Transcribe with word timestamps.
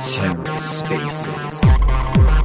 TerraSpaces. 0.00 1.60
Hey 1.64 2.35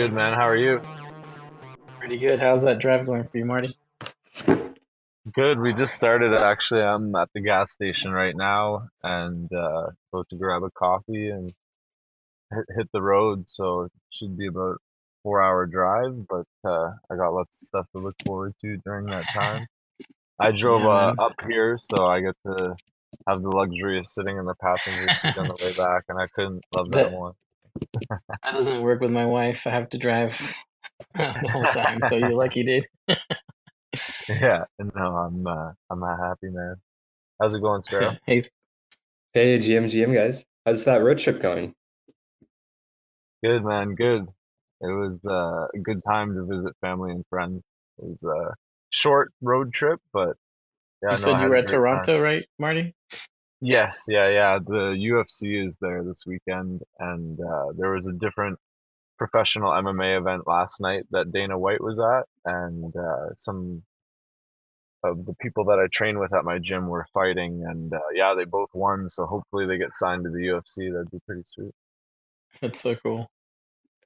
good, 0.00 0.14
man. 0.14 0.32
How 0.32 0.48
are 0.48 0.56
you? 0.56 0.80
Pretty 1.98 2.16
good. 2.16 2.40
How's 2.40 2.62
that 2.62 2.78
drive 2.78 3.04
going 3.04 3.24
for 3.24 3.36
you, 3.36 3.44
Marty? 3.44 3.76
Good. 5.34 5.60
We 5.60 5.74
just 5.74 5.94
started. 5.94 6.32
Actually, 6.32 6.84
I'm 6.84 7.14
at 7.14 7.28
the 7.34 7.42
gas 7.42 7.72
station 7.72 8.10
right 8.10 8.34
now 8.34 8.88
and 9.02 9.52
uh, 9.52 9.88
about 10.10 10.26
to 10.30 10.36
grab 10.36 10.62
a 10.62 10.70
coffee 10.70 11.28
and 11.28 11.52
hit, 12.50 12.64
hit 12.74 12.88
the 12.94 13.02
road. 13.02 13.46
So 13.46 13.82
it 13.82 13.92
should 14.08 14.38
be 14.38 14.46
about 14.46 14.78
four 15.22 15.42
hour 15.42 15.66
drive, 15.66 16.26
but 16.26 16.46
uh, 16.64 16.92
I 17.10 17.16
got 17.16 17.34
lots 17.34 17.60
of 17.60 17.66
stuff 17.66 17.86
to 17.94 17.98
look 17.98 18.14
forward 18.24 18.54
to 18.62 18.78
during 18.78 19.04
that 19.04 19.26
time. 19.34 19.66
I 20.38 20.50
drove 20.56 20.80
Yeah, 20.80 20.88
uh, 20.88 21.14
up 21.18 21.34
here, 21.46 21.76
so 21.78 22.06
I 22.06 22.22
get 22.22 22.36
to 22.46 22.74
have 23.28 23.42
the 23.42 23.50
luxury 23.50 23.98
of 23.98 24.06
sitting 24.06 24.38
in 24.38 24.46
the 24.46 24.54
passenger 24.62 25.12
seat 25.12 25.36
on 25.36 25.48
the 25.48 25.58
way 25.62 25.74
back, 25.76 26.04
and 26.08 26.18
I 26.18 26.26
couldn't 26.28 26.64
love 26.74 26.90
that 26.92 27.04
That 27.04 27.10
more. 27.10 27.34
That 28.10 28.54
doesn't 28.54 28.82
work 28.82 29.00
with 29.00 29.10
my 29.10 29.26
wife. 29.26 29.66
I 29.66 29.70
have 29.70 29.88
to 29.90 29.98
drive 29.98 30.38
the 31.14 31.48
whole 31.50 31.64
time, 31.64 32.00
so 32.08 32.16
you're 32.16 32.34
lucky, 32.34 32.62
dude. 32.64 32.86
Yeah, 34.28 34.64
no, 34.78 35.02
I'm 35.16 35.46
uh, 35.46 35.72
I'm 35.90 36.02
a 36.02 36.16
happy 36.16 36.48
man. 36.48 36.76
How's 37.40 37.54
it 37.54 37.60
going, 37.60 37.80
Sparrow? 37.80 38.16
hey, 38.26 38.40
Hey, 39.32 39.58
GM, 39.58 39.86
GM 39.86 40.14
guys. 40.14 40.44
How's 40.64 40.84
that 40.84 41.02
road 41.02 41.18
trip 41.18 41.42
going? 41.42 41.74
Good 43.42 43.64
man, 43.64 43.94
good. 43.96 44.26
It 44.80 44.86
was 44.86 45.20
uh, 45.26 45.66
a 45.74 45.78
good 45.82 46.02
time 46.06 46.34
to 46.34 46.44
visit 46.44 46.72
family 46.80 47.10
and 47.10 47.24
friends. 47.30 47.62
It 47.98 48.04
was 48.04 48.22
a 48.24 48.54
short 48.90 49.32
road 49.42 49.72
trip, 49.72 50.00
but 50.12 50.36
yeah, 51.02 51.10
you 51.10 51.10
no, 51.10 51.16
said 51.16 51.40
you 51.42 51.48
were 51.48 51.56
a 51.56 51.58
at 51.60 51.66
great 51.66 51.80
time. 51.92 52.04
Toronto, 52.04 52.20
right, 52.20 52.44
Marty? 52.58 52.94
Yes, 53.60 54.06
yeah, 54.08 54.28
yeah. 54.28 54.58
The 54.58 54.96
UFC 54.96 55.66
is 55.66 55.78
there 55.78 56.02
this 56.02 56.24
weekend, 56.26 56.82
and 56.98 57.38
uh, 57.40 57.72
there 57.76 57.90
was 57.90 58.06
a 58.06 58.12
different 58.12 58.58
professional 59.18 59.70
MMA 59.70 60.18
event 60.18 60.46
last 60.46 60.80
night 60.80 61.04
that 61.10 61.30
Dana 61.30 61.58
White 61.58 61.82
was 61.82 62.00
at, 62.00 62.24
and 62.46 62.94
uh, 62.96 63.34
some 63.36 63.82
of 65.04 65.26
the 65.26 65.34
people 65.40 65.64
that 65.66 65.78
I 65.78 65.88
train 65.88 66.18
with 66.18 66.32
at 66.34 66.44
my 66.44 66.58
gym 66.58 66.88
were 66.88 67.06
fighting, 67.12 67.64
and 67.66 67.92
uh, 67.92 68.00
yeah, 68.14 68.34
they 68.34 68.44
both 68.44 68.70
won. 68.72 69.08
So 69.10 69.26
hopefully 69.26 69.66
they 69.66 69.76
get 69.76 69.94
signed 69.94 70.24
to 70.24 70.30
the 70.30 70.38
UFC. 70.38 70.90
That'd 70.90 71.10
be 71.10 71.20
pretty 71.26 71.42
sweet. 71.44 71.74
That's 72.62 72.80
so 72.80 72.94
cool. 72.94 73.30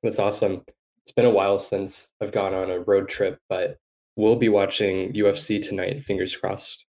That's 0.02 0.19
awesome. 0.19 0.64
It's 1.05 1.12
been 1.12 1.27
a 1.27 1.30
while 1.30 1.60
since 1.60 2.10
I've 2.20 2.32
gone 2.32 2.55
on 2.55 2.70
a 2.70 2.80
road 2.80 3.08
trip, 3.08 3.38
but 3.48 3.78
we'll 4.16 4.36
be 4.36 4.48
watching 4.48 5.12
UFC 5.12 5.62
tonight, 5.62 6.02
fingers 6.05 6.36
crossed. 6.36 6.84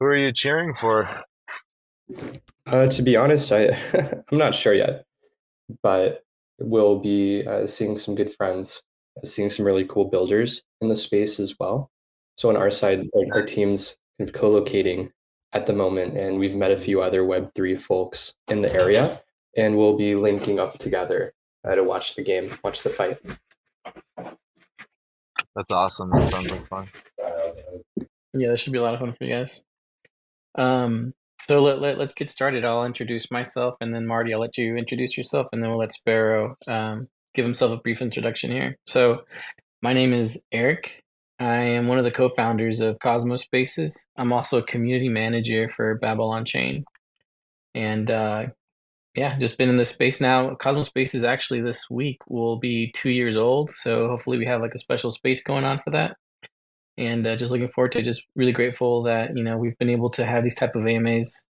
Who 0.00 0.06
are 0.06 0.16
you 0.16 0.32
cheering 0.32 0.74
for? 0.74 1.08
Uh, 2.66 2.86
to 2.86 3.02
be 3.02 3.16
honest, 3.16 3.50
I 3.52 3.76
I'm 4.30 4.38
not 4.38 4.54
sure 4.54 4.74
yet, 4.74 5.04
but 5.82 6.22
we'll 6.58 6.98
be 6.98 7.44
uh, 7.46 7.66
seeing 7.66 7.98
some 7.98 8.14
good 8.14 8.32
friends, 8.32 8.82
uh, 9.16 9.26
seeing 9.26 9.50
some 9.50 9.66
really 9.66 9.84
cool 9.84 10.04
builders 10.04 10.62
in 10.80 10.88
the 10.88 10.96
space 10.96 11.40
as 11.40 11.56
well. 11.58 11.90
So 12.36 12.48
on 12.48 12.56
our 12.56 12.70
side, 12.70 13.08
our, 13.14 13.40
our 13.40 13.46
team's 13.46 13.96
kind 14.18 14.28
of 14.30 14.34
co-locating 14.34 15.10
at 15.52 15.66
the 15.66 15.72
moment, 15.72 16.16
and 16.16 16.38
we've 16.38 16.54
met 16.54 16.70
a 16.70 16.78
few 16.78 17.02
other 17.02 17.22
Web3 17.22 17.80
folks 17.80 18.34
in 18.48 18.62
the 18.62 18.72
area, 18.72 19.20
and 19.56 19.76
we'll 19.76 19.96
be 19.96 20.14
linking 20.14 20.60
up 20.60 20.78
together 20.78 21.32
uh, 21.66 21.74
to 21.74 21.82
watch 21.82 22.14
the 22.14 22.22
game, 22.22 22.50
watch 22.62 22.82
the 22.82 22.90
fight. 22.90 23.18
That's 24.16 25.72
awesome. 25.72 26.10
That 26.10 26.30
sounds 26.30 26.50
like 26.52 26.66
fun. 26.68 26.86
Yeah, 28.34 28.50
that 28.50 28.60
should 28.60 28.72
be 28.72 28.78
a 28.78 28.82
lot 28.82 28.94
of 28.94 29.00
fun 29.00 29.12
for 29.12 29.24
you 29.24 29.34
guys. 29.34 29.64
Um, 30.58 31.14
so 31.40 31.62
let, 31.62 31.80
let 31.80 31.98
let's 31.98 32.14
get 32.14 32.28
started. 32.28 32.64
I'll 32.64 32.84
introduce 32.84 33.30
myself, 33.30 33.76
and 33.80 33.94
then 33.94 34.06
Marty, 34.06 34.34
I'll 34.34 34.40
let 34.40 34.58
you 34.58 34.76
introduce 34.76 35.16
yourself, 35.16 35.46
and 35.52 35.62
then 35.62 35.70
we'll 35.70 35.78
let 35.78 35.92
Sparrow 35.92 36.56
um, 36.66 37.08
give 37.34 37.44
himself 37.44 37.72
a 37.72 37.80
brief 37.80 38.02
introduction 38.02 38.50
here. 38.50 38.76
So, 38.86 39.22
my 39.80 39.92
name 39.92 40.12
is 40.12 40.42
Eric. 40.52 41.02
I 41.40 41.58
am 41.58 41.86
one 41.86 41.98
of 41.98 42.04
the 42.04 42.10
co-founders 42.10 42.80
of 42.80 42.98
Cosmos 42.98 43.42
Spaces. 43.42 44.06
I'm 44.16 44.32
also 44.32 44.58
a 44.58 44.66
community 44.66 45.08
manager 45.08 45.68
for 45.68 45.94
Babylon 45.94 46.44
Chain, 46.44 46.84
and 47.74 48.10
uh, 48.10 48.46
yeah, 49.14 49.38
just 49.38 49.56
been 49.56 49.70
in 49.70 49.78
this 49.78 49.90
space 49.90 50.20
now. 50.20 50.54
Cosmos 50.56 50.88
Spaces 50.88 51.24
actually 51.24 51.60
this 51.60 51.88
week 51.88 52.18
will 52.28 52.58
be 52.58 52.90
two 52.92 53.10
years 53.10 53.36
old, 53.36 53.70
so 53.70 54.08
hopefully 54.08 54.38
we 54.38 54.46
have 54.46 54.60
like 54.60 54.74
a 54.74 54.78
special 54.78 55.12
space 55.12 55.42
going 55.42 55.64
on 55.64 55.80
for 55.84 55.92
that 55.92 56.16
and 56.98 57.26
uh, 57.26 57.36
just 57.36 57.52
looking 57.52 57.70
forward 57.70 57.92
to 57.92 58.00
it. 58.00 58.04
Just 58.04 58.24
really 58.34 58.52
grateful 58.52 59.02
that 59.04 59.36
you 59.36 59.42
know 59.42 59.56
we've 59.56 59.78
been 59.78 59.90
able 59.90 60.10
to 60.10 60.26
have 60.26 60.44
these 60.44 60.54
type 60.54 60.74
of 60.74 60.86
AMAs 60.86 61.46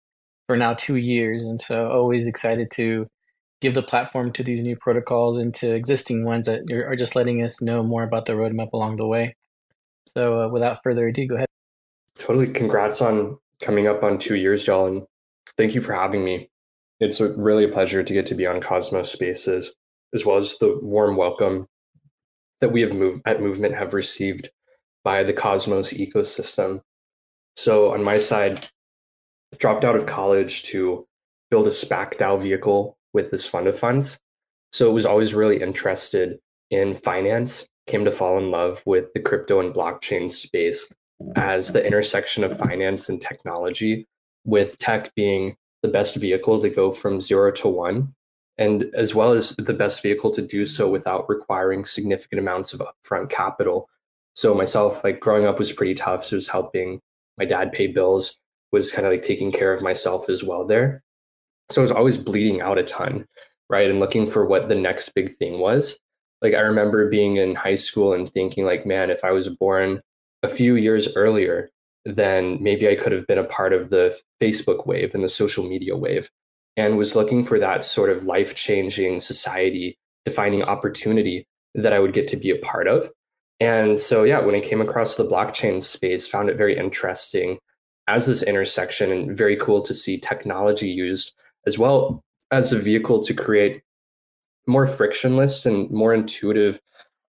for 0.47 0.57
now 0.57 0.75
two 0.75 0.97
years, 0.97 1.43
and 1.43 1.61
so 1.61 1.89
always 1.89 2.27
excited 2.27 2.71
to 2.73 3.07
give 3.61 3.75
the 3.75 3.83
platform 3.83 4.33
to 4.33 4.45
these 4.45 4.63
new 4.63 4.77
protocols 4.77 5.37
and 5.37 5.55
to 5.55 5.75
existing 5.75 6.25
ones 6.25 6.47
that 6.47 6.61
are 6.71 6.95
just 6.95 7.17
letting 7.17 7.43
us 7.43 7.61
know 7.61 7.83
more 7.83 8.05
about 8.05 8.27
the 8.27 8.33
roadmap 8.35 8.73
along 8.73 8.97
the 8.97 9.07
way. 9.07 9.35
So 10.15 10.43
uh, 10.43 10.49
without 10.49 10.83
further 10.83 11.09
ado, 11.09 11.27
go 11.27 11.35
ahead. 11.35 11.49
Totally. 12.19 12.49
Congrats 12.49 13.01
on 13.01 13.39
coming 13.61 13.87
up 13.87 14.03
on 14.03 14.19
two 14.19 14.37
years, 14.37 14.67
y'all, 14.67 14.87
and 14.87 15.03
thank 15.57 15.75
you 15.75 15.81
for 15.81 15.93
having 15.93 16.25
me. 16.25 16.49
It's 17.01 17.21
a, 17.21 17.33
really 17.33 17.65
a 17.65 17.69
pleasure 17.69 18.03
to 18.03 18.13
get 18.13 18.27
to 18.27 18.35
be 18.35 18.47
on 18.47 18.61
Cosmos 18.61 19.11
Spaces, 19.11 19.75
as 20.15 20.25
well 20.25 20.37
as 20.37 20.59
the 20.59 20.79
warm 20.83 21.17
welcome 21.17 21.67
that 22.61 22.73
we 22.73 22.81
have 22.81 22.93
move, 22.93 23.21
at 23.25 23.41
Movement 23.41 23.75
have 23.75 23.95
received 23.95 24.51
by 25.09 25.23
the 25.23 25.33
Cosmos 25.33 25.95
ecosystem. 25.95 26.83
So 27.57 27.95
on 27.95 28.05
my 28.05 28.19
side, 28.19 28.69
dropped 29.57 29.83
out 29.83 29.97
of 29.97 30.05
college 30.05 30.65
to 30.65 31.07
build 31.51 31.67
a 31.67 31.71
SPAC 31.71 32.19
DAO 32.19 32.39
vehicle 32.39 32.99
with 33.15 33.31
this 33.31 33.47
fund 33.47 33.67
of 33.69 33.79
funds. 33.79 34.19
So 34.75 34.87
it 34.87 34.93
was 34.93 35.07
always 35.07 35.33
really 35.33 35.63
interested 35.63 36.39
in 36.71 36.93
finance, 36.93 37.67
came 37.87 38.05
to 38.05 38.13
fall 38.13 38.37
in 38.37 38.51
love 38.51 38.83
with 38.85 39.07
the 39.15 39.21
crypto 39.21 39.61
and 39.61 39.75
blockchain 39.75 40.31
space 40.31 40.93
as 41.37 41.73
the 41.73 41.83
intersection 41.83 42.45
of 42.45 42.59
finance 42.59 43.09
and 43.09 43.19
technology, 43.19 44.07
with 44.45 44.79
tech 44.79 45.15
being 45.15 45.57
the 45.83 45.89
best 45.89 46.17
vehicle 46.17 46.61
to 46.61 46.69
go 46.69 46.93
from 46.93 47.23
zero 47.23 47.51
to 47.53 47.69
one, 47.69 48.15
and 48.59 48.85
as 48.93 49.15
well 49.15 49.33
as 49.33 49.57
the 49.57 49.73
best 49.73 50.03
vehicle 50.03 50.31
to 50.33 50.43
do 50.43 50.67
so 50.67 50.87
without 50.87 51.27
requiring 51.31 51.87
significant 51.87 52.43
amounts 52.43 52.75
of 52.75 52.83
upfront 52.83 53.31
capital. 53.31 53.89
So 54.39 54.55
myself, 54.55 55.03
like 55.03 55.19
growing 55.19 55.47
up 55.47 55.59
was 55.59 55.73
pretty 55.73 55.95
tough. 55.95 56.25
So 56.25 56.35
it 56.35 56.37
was 56.37 56.47
helping 56.47 57.01
my 57.39 57.45
dad 57.45 57.73
pay 57.73 57.89
bills, 57.89 58.39
was 58.71 58.93
kind 58.93 59.05
of 59.05 59.13
like 59.13 59.23
taking 59.23 59.51
care 59.51 59.73
of 59.73 59.83
myself 59.83 60.31
as 60.31 60.45
well 60.45 60.65
there. 60.65 61.03
So 61.71 61.81
I 61.81 61.83
was 61.83 61.91
always 61.91 62.17
bleeding 62.19 62.61
out 62.61 62.79
a 62.79 62.85
ton, 62.85 63.27
right? 63.69 63.91
And 63.91 63.99
looking 63.99 64.31
for 64.31 64.47
what 64.47 64.69
the 64.69 64.77
next 64.77 65.09
big 65.09 65.35
thing 65.39 65.59
was. 65.59 65.99
Like 66.41 66.55
I 66.55 66.61
remember 66.61 67.11
being 67.11 67.35
in 67.35 67.57
high 67.57 67.75
school 67.75 68.13
and 68.13 68.33
thinking 68.33 68.65
like, 68.65 68.87
man, 68.87 69.11
if 69.11 69.25
I 69.25 69.33
was 69.33 69.49
born 69.49 70.01
a 70.45 70.49
few 70.49 70.77
years 70.77 71.17
earlier, 71.17 71.69
then 72.05 72.63
maybe 72.63 72.89
I 72.89 72.95
could 72.95 73.11
have 73.11 73.27
been 73.27 73.39
a 73.39 73.45
part 73.45 73.73
of 73.73 73.91
the 73.91 74.17
Facebook 74.41 74.87
wave 74.87 75.17
and 75.17 75.25
the 75.25 75.29
social 75.29 75.69
media 75.69 75.97
wave 75.97 76.31
and 76.77 76.97
was 76.97 77.17
looking 77.17 77.43
for 77.43 77.59
that 77.59 77.83
sort 77.83 78.09
of 78.09 78.23
life 78.23 78.55
changing 78.55 79.21
society 79.21 79.99
defining 80.25 80.63
opportunity 80.63 81.45
that 81.75 81.93
I 81.93 81.99
would 81.99 82.13
get 82.13 82.29
to 82.29 82.37
be 82.37 82.51
a 82.51 82.59
part 82.59 82.87
of. 82.87 83.11
And 83.61 83.99
so, 83.99 84.23
yeah, 84.23 84.41
when 84.41 84.55
I 84.55 84.61
came 84.61 84.81
across 84.81 85.17
the 85.17 85.25
blockchain 85.25 85.83
space, 85.83 86.27
found 86.27 86.49
it 86.49 86.57
very 86.57 86.77
interesting 86.77 87.59
as 88.07 88.27
this 88.27 88.43
intersection 88.43 89.13
and 89.13 89.37
very 89.37 89.57
cool 89.57 89.83
to 89.83 89.93
see 89.95 90.19
technology 90.19 90.89
used 90.89 91.33
as 91.67 91.79
well 91.79 92.23
as 92.51 92.73
a 92.73 92.79
vehicle 92.79 93.23
to 93.25 93.35
create 93.35 93.83
more 94.67 94.87
frictionless 94.87 95.67
and 95.67 95.91
more 95.91 96.15
intuitive 96.15 96.81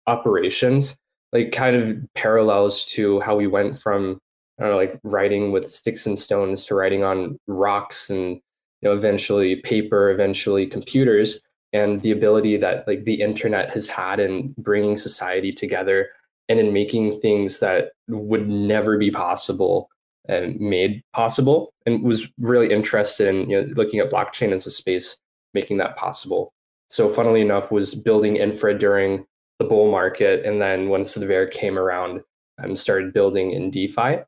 operations, 0.06 0.98
like 1.32 1.52
kind 1.52 1.76
of 1.76 1.98
parallels 2.14 2.84
to 2.86 3.20
how 3.20 3.36
we 3.36 3.46
went 3.46 3.78
from 3.78 4.18
I 4.58 4.64
don't 4.64 4.72
know, 4.72 4.76
like 4.76 5.00
writing 5.04 5.52
with 5.52 5.70
sticks 5.70 6.06
and 6.06 6.18
stones 6.18 6.66
to 6.66 6.74
writing 6.74 7.02
on 7.02 7.38
rocks 7.46 8.10
and 8.10 8.36
you 8.36 8.42
know 8.82 8.92
eventually 8.92 9.56
paper, 9.56 10.10
eventually 10.10 10.66
computers. 10.66 11.40
and 11.72 12.02
the 12.02 12.10
ability 12.10 12.56
that 12.58 12.86
like 12.88 13.04
the 13.04 13.20
internet 13.20 13.70
has 13.70 13.86
had 13.88 14.20
in 14.20 14.54
bringing 14.58 14.96
society 14.96 15.52
together 15.52 16.08
and 16.50 16.58
in 16.58 16.72
making 16.72 17.20
things 17.20 17.60
that 17.60 17.92
would 18.08 18.48
never 18.48 18.98
be 18.98 19.10
possible 19.10 19.88
and 20.28 20.58
made 20.60 21.00
possible 21.12 21.72
and 21.86 22.02
was 22.02 22.28
really 22.38 22.72
interested 22.72 23.28
in 23.28 23.48
you 23.48 23.62
know, 23.62 23.68
looking 23.76 24.00
at 24.00 24.10
blockchain 24.10 24.52
as 24.52 24.66
a 24.66 24.70
space 24.70 25.16
making 25.54 25.78
that 25.78 25.96
possible. 25.96 26.52
So 26.88 27.08
funnily 27.08 27.40
enough 27.40 27.70
was 27.70 27.94
building 27.94 28.36
infra 28.36 28.76
during 28.76 29.24
the 29.60 29.64
bull 29.64 29.92
market 29.92 30.44
and 30.44 30.60
then 30.60 30.90
the 30.90 31.26
bear 31.26 31.46
came 31.46 31.78
around 31.78 32.20
i 32.58 32.64
um, 32.64 32.74
started 32.74 33.12
building 33.12 33.52
in 33.52 33.70
defi. 33.70 34.18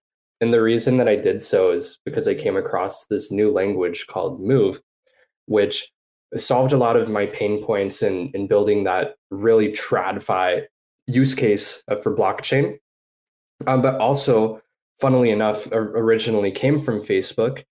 And 0.41 0.55
the 0.55 0.63
reason 0.63 0.97
that 0.99 1.09
i 1.09 1.17
did 1.17 1.41
so 1.41 1.73
is 1.73 1.99
because 2.05 2.29
i 2.29 2.35
came 2.35 2.57
across 2.57 3.07
this 3.07 3.33
new 3.33 3.51
language 3.51 4.07
called 4.07 4.41
move 4.41 4.81
which 5.47 5.91
solved 6.37 6.73
a 6.73 6.79
lot 6.79 6.97
of 6.97 7.11
my 7.11 7.27
pain 7.27 7.63
points 7.63 8.03
in, 8.03 8.31
in 8.35 8.47
building 8.47 8.85
that 8.85 9.17
really 9.31 9.73
tradfi 9.73 10.65
use 11.15 11.35
case 11.35 11.83
uh, 11.89 11.97
for 11.97 12.15
blockchain 12.15 12.79
um, 13.67 13.83
but 13.83 14.01
also 14.01 14.61
funnily 15.01 15.31
enough, 15.31 15.67
originally 15.73 16.51
came 16.51 16.81
from 16.81 17.03
Facebook 17.03 17.65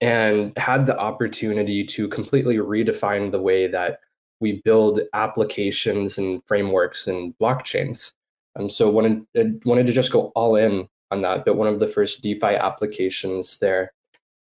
and 0.00 0.56
had 0.58 0.86
the 0.86 0.98
opportunity 0.98 1.84
to 1.84 2.08
completely 2.08 2.56
redefine 2.56 3.30
the 3.30 3.40
way 3.40 3.66
that 3.66 4.00
we 4.40 4.60
build 4.64 5.00
applications 5.14 6.18
and 6.18 6.42
frameworks 6.46 7.06
and 7.06 7.34
blockchains. 7.38 8.12
Um, 8.56 8.68
so 8.68 8.90
wanted 8.90 9.24
wanted 9.64 9.86
to 9.86 9.92
just 9.92 10.12
go 10.12 10.32
all 10.34 10.56
in 10.56 10.86
on 11.10 11.22
that. 11.22 11.44
But 11.44 11.56
one 11.56 11.68
of 11.68 11.78
the 11.78 11.86
first 11.86 12.22
DeFi 12.22 12.54
applications 12.54 13.58
there, 13.58 13.92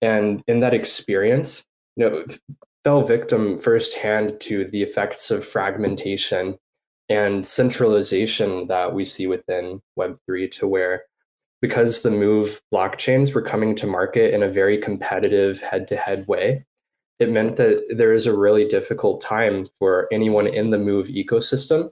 and 0.01 0.41
in 0.47 0.59
that 0.61 0.73
experience, 0.73 1.65
you 1.95 2.09
know, 2.09 2.25
fell 2.83 3.03
victim 3.03 3.57
firsthand 3.57 4.39
to 4.41 4.65
the 4.65 4.81
effects 4.81 5.31
of 5.31 5.45
fragmentation 5.45 6.57
and 7.12 7.46
centralization 7.46 8.68
that 8.68 8.94
we 8.94 9.04
see 9.04 9.28
within 9.28 9.81
Web 9.98 10.18
three, 10.25 10.48
to 10.48 10.66
where 10.66 11.04
because 11.62 12.02
the 12.02 12.10
move 12.10 12.62
blockchains 12.74 13.36
were 13.36 13.42
coming 13.42 13.75
to 13.75 13.86
market 13.86 14.34
in 14.34 14.42
a 14.42 14.52
very 14.52 14.78
competitive 14.78 15.60
head 15.60 15.90
to 15.90 15.98
head 15.98 16.25
way, 16.28 16.66
it 17.19 17.30
meant 17.30 17.58
that 17.58 17.86
there 17.90 18.13
is 18.13 18.25
a 18.25 18.36
really 18.36 18.66
difficult 18.66 19.22
time 19.22 19.68
for 19.78 20.08
anyone 20.12 20.48
in 20.48 20.72
the 20.72 20.78
move 20.78 21.08
ecosystem 21.08 21.90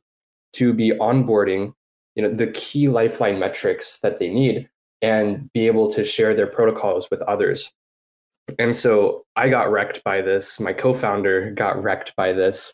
to 0.53 0.73
be 0.73 0.91
onboarding 0.91 1.73
you 2.15 2.23
know 2.23 2.33
the 2.33 2.47
key 2.47 2.87
lifeline 2.87 3.39
metrics 3.39 3.99
that 3.99 4.19
they 4.19 4.29
need 4.29 4.69
and 5.01 5.51
be 5.53 5.67
able 5.67 5.91
to 5.91 6.05
share 6.05 6.33
their 6.33 6.47
protocols 6.47 7.09
with 7.11 7.21
others. 7.23 7.71
And 8.57 8.75
so 8.75 9.25
i 9.35 9.49
got 9.49 9.69
wrecked 9.69 10.01
by 10.05 10.21
this. 10.21 10.59
My 10.59 10.73
co-founder 10.73 11.51
got 11.51 11.81
wrecked 11.83 12.15
by 12.15 12.33
this 12.33 12.73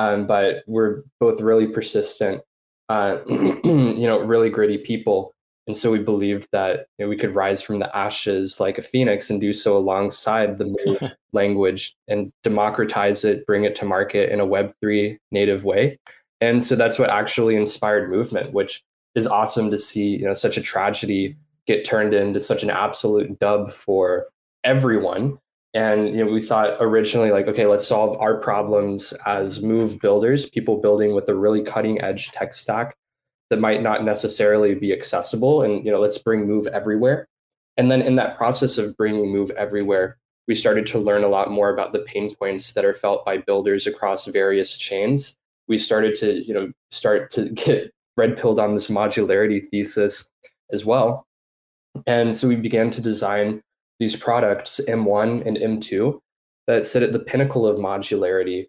um, 0.00 0.26
but 0.26 0.62
we're 0.66 1.02
both 1.18 1.40
really 1.40 1.66
persistent 1.66 2.42
uh, 2.88 3.18
you 3.28 4.06
know 4.06 4.20
really 4.20 4.50
gritty 4.50 4.78
people 4.78 5.32
and 5.70 5.76
so 5.76 5.92
we 5.92 6.00
believed 6.00 6.48
that 6.50 6.86
you 6.98 7.04
know, 7.04 7.08
we 7.08 7.16
could 7.16 7.34
rise 7.34 7.62
from 7.62 7.78
the 7.78 7.96
ashes 7.96 8.58
like 8.58 8.76
a 8.76 8.82
phoenix 8.82 9.30
and 9.30 9.40
do 9.40 9.52
so 9.52 9.76
alongside 9.76 10.58
the 10.58 11.14
language 11.32 11.94
and 12.08 12.32
democratize 12.42 13.24
it, 13.24 13.46
bring 13.46 13.62
it 13.62 13.76
to 13.76 13.84
market 13.84 14.32
in 14.32 14.40
a 14.40 14.46
Web3 14.46 15.16
native 15.30 15.62
way. 15.62 15.96
And 16.40 16.64
so 16.64 16.74
that's 16.74 16.98
what 16.98 17.10
actually 17.10 17.54
inspired 17.54 18.10
movement, 18.10 18.52
which 18.52 18.82
is 19.14 19.28
awesome 19.28 19.70
to 19.70 19.78
see, 19.78 20.16
you 20.16 20.24
know, 20.24 20.32
such 20.32 20.56
a 20.56 20.60
tragedy 20.60 21.36
get 21.68 21.84
turned 21.84 22.14
into 22.14 22.40
such 22.40 22.64
an 22.64 22.70
absolute 22.70 23.38
dub 23.38 23.70
for 23.70 24.26
everyone. 24.64 25.38
And 25.72 26.08
you 26.08 26.24
know, 26.24 26.32
we 26.32 26.42
thought 26.42 26.76
originally 26.80 27.30
like, 27.30 27.46
okay, 27.46 27.66
let's 27.66 27.86
solve 27.86 28.18
our 28.18 28.36
problems 28.40 29.12
as 29.26 29.62
move 29.62 30.00
builders, 30.00 30.50
people 30.50 30.80
building 30.80 31.14
with 31.14 31.28
a 31.28 31.34
really 31.34 31.62
cutting 31.62 32.00
edge 32.00 32.32
tech 32.32 32.54
stack 32.54 32.96
that 33.50 33.60
might 33.60 33.82
not 33.82 34.04
necessarily 34.04 34.74
be 34.74 34.92
accessible. 34.92 35.62
And 35.62 35.84
you 35.84 35.92
know 35.92 36.00
let's 36.00 36.18
bring 36.18 36.46
move 36.46 36.66
everywhere. 36.68 37.28
And 37.76 37.90
then 37.90 38.02
in 38.02 38.16
that 38.16 38.36
process 38.36 38.78
of 38.78 38.96
bringing 38.96 39.32
move 39.32 39.50
everywhere 39.52 40.18
we 40.50 40.54
started 40.56 40.84
to 40.84 40.98
learn 40.98 41.22
a 41.22 41.28
lot 41.28 41.48
more 41.52 41.72
about 41.72 41.92
the 41.92 42.00
pain 42.00 42.34
points 42.34 42.72
that 42.72 42.84
are 42.84 42.92
felt 42.92 43.24
by 43.24 43.36
builders 43.36 43.86
across 43.86 44.26
various 44.26 44.76
chains. 44.76 45.36
We 45.68 45.78
started 45.78 46.16
to 46.16 46.44
you 46.44 46.52
know 46.52 46.72
start 46.90 47.30
to 47.32 47.48
get 47.54 47.92
red 48.16 48.36
pilled 48.36 48.58
on 48.58 48.72
this 48.74 48.88
modularity 48.88 49.70
thesis 49.70 50.28
as 50.72 50.84
well. 50.84 51.24
And 52.04 52.34
so 52.34 52.48
we 52.48 52.56
began 52.56 52.90
to 52.90 53.00
design 53.00 53.62
these 54.00 54.16
products 54.16 54.80
m1 54.88 55.46
and 55.46 55.56
m2 55.56 56.18
that 56.66 56.84
sit 56.84 57.04
at 57.04 57.12
the 57.12 57.18
pinnacle 57.20 57.66
of 57.66 57.76
modularity 57.76 58.66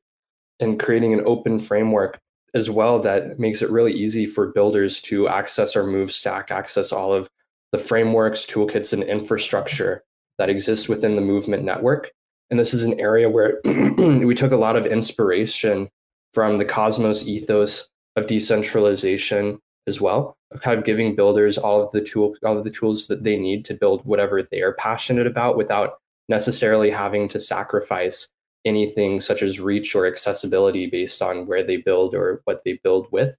and 0.60 0.80
creating 0.80 1.14
an 1.14 1.24
open 1.26 1.60
framework 1.60 2.20
as 2.54 2.70
well 2.70 3.00
that 3.00 3.40
makes 3.40 3.62
it 3.62 3.70
really 3.70 3.94
easy 3.94 4.26
for 4.26 4.48
builders 4.48 5.02
to 5.02 5.28
access 5.28 5.76
our 5.76 5.84
move 5.84 6.12
stack, 6.12 6.52
access 6.52 6.92
all 6.92 7.14
of 7.14 7.30
the 7.72 7.80
frameworks, 7.80 8.46
toolkits, 8.46 8.94
and 8.94 9.04
infrastructure 9.04 10.04
that 10.38 10.50
exist 10.50 10.90
within 10.90 11.16
the 11.16 11.22
movement 11.22 11.64
network. 11.64 12.12
And 12.50 12.60
this 12.60 12.74
is 12.74 12.84
an 12.84 13.00
area 13.00 13.30
where 13.30 13.62
we 13.66 14.36
took 14.36 14.52
a 14.52 14.58
lot 14.58 14.76
of 14.76 14.86
inspiration 14.86 15.90
from 16.34 16.58
the 16.58 16.66
Cosmos 16.66 17.28
ethos 17.28 17.88
of 18.18 18.28
decentralization 18.28 19.60
as 19.88 20.02
well, 20.02 20.36
of 20.52 20.62
kind 20.62 20.78
of 20.78 20.86
giving 20.86 21.16
builders 21.16 21.58
all 21.58 21.82
of 21.82 21.92
the 21.92 22.02
tool, 22.02 22.36
all 22.44 22.58
of 22.58 22.64
the 22.64 22.70
tools 22.70 23.08
that 23.08 23.24
they 23.24 23.38
need 23.38 23.64
to 23.66 23.74
build 23.74 24.06
whatever 24.06 24.44
they 24.44 24.62
are 24.62 24.74
passionate 24.74 25.28
about 25.28 25.58
without 25.58 26.00
necessarily 26.30 26.90
having 26.90 27.28
to 27.30 27.40
sacrifice 27.40 28.28
anything 28.66 29.20
such 29.20 29.42
as 29.42 29.60
reach 29.60 29.96
or 29.96 30.06
accessibility 30.06 30.88
based 30.88 31.22
on 31.22 31.48
where 31.48 31.64
they 31.64 31.78
build 31.78 32.14
or 32.14 32.42
what 32.46 32.64
they 32.64 32.80
build 32.84 33.08
with. 33.12 33.36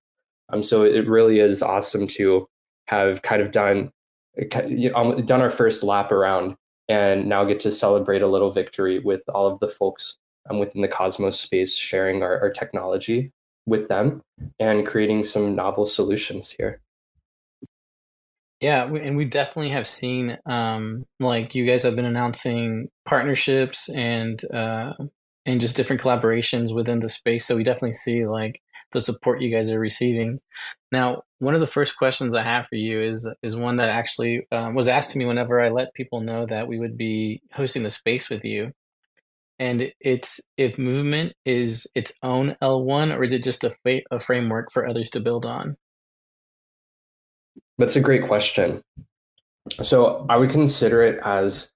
Um, 0.53 0.63
so 0.63 0.83
it 0.83 1.07
really 1.07 1.39
is 1.39 1.63
awesome 1.63 2.07
to 2.09 2.47
have 2.87 3.23
kind 3.23 3.41
of 3.41 3.53
done 3.53 3.93
you 4.67 4.91
know, 4.91 5.21
done 5.21 5.41
our 5.41 5.51
first 5.51 5.83
lap 5.83 6.11
around 6.11 6.57
and 6.89 7.27
now 7.27 7.45
get 7.45 7.61
to 7.61 7.73
celebrate 7.73 8.23
a 8.23 8.27
little 8.27 8.51
victory 8.51 8.99
with 8.99 9.23
all 9.29 9.47
of 9.47 9.59
the 9.61 9.69
folks 9.69 10.19
um, 10.51 10.59
within 10.59 10.83
the 10.83 10.89
Cosmos 10.89 11.39
space 11.39 11.77
sharing 11.77 12.23
our, 12.23 12.41
our 12.41 12.51
technology 12.51 13.31
with 13.67 13.89
them 13.89 14.23
and 14.59 14.87
creating 14.87 15.25
some 15.25 15.55
novel 15.55 15.87
solutions 15.87 16.51
here. 16.51 16.82
Yeah, 18.63 18.85
and 18.85 19.17
we 19.17 19.25
definitely 19.25 19.73
have 19.73 19.89
seen 19.89 20.39
um, 20.47 21.05
like 21.19 21.53
you 21.57 21.67
guys 21.67 21.83
have 21.83 21.97
been 21.97 22.05
announcing 22.05 22.91
partnerships 23.05 23.89
and 23.89 24.41
uh, 24.55 24.93
and 25.45 25.61
just 25.61 25.77
different 25.77 26.01
collaborations 26.01 26.73
within 26.73 27.01
the 27.01 27.09
space. 27.09 27.45
So 27.45 27.57
we 27.57 27.65
definitely 27.65 27.95
see 27.95 28.25
like 28.25 28.63
the 28.93 29.01
support 29.01 29.43
you 29.43 29.51
guys 29.51 29.69
are 29.69 29.81
receiving. 29.81 30.39
Now, 30.93 31.23
one 31.41 31.55
of 31.55 31.61
the 31.61 31.67
first 31.67 31.97
questions 31.97 32.37
I 32.37 32.45
have 32.45 32.69
for 32.69 32.77
you 32.77 33.03
is 33.03 33.29
is 33.43 33.57
one 33.57 33.79
that 33.79 33.89
actually 33.89 34.47
um, 34.53 34.77
was 34.77 34.87
asked 34.87 35.11
to 35.11 35.19
me 35.19 35.25
whenever 35.25 35.61
I 35.61 35.71
let 35.71 35.95
people 35.95 36.21
know 36.21 36.47
that 36.47 36.69
we 36.69 36.79
would 36.79 36.97
be 36.97 37.43
hosting 37.55 37.83
the 37.83 37.91
space 37.91 38.31
with 38.31 38.45
you. 38.45 38.73
And 39.59 39.93
it's 40.01 40.41
if 40.57 40.79
movement 40.79 41.35
is 41.45 41.89
its 41.97 42.13
own 42.23 42.57
L1 42.63 43.17
or 43.17 43.25
is 43.25 43.33
it 43.33 43.43
just 43.43 43.65
a, 43.65 43.75
a 44.13 44.21
framework 44.21 44.71
for 44.73 44.87
others 44.87 45.11
to 45.11 45.21
build 45.21 45.47
on? 45.47 45.77
That's 47.83 47.97
a 47.97 48.01
great 48.01 48.23
question. 48.23 48.81
So 49.83 50.25
I 50.31 50.37
would 50.37 50.51
consider 50.51 51.03
it 51.03 51.19
as 51.25 51.73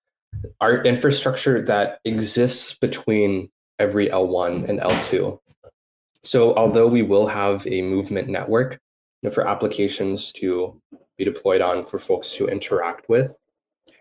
our 0.60 0.84
infrastructure 0.84 1.60
that 1.62 1.98
exists 2.04 2.78
between 2.78 3.50
every 3.80 4.08
L1 4.08 4.68
and 4.68 4.78
L2. 4.78 5.36
So 6.22 6.54
although 6.54 6.86
we 6.86 7.02
will 7.02 7.26
have 7.26 7.66
a 7.66 7.82
movement 7.82 8.28
network 8.28 8.74
you 8.74 9.28
know, 9.28 9.30
for 9.32 9.48
applications 9.48 10.30
to 10.34 10.80
be 11.18 11.24
deployed 11.24 11.60
on 11.60 11.84
for 11.84 11.98
folks 11.98 12.30
to 12.34 12.46
interact 12.46 13.08
with, 13.08 13.34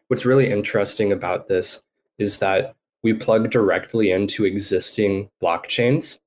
what's 0.08 0.28
really 0.28 0.52
interesting 0.52 1.12
about 1.12 1.48
this 1.48 1.82
is 2.20 2.38
that 2.38 2.76
we 3.02 3.14
plug 3.14 3.50
directly 3.50 4.12
into 4.12 4.46
existing 4.46 5.28
blockchains. 5.42 6.20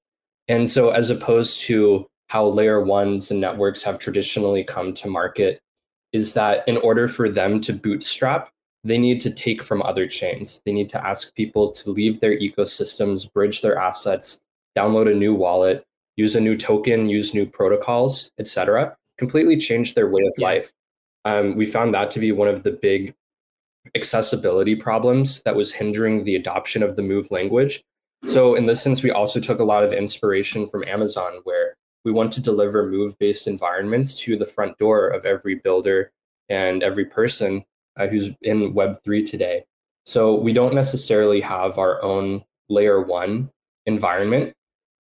And 0.49 0.68
so 0.68 0.90
as 0.90 1.08
opposed 1.08 1.61
to 1.66 2.08
how 2.30 2.47
layer 2.47 2.82
ones 2.82 3.30
and 3.30 3.40
networks 3.40 3.85
have 3.85 4.00
traditionally 4.00 4.64
come 4.64 4.92
to 4.94 5.06
market 5.06 5.61
is 6.12 6.34
that 6.34 6.66
in 6.66 6.76
order 6.78 7.08
for 7.08 7.28
them 7.28 7.60
to 7.62 7.72
bootstrap, 7.72 8.50
they 8.84 8.98
need 8.98 9.20
to 9.20 9.30
take 9.30 9.62
from 9.62 9.82
other 9.82 10.06
chains. 10.06 10.62
They 10.64 10.72
need 10.72 10.88
to 10.90 11.06
ask 11.06 11.34
people 11.34 11.70
to 11.72 11.90
leave 11.90 12.20
their 12.20 12.38
ecosystems, 12.38 13.32
bridge 13.32 13.60
their 13.60 13.78
assets, 13.78 14.40
download 14.76 15.10
a 15.10 15.14
new 15.14 15.34
wallet, 15.34 15.84
use 16.16 16.36
a 16.36 16.40
new 16.40 16.56
token, 16.56 17.08
use 17.08 17.34
new 17.34 17.46
protocols, 17.46 18.30
etc. 18.38 18.96
Completely 19.18 19.56
change 19.56 19.94
their 19.94 20.08
way 20.08 20.22
of 20.22 20.32
yeah. 20.38 20.44
life. 20.44 20.72
Um, 21.24 21.56
we 21.56 21.66
found 21.66 21.92
that 21.94 22.10
to 22.12 22.20
be 22.20 22.32
one 22.32 22.48
of 22.48 22.62
the 22.62 22.70
big 22.70 23.14
accessibility 23.94 24.74
problems 24.74 25.42
that 25.42 25.56
was 25.56 25.72
hindering 25.72 26.24
the 26.24 26.36
adoption 26.36 26.82
of 26.82 26.96
the 26.96 27.02
Move 27.02 27.30
language. 27.30 27.82
So, 28.26 28.54
in 28.54 28.66
this 28.66 28.82
sense, 28.82 29.02
we 29.02 29.10
also 29.10 29.38
took 29.38 29.60
a 29.60 29.64
lot 29.64 29.84
of 29.84 29.92
inspiration 29.92 30.66
from 30.66 30.84
Amazon, 30.84 31.40
where 31.44 31.76
we 32.08 32.12
want 32.14 32.32
to 32.32 32.40
deliver 32.40 32.86
move 32.86 33.18
based 33.18 33.46
environments 33.46 34.18
to 34.18 34.38
the 34.38 34.46
front 34.46 34.78
door 34.78 35.08
of 35.08 35.26
every 35.26 35.56
builder 35.56 36.10
and 36.48 36.82
every 36.82 37.04
person 37.04 37.62
uh, 37.98 38.06
who's 38.06 38.30
in 38.40 38.72
Web3 38.72 39.26
today. 39.26 39.62
So 40.06 40.34
we 40.34 40.54
don't 40.54 40.74
necessarily 40.74 41.38
have 41.42 41.76
our 41.76 42.02
own 42.02 42.42
layer 42.70 43.02
one 43.02 43.50
environment. 43.84 44.54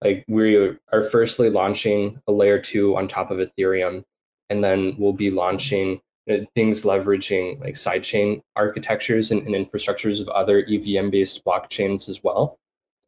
like 0.03 0.25
we 0.27 0.57
are 0.91 1.03
firstly 1.09 1.49
launching 1.49 2.19
a 2.27 2.31
layer 2.33 2.59
two 2.59 2.97
on 2.97 3.07
top 3.07 3.31
of 3.31 3.37
Ethereum, 3.37 4.03
and 4.49 4.61
then 4.61 4.93
we'll 4.99 5.13
be 5.13 5.31
launching 5.31 6.01
uh, 6.29 6.39
things 6.55 6.81
leveraging 6.81 7.57
like 7.61 7.75
sidechain 7.75 8.41
architectures 8.57 9.31
and, 9.31 9.47
and 9.47 9.55
infrastructures 9.55 10.19
of 10.19 10.27
other 10.27 10.65
EVM 10.69 11.09
based 11.09 11.45
blockchains 11.45 12.09
as 12.09 12.21
well, 12.21 12.59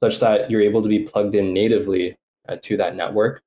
such 0.01 0.21
that 0.21 0.49
you're 0.49 0.61
able 0.61 0.81
to 0.81 0.87
be 0.87 0.99
plugged 0.99 1.35
in 1.35 1.53
natively 1.53 2.15
uh, 2.47 2.55
to 2.63 2.77
that 2.77 2.95
network. 2.95 3.41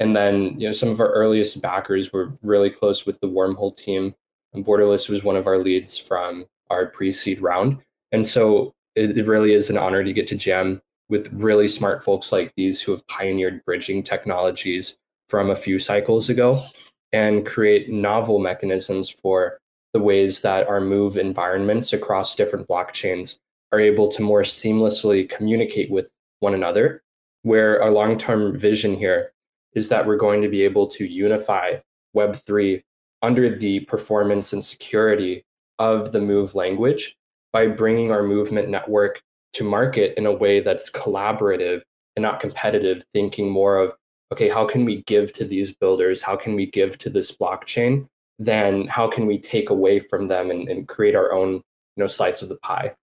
And 0.00 0.14
then, 0.14 0.58
you 0.58 0.66
know, 0.66 0.72
some 0.72 0.88
of 0.88 1.00
our 1.00 1.12
earliest 1.12 1.62
backers 1.62 2.12
were 2.12 2.32
really 2.42 2.70
close 2.70 3.06
with 3.06 3.20
the 3.20 3.28
Wormhole 3.28 3.76
team. 3.76 4.14
And 4.52 4.64
Borderless 4.64 5.08
was 5.08 5.24
one 5.24 5.36
of 5.36 5.46
our 5.46 5.58
leads 5.58 5.98
from 5.98 6.46
our 6.70 6.86
pre-seed 6.86 7.40
round. 7.40 7.78
And 8.12 8.26
so 8.26 8.74
it, 8.94 9.16
it 9.16 9.26
really 9.26 9.52
is 9.52 9.70
an 9.70 9.78
honor 9.78 10.02
to 10.04 10.12
get 10.12 10.26
to 10.28 10.36
jam 10.36 10.80
with 11.08 11.32
really 11.32 11.68
smart 11.68 12.02
folks 12.02 12.32
like 12.32 12.52
these 12.56 12.80
who 12.80 12.92
have 12.92 13.06
pioneered 13.06 13.64
bridging 13.64 14.02
technologies 14.02 14.96
from 15.28 15.50
a 15.50 15.56
few 15.56 15.78
cycles 15.78 16.28
ago 16.28 16.62
and 17.12 17.46
create 17.46 17.90
novel 17.90 18.38
mechanisms 18.38 19.08
for 19.08 19.58
the 19.92 20.00
ways 20.00 20.42
that 20.42 20.66
our 20.66 20.80
move 20.80 21.16
environments 21.16 21.92
across 21.92 22.34
different 22.34 22.66
blockchains 22.66 23.38
are 23.70 23.80
able 23.80 24.08
to 24.08 24.22
more 24.22 24.42
seamlessly 24.42 25.28
communicate 25.28 25.90
with 25.90 26.10
one 26.40 26.54
another. 26.54 27.02
Where 27.42 27.82
our 27.82 27.90
long 27.90 28.18
term 28.18 28.58
vision 28.58 28.94
here 28.94 29.33
is 29.74 29.88
that 29.88 30.06
we're 30.06 30.16
going 30.16 30.42
to 30.42 30.48
be 30.48 30.62
able 30.62 30.86
to 30.86 31.06
unify 31.06 31.74
Web3 32.16 32.82
under 33.22 33.56
the 33.56 33.80
performance 33.80 34.52
and 34.52 34.64
security 34.64 35.44
of 35.78 36.12
the 36.12 36.20
Move 36.20 36.54
language 36.54 37.16
by 37.52 37.66
bringing 37.66 38.10
our 38.10 38.22
movement 38.22 38.68
network 38.68 39.22
to 39.54 39.64
market 39.64 40.16
in 40.18 40.26
a 40.26 40.32
way 40.32 40.60
that's 40.60 40.90
collaborative 40.90 41.82
and 42.16 42.22
not 42.22 42.40
competitive, 42.40 43.02
thinking 43.12 43.50
more 43.50 43.78
of, 43.78 43.94
okay, 44.32 44.48
how 44.48 44.66
can 44.66 44.84
we 44.84 45.02
give 45.02 45.32
to 45.32 45.44
these 45.44 45.74
builders? 45.74 46.22
How 46.22 46.36
can 46.36 46.54
we 46.54 46.66
give 46.66 46.98
to 46.98 47.10
this 47.10 47.36
blockchain? 47.36 48.06
Then 48.38 48.86
how 48.88 49.08
can 49.08 49.26
we 49.26 49.38
take 49.38 49.70
away 49.70 50.00
from 50.00 50.28
them 50.28 50.50
and, 50.50 50.68
and 50.68 50.88
create 50.88 51.14
our 51.14 51.32
own 51.32 51.54
you 51.54 51.62
know, 51.96 52.06
slice 52.06 52.42
of 52.42 52.48
the 52.48 52.56
pie? 52.56 52.94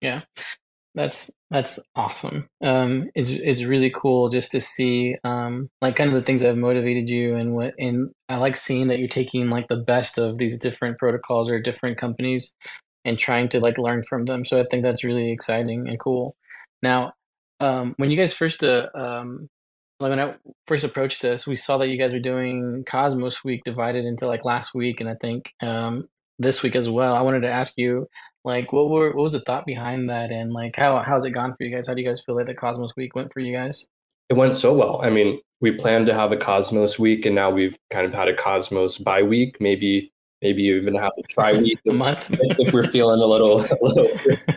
Yeah. 0.00 0.22
That's 0.94 1.30
that's 1.50 1.78
awesome. 1.96 2.48
Um, 2.62 3.10
it's 3.14 3.30
it's 3.30 3.64
really 3.64 3.90
cool 3.94 4.28
just 4.28 4.50
to 4.52 4.60
see 4.60 5.16
um, 5.24 5.70
like 5.80 5.96
kind 5.96 6.08
of 6.08 6.14
the 6.14 6.22
things 6.22 6.42
that 6.42 6.48
have 6.48 6.58
motivated 6.58 7.08
you 7.08 7.34
and 7.36 7.54
what 7.54 7.74
and 7.78 8.10
I 8.28 8.36
like 8.36 8.56
seeing 8.56 8.88
that 8.88 8.98
you're 8.98 9.08
taking 9.08 9.48
like 9.48 9.68
the 9.68 9.76
best 9.76 10.18
of 10.18 10.36
these 10.36 10.58
different 10.58 10.98
protocols 10.98 11.50
or 11.50 11.60
different 11.60 11.96
companies 11.96 12.54
and 13.04 13.18
trying 13.18 13.48
to 13.50 13.60
like 13.60 13.78
learn 13.78 14.02
from 14.02 14.26
them. 14.26 14.44
So 14.44 14.60
I 14.60 14.64
think 14.70 14.82
that's 14.82 15.04
really 15.04 15.32
exciting 15.32 15.88
and 15.88 15.98
cool. 15.98 16.36
Now, 16.82 17.14
um, 17.58 17.94
when 17.96 18.10
you 18.10 18.16
guys 18.16 18.34
first 18.34 18.62
uh, 18.62 18.88
um, 18.94 19.48
like 19.98 20.10
when 20.10 20.20
I 20.20 20.34
first 20.66 20.84
approached 20.84 21.24
us, 21.24 21.46
we 21.46 21.56
saw 21.56 21.78
that 21.78 21.88
you 21.88 21.98
guys 21.98 22.12
were 22.12 22.18
doing 22.18 22.84
Cosmos 22.86 23.42
Week 23.42 23.62
divided 23.64 24.04
into 24.04 24.26
like 24.26 24.44
last 24.44 24.74
week 24.74 25.00
and 25.00 25.08
I 25.08 25.14
think 25.14 25.54
um, 25.62 26.08
this 26.38 26.62
week 26.62 26.76
as 26.76 26.88
well. 26.88 27.14
I 27.14 27.22
wanted 27.22 27.40
to 27.40 27.50
ask 27.50 27.74
you 27.76 28.08
like, 28.44 28.72
what 28.72 28.90
were 28.90 29.12
what 29.12 29.22
was 29.22 29.32
the 29.32 29.40
thought 29.40 29.66
behind 29.66 30.10
that, 30.10 30.30
and 30.30 30.52
like 30.52 30.74
how 30.76 31.02
how's 31.02 31.24
it 31.24 31.30
gone 31.30 31.54
for 31.56 31.64
you 31.64 31.74
guys? 31.74 31.88
How 31.88 31.94
do 31.94 32.02
you 32.02 32.08
guys 32.08 32.22
feel 32.22 32.36
like 32.36 32.46
the 32.46 32.54
Cosmos 32.54 32.92
Week 32.96 33.14
went 33.14 33.32
for 33.32 33.40
you 33.40 33.52
guys? 33.52 33.86
It 34.28 34.34
went 34.34 34.56
so 34.56 34.72
well. 34.72 35.00
I 35.02 35.10
mean, 35.10 35.40
we 35.60 35.72
planned 35.72 36.06
to 36.06 36.14
have 36.14 36.32
a 36.32 36.36
Cosmos 36.36 36.98
Week, 36.98 37.24
and 37.26 37.34
now 37.34 37.50
we've 37.50 37.76
kind 37.90 38.06
of 38.06 38.12
had 38.12 38.28
a 38.28 38.34
Cosmos 38.34 38.98
by 38.98 39.22
week. 39.22 39.58
Maybe 39.60 40.12
maybe 40.42 40.62
even 40.64 40.94
have 40.96 41.12
a 41.18 41.22
try 41.22 41.52
week 41.60 41.78
a 41.88 41.92
month 41.92 42.26
if, 42.30 42.58
if, 42.58 42.74
we're 42.74 42.88
feeling 42.88 43.20
a 43.20 43.26
little 43.26 43.60
a 43.60 43.78
little 43.80 44.08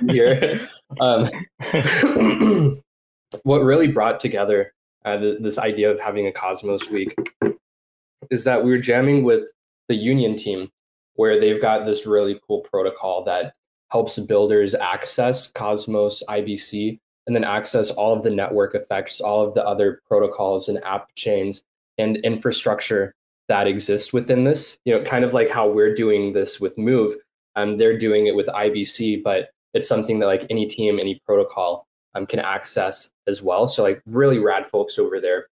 here. 0.09 0.59
Um, 0.99 1.29
what 3.43 3.61
really 3.63 3.87
brought 3.87 4.19
together 4.19 4.73
uh, 5.05 5.17
th- 5.17 5.41
this 5.41 5.59
idea 5.59 5.91
of 5.91 5.99
having 5.99 6.27
a 6.27 6.31
Cosmos 6.31 6.89
Week 6.89 7.15
is 8.31 8.43
that 8.43 8.63
we 8.63 8.71
were 8.71 8.79
jamming 8.79 9.23
with 9.23 9.43
the 9.87 9.95
Union 9.95 10.35
team, 10.35 10.69
where 11.13 11.39
they've 11.39 11.61
got 11.61 11.85
this 11.85 12.07
really 12.07 12.39
cool 12.47 12.61
protocol 12.61 13.23
that 13.25 13.53
helps 13.95 14.19
builders 14.19 14.75
access 14.75 15.53
Cosmos 15.53 16.21
IBC 16.27 16.99
and 17.27 17.33
then 17.33 17.45
access 17.45 17.91
all 17.91 18.11
of 18.11 18.23
the 18.23 18.29
network 18.29 18.75
effects, 18.75 19.21
all 19.21 19.41
of 19.41 19.53
the 19.53 19.65
other 19.65 20.01
protocols 20.05 20.67
and 20.67 20.83
app 20.83 21.07
chains 21.15 21.63
and 21.97 22.17
infrastructure 22.17 23.13
that 23.47 23.67
exist 23.67 24.11
within 24.11 24.43
this. 24.43 24.77
You 24.83 24.93
know, 24.93 25.01
kind 25.05 25.23
of 25.23 25.33
like 25.33 25.49
how 25.49 25.69
we're 25.69 25.93
doing 25.93 26.33
this 26.33 26.59
with 26.59 26.77
Move. 26.77 27.15
Um, 27.55 27.77
they're 27.77 27.97
doing 27.97 28.27
it 28.27 28.35
with 28.35 28.47
IBC, 28.47 29.23
but 29.23 29.51
it's 29.73 29.87
something 29.87 30.19
that 30.19 30.25
like 30.25 30.45
any 30.49 30.65
team, 30.65 30.99
any 30.99 31.21
protocol 31.25 31.87
um, 32.15 32.25
can 32.25 32.39
access 32.39 33.09
as 33.27 33.41
well. 33.41 33.65
So 33.65 33.81
like 33.81 34.01
really 34.05 34.39
rad 34.39 34.65
folks 34.65 34.99
over 34.99 35.21
there. 35.21 35.47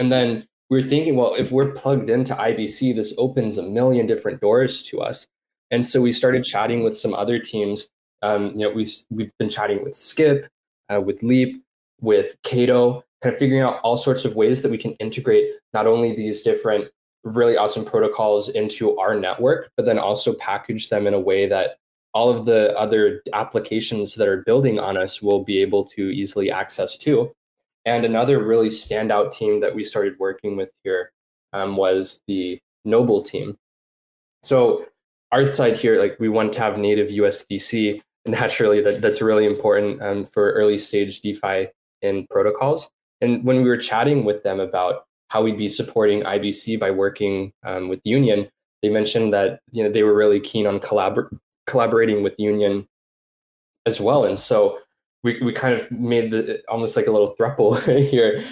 And 0.00 0.10
then 0.10 0.48
we 0.68 0.80
are 0.80 0.88
thinking, 0.88 1.14
well, 1.14 1.36
if 1.36 1.52
we're 1.52 1.70
plugged 1.70 2.10
into 2.10 2.34
IBC, 2.34 2.96
this 2.96 3.14
opens 3.18 3.56
a 3.56 3.62
million 3.62 4.08
different 4.08 4.40
doors 4.40 4.82
to 4.84 5.00
us. 5.00 5.28
And 5.72 5.84
so 5.84 6.00
we 6.00 6.12
started 6.12 6.44
chatting 6.44 6.84
with 6.84 6.96
some 6.96 7.14
other 7.14 7.38
teams. 7.38 7.88
Um, 8.20 8.52
you 8.52 8.68
know, 8.68 8.70
we 8.70 8.86
we've 9.10 9.32
been 9.38 9.48
chatting 9.48 9.82
with 9.82 9.96
Skip, 9.96 10.46
uh, 10.94 11.00
with 11.00 11.22
Leap, 11.24 11.64
with 12.00 12.36
Kado, 12.44 13.02
kind 13.22 13.32
of 13.32 13.38
figuring 13.38 13.62
out 13.62 13.80
all 13.82 13.96
sorts 13.96 14.24
of 14.24 14.36
ways 14.36 14.62
that 14.62 14.70
we 14.70 14.78
can 14.78 14.92
integrate 14.94 15.50
not 15.72 15.86
only 15.86 16.14
these 16.14 16.42
different 16.42 16.88
really 17.24 17.56
awesome 17.56 17.84
protocols 17.84 18.50
into 18.50 18.96
our 18.98 19.18
network, 19.18 19.70
but 19.76 19.86
then 19.86 19.98
also 19.98 20.34
package 20.34 20.88
them 20.88 21.06
in 21.06 21.14
a 21.14 21.20
way 21.20 21.48
that 21.48 21.76
all 22.14 22.30
of 22.30 22.44
the 22.44 22.76
other 22.78 23.22
applications 23.32 24.14
that 24.16 24.28
are 24.28 24.42
building 24.42 24.78
on 24.78 24.96
us 24.96 25.22
will 25.22 25.42
be 25.42 25.62
able 25.62 25.84
to 25.84 26.10
easily 26.10 26.50
access 26.50 26.98
too. 26.98 27.32
And 27.86 28.04
another 28.04 28.44
really 28.44 28.68
standout 28.68 29.32
team 29.32 29.60
that 29.60 29.74
we 29.74 29.82
started 29.82 30.18
working 30.18 30.56
with 30.56 30.72
here 30.84 31.12
um, 31.52 31.76
was 31.76 32.20
the 32.26 32.60
Noble 32.84 33.22
team. 33.22 33.56
So 34.42 34.86
our 35.32 35.46
side 35.46 35.76
here, 35.76 35.98
like 35.98 36.16
we 36.20 36.28
want 36.28 36.52
to 36.52 36.60
have 36.60 36.78
native 36.78 37.08
USDC. 37.08 38.00
Naturally, 38.26 38.80
that, 38.82 39.00
that's 39.00 39.20
really 39.20 39.46
important 39.46 40.00
um, 40.00 40.24
for 40.24 40.52
early 40.52 40.78
stage 40.78 41.20
DeFi 41.22 41.68
and 42.02 42.28
protocols. 42.28 42.90
And 43.20 43.44
when 43.44 43.62
we 43.62 43.68
were 43.68 43.78
chatting 43.78 44.24
with 44.24 44.42
them 44.42 44.60
about 44.60 45.06
how 45.28 45.42
we'd 45.42 45.58
be 45.58 45.68
supporting 45.68 46.22
IBC 46.22 46.78
by 46.78 46.90
working 46.90 47.52
um, 47.64 47.88
with 47.88 48.00
Union, 48.04 48.48
they 48.82 48.90
mentioned 48.90 49.32
that 49.32 49.60
you 49.72 49.82
know 49.82 49.90
they 49.90 50.02
were 50.02 50.14
really 50.14 50.40
keen 50.40 50.66
on 50.66 50.78
collabor- 50.78 51.36
collaborating 51.66 52.22
with 52.22 52.34
Union 52.38 52.86
as 53.86 54.00
well. 54.00 54.24
And 54.24 54.38
so 54.38 54.78
we, 55.22 55.40
we 55.40 55.52
kind 55.52 55.74
of 55.74 55.90
made 55.90 56.30
the 56.30 56.62
almost 56.68 56.96
like 56.96 57.06
a 57.06 57.12
little 57.12 57.34
thruple 57.36 57.80
here. 58.10 58.44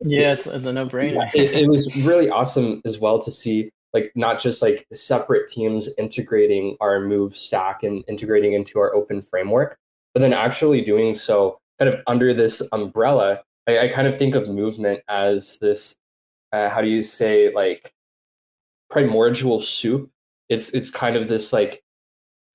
Yeah, 0.00 0.32
it's, 0.32 0.46
it's 0.46 0.66
a 0.66 0.72
no 0.72 0.86
brainer. 0.86 1.28
it, 1.34 1.52
it 1.52 1.68
was 1.68 2.04
really 2.04 2.30
awesome 2.30 2.80
as 2.84 2.98
well 2.98 3.20
to 3.22 3.30
see 3.30 3.70
like 3.94 4.12
not 4.14 4.40
just 4.40 4.62
like 4.62 4.86
separate 4.92 5.50
teams 5.50 5.88
integrating 5.98 6.76
our 6.80 7.00
move 7.00 7.36
stack 7.36 7.82
and 7.82 8.04
integrating 8.08 8.52
into 8.52 8.78
our 8.78 8.94
open 8.94 9.22
framework, 9.22 9.78
but 10.14 10.20
then 10.20 10.32
actually 10.32 10.82
doing 10.82 11.14
so 11.14 11.58
kind 11.78 11.92
of 11.92 12.00
under 12.06 12.34
this 12.34 12.62
umbrella. 12.72 13.40
I, 13.66 13.78
I 13.80 13.88
kind 13.88 14.06
of 14.06 14.18
think 14.18 14.34
of 14.34 14.48
movement 14.48 15.00
as 15.08 15.58
this, 15.58 15.96
uh, 16.52 16.68
how 16.68 16.80
do 16.80 16.88
you 16.88 17.02
say, 17.02 17.52
like 17.54 17.92
primordial 18.90 19.60
soup. 19.60 20.10
It's 20.48 20.70
it's 20.70 20.90
kind 20.90 21.16
of 21.16 21.28
this 21.28 21.52
like 21.52 21.82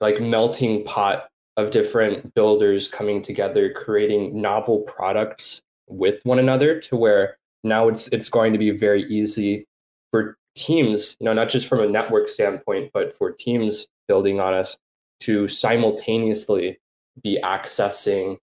like 0.02 0.20
melting 0.20 0.84
pot 0.84 1.30
of 1.58 1.72
different 1.72 2.34
builders 2.34 2.88
coming 2.88 3.22
together, 3.22 3.72
creating 3.72 4.40
novel 4.40 4.82
products 4.82 5.62
with 5.88 6.20
one 6.26 6.40
another 6.40 6.80
to 6.82 6.96
where 6.96 7.38
now 7.64 7.88
it's 7.88 8.08
it's 8.10 8.30
going 8.30 8.54
to 8.54 8.60
be 8.60 8.72
very 8.72 9.04
easy 9.04 9.66
for 10.12 10.38
teams, 10.56 11.18
you 11.20 11.26
know, 11.26 11.34
not 11.34 11.50
just 11.50 11.68
from 11.68 11.80
a 11.80 11.88
network 11.88 12.28
standpoint, 12.30 12.92
but 12.94 13.14
for 13.14 13.32
teams 13.32 13.88
building 14.08 14.40
on 14.40 14.54
us 14.54 14.78
to 15.22 15.48
simultaneously 15.48 16.80
be 17.22 17.40
accessing 17.44 18.38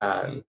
um, 0.00 0.44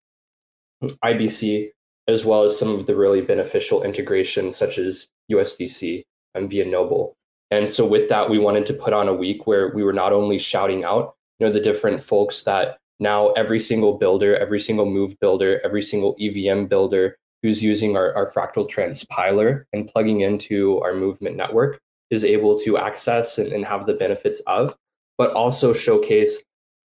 IBC 0.83 1.71
as 2.09 2.25
well 2.25 2.43
as 2.43 2.59
some 2.59 2.71
of 2.71 2.87
the 2.87 2.97
really 2.97 3.21
beneficial 3.21 3.83
integrations 3.83 4.57
such 4.57 4.79
as 4.79 5.09
USDC 5.31 6.05
and 6.35 6.51
via 6.51 6.65
Noble. 6.65 7.17
And 7.51 7.69
so 7.69 7.87
with 7.87 8.09
that, 8.09 8.29
we 8.29 8.39
wanted 8.39 8.67
to 8.67 8.75
put 8.75 8.93
on 8.93 9.09
a 9.09 9.15
week 9.15 9.47
where 9.47 9.73
we 9.75 9.83
were 9.83 9.93
not 9.93 10.13
only 10.13 10.39
shouting 10.39 10.85
out, 10.85 11.15
you 11.39 11.47
know, 11.47 11.53
the 11.53 11.61
different 11.61 12.03
folks 12.03 12.43
that 12.45 12.79
now 13.01 13.31
every 13.31 13.61
single 13.61 13.97
builder, 13.97 14.37
every 14.37 14.61
single 14.61 14.87
move 14.87 15.19
builder, 15.21 15.61
every 15.65 15.83
single 15.83 16.17
EVM 16.21 16.67
builder 16.67 17.17
who's 17.45 17.63
using 17.63 17.95
our, 17.95 18.15
our 18.15 18.27
fractal 18.33 18.67
transpiler 18.67 19.65
and 19.75 19.87
plugging 19.87 20.23
into 20.23 20.81
our 20.81 20.95
movement 20.95 21.37
network 21.37 21.79
is 22.09 22.25
able 22.25 22.59
to 22.59 22.79
access 22.79 23.37
and, 23.37 23.53
and 23.53 23.67
have 23.67 23.85
the 23.85 23.93
benefits 23.93 24.41
of, 24.47 24.75
but 25.19 25.31
also 25.33 25.75
showcase 25.75 26.43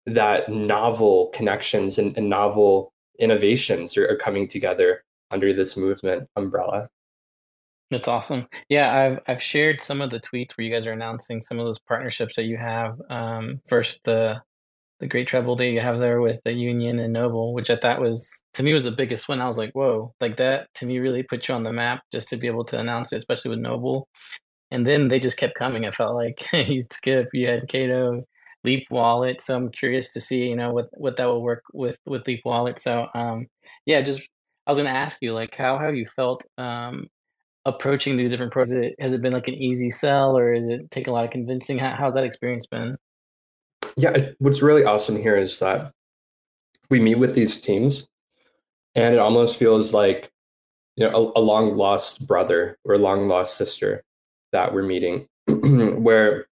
that 0.08 0.50
novel 0.50 1.28
connections 1.28 2.00
and, 2.00 2.18
and 2.18 2.28
novel 2.28 2.92
innovations 3.20 3.96
are, 3.98 4.10
are 4.10 4.18
coming 4.18 4.48
together 4.48 5.04
under 5.30 5.54
this 5.54 5.78
movement 5.78 6.28
umbrella. 6.38 6.90
That's 7.92 8.08
awesome. 8.08 8.48
Yeah, 8.68 8.92
I've 8.98 9.20
I've 9.28 9.44
shared 9.44 9.80
some 9.80 10.02
of 10.02 10.10
the 10.10 10.20
tweets 10.20 10.58
where 10.58 10.66
you 10.66 10.74
guys 10.74 10.88
are 10.88 10.92
announcing 10.92 11.40
some 11.44 11.60
of 11.60 11.66
those 11.66 11.80
partnerships 11.80 12.36
that 12.36 12.46
you 12.46 12.58
have. 12.58 13.00
Um, 13.12 13.62
first, 13.70 14.00
the 14.06 14.42
the 15.00 15.08
great 15.08 15.28
treble 15.28 15.56
that 15.56 15.68
you 15.68 15.80
have 15.80 16.00
there 16.00 16.22
with 16.22 16.40
the 16.44 16.54
Union 16.54 17.00
and 17.00 17.14
Noble, 17.14 17.54
which 17.54 17.70
I 17.70 17.76
thought 17.78 18.02
was 18.02 18.42
to 18.56 18.64
me 18.64 18.74
was 18.74 18.84
the 18.86 18.92
biggest 18.92 19.28
win. 19.30 19.42
I 19.42 19.48
was 19.48 19.58
like, 19.58 19.72
whoa, 19.74 20.14
like 20.22 20.38
that 20.38 20.68
to 20.76 20.86
me 20.86 21.00
really 21.00 21.24
put 21.24 21.48
you 21.48 21.56
on 21.56 21.64
the 21.64 21.74
map 21.74 22.02
just 22.12 22.30
to 22.30 22.38
be 22.38 22.48
able 22.48 22.66
to 22.66 22.80
announce 22.80 23.14
it, 23.14 23.18
especially 23.18 23.50
with 23.50 23.60
Noble. 23.60 24.08
And 24.72 24.86
then 24.88 25.08
they 25.10 25.20
just 25.20 25.38
kept 25.38 25.56
coming. 25.56 25.86
I 25.86 25.92
felt 25.92 26.16
like 26.16 26.46
you 26.54 26.82
Skip, 26.92 27.30
you 27.34 27.48
had 27.48 27.68
Kado, 27.70 28.24
Leap 28.64 28.88
Wallet. 28.92 29.42
So 29.42 29.56
I'm 29.56 29.72
curious 29.72 30.12
to 30.14 30.22
see, 30.22 30.46
you 30.48 30.56
know, 30.56 30.72
what 30.74 30.88
what 30.94 31.18
that 31.18 31.28
will 31.28 31.44
work 31.44 31.64
with 31.74 31.98
with 32.06 32.28
Leap 32.28 32.42
Wallet. 32.46 32.80
So 32.80 33.08
um, 33.16 33.48
yeah, 33.86 34.02
just 34.02 34.28
I 34.68 34.72
was 34.72 34.78
going 34.78 34.94
to 34.94 35.00
ask 35.00 35.20
you, 35.22 35.34
like, 35.34 35.56
how 35.56 35.80
have 35.80 35.96
you 35.96 36.06
felt 36.06 36.46
um, 36.58 37.08
approaching 37.66 38.18
these 38.18 38.30
different 38.32 38.52
pros? 38.52 38.72
Has 38.72 38.80
it, 38.80 38.96
has 39.00 39.14
it 39.14 39.22
been 39.22 39.34
like 39.34 39.48
an 39.48 39.56
easy 39.56 39.90
sell, 39.92 40.38
or 40.38 40.54
is 40.54 40.68
it 40.68 40.92
take 40.92 41.08
a 41.08 41.12
lot 41.12 41.26
of 41.26 41.32
convincing? 41.32 41.80
How, 41.80 41.96
how's 41.98 42.16
that 42.16 42.26
experience 42.26 42.68
been? 42.68 42.98
Yeah, 43.96 44.30
what's 44.40 44.62
really 44.62 44.84
awesome 44.84 45.16
here 45.16 45.38
is 45.38 45.60
that 45.60 45.92
we 46.90 47.00
meet 47.00 47.18
with 47.18 47.34
these 47.34 47.60
teams, 47.60 48.08
and 48.96 49.14
it 49.14 49.20
almost 49.20 49.58
feels 49.58 49.94
like 49.94 50.32
you 50.96 51.08
know 51.08 51.34
a, 51.36 51.40
a 51.40 51.42
long 51.42 51.76
lost 51.76 52.26
brother 52.28 52.78
or 52.84 52.98
long 52.98 53.28
lost 53.28 53.58
sister 53.58 54.04
that 54.52 54.74
we're 54.74 54.84
meeting, 54.84 55.28
where 55.48 56.48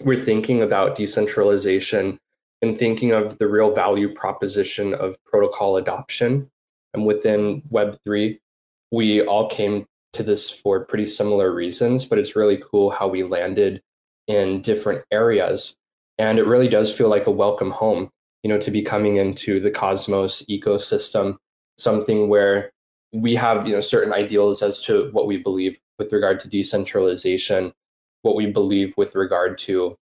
we're 0.00 0.22
thinking 0.22 0.62
about 0.62 0.96
decentralization 0.96 2.18
and 2.62 2.78
thinking 2.78 3.12
of 3.12 3.38
the 3.38 3.48
real 3.48 3.72
value 3.72 4.12
proposition 4.12 4.94
of 4.94 5.22
protocol 5.24 5.76
adoption. 5.76 6.50
And 6.94 7.06
within 7.06 7.62
Web3, 7.72 8.38
we 8.90 9.22
all 9.22 9.48
came 9.48 9.86
to 10.14 10.22
this 10.22 10.50
for 10.50 10.84
pretty 10.84 11.04
similar 11.04 11.52
reasons, 11.52 12.04
but 12.04 12.18
it's 12.18 12.36
really 12.36 12.62
cool 12.70 12.90
how 12.90 13.08
we 13.08 13.22
landed 13.22 13.82
in 14.26 14.62
different 14.62 15.04
areas. 15.10 15.76
And 16.18 16.38
it 16.38 16.46
really 16.46 16.68
does 16.68 16.94
feel 16.94 17.08
like 17.08 17.26
a 17.26 17.32
welcome 17.32 17.70
home, 17.70 18.10
you 18.42 18.48
know, 18.48 18.58
to 18.58 18.70
be 18.70 18.82
coming 18.82 19.16
into 19.16 19.60
the 19.60 19.70
Cosmos 19.70 20.42
ecosystem, 20.50 21.36
something 21.76 22.28
where 22.28 22.72
we 23.12 23.34
have, 23.36 23.66
you 23.66 23.74
know, 23.74 23.80
certain 23.80 24.12
ideals 24.12 24.62
as 24.62 24.82
to 24.84 25.10
what 25.12 25.26
we 25.26 25.38
believe 25.38 25.78
with 25.98 26.12
regard 26.12 26.40
to 26.40 26.48
decentralization, 26.48 27.72
what 28.22 28.36
we 28.36 28.46
believe 28.46 28.94
with 28.96 29.14
regard 29.14 29.58
to 29.58 29.96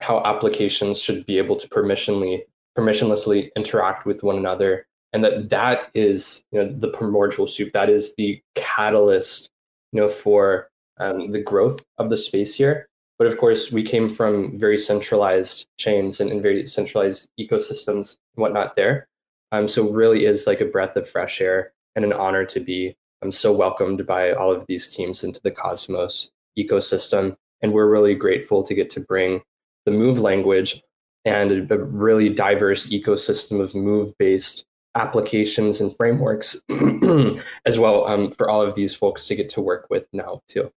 how 0.00 0.22
applications 0.24 1.02
should 1.02 1.26
be 1.26 1.38
able 1.38 1.56
to 1.56 1.68
permissionly 1.68 2.42
permissionlessly 2.76 3.50
interact 3.56 4.06
with 4.06 4.22
one 4.22 4.36
another. 4.36 4.86
And 5.12 5.24
that 5.24 5.48
that 5.48 5.88
is 5.94 6.44
you 6.52 6.60
know 6.60 6.70
the 6.70 6.88
primordial 6.88 7.46
soup. 7.46 7.72
That 7.72 7.88
is 7.88 8.14
the 8.16 8.40
catalyst 8.54 9.48
you 9.92 10.00
know 10.00 10.08
for 10.08 10.68
um, 10.98 11.30
the 11.30 11.42
growth 11.42 11.84
of 11.96 12.10
the 12.10 12.16
space 12.16 12.54
here 12.54 12.88
but 13.18 13.26
of 13.26 13.36
course 13.38 13.72
we 13.72 13.82
came 13.82 14.08
from 14.08 14.58
very 14.58 14.78
centralized 14.78 15.66
chains 15.78 16.20
and, 16.20 16.30
and 16.30 16.42
very 16.42 16.66
centralized 16.66 17.30
ecosystems 17.38 18.18
and 18.34 18.42
whatnot 18.42 18.74
there 18.74 19.08
um, 19.52 19.66
so 19.66 19.90
really 19.90 20.24
is 20.24 20.46
like 20.46 20.60
a 20.60 20.66
breath 20.66 20.96
of 20.96 21.08
fresh 21.08 21.40
air 21.40 21.72
and 21.96 22.04
an 22.04 22.12
honor 22.12 22.44
to 22.44 22.60
be 22.60 22.96
um, 23.22 23.32
so 23.32 23.52
welcomed 23.52 24.06
by 24.06 24.32
all 24.32 24.52
of 24.52 24.66
these 24.66 24.90
teams 24.90 25.24
into 25.24 25.40
the 25.42 25.50
cosmos 25.50 26.30
ecosystem 26.58 27.36
and 27.62 27.72
we're 27.72 27.90
really 27.90 28.14
grateful 28.14 28.62
to 28.62 28.74
get 28.74 28.90
to 28.90 29.00
bring 29.00 29.40
the 29.84 29.90
move 29.90 30.18
language 30.18 30.82
and 31.24 31.70
a 31.70 31.78
really 31.78 32.28
diverse 32.28 32.86
ecosystem 32.88 33.60
of 33.60 33.74
move 33.74 34.16
based 34.18 34.64
applications 34.94 35.80
and 35.80 35.96
frameworks 35.96 36.60
as 37.66 37.78
well 37.78 38.06
um, 38.06 38.30
for 38.30 38.48
all 38.48 38.62
of 38.62 38.74
these 38.74 38.94
folks 38.94 39.26
to 39.26 39.34
get 39.34 39.48
to 39.48 39.60
work 39.60 39.86
with 39.90 40.06
now 40.12 40.40
too. 40.48 40.70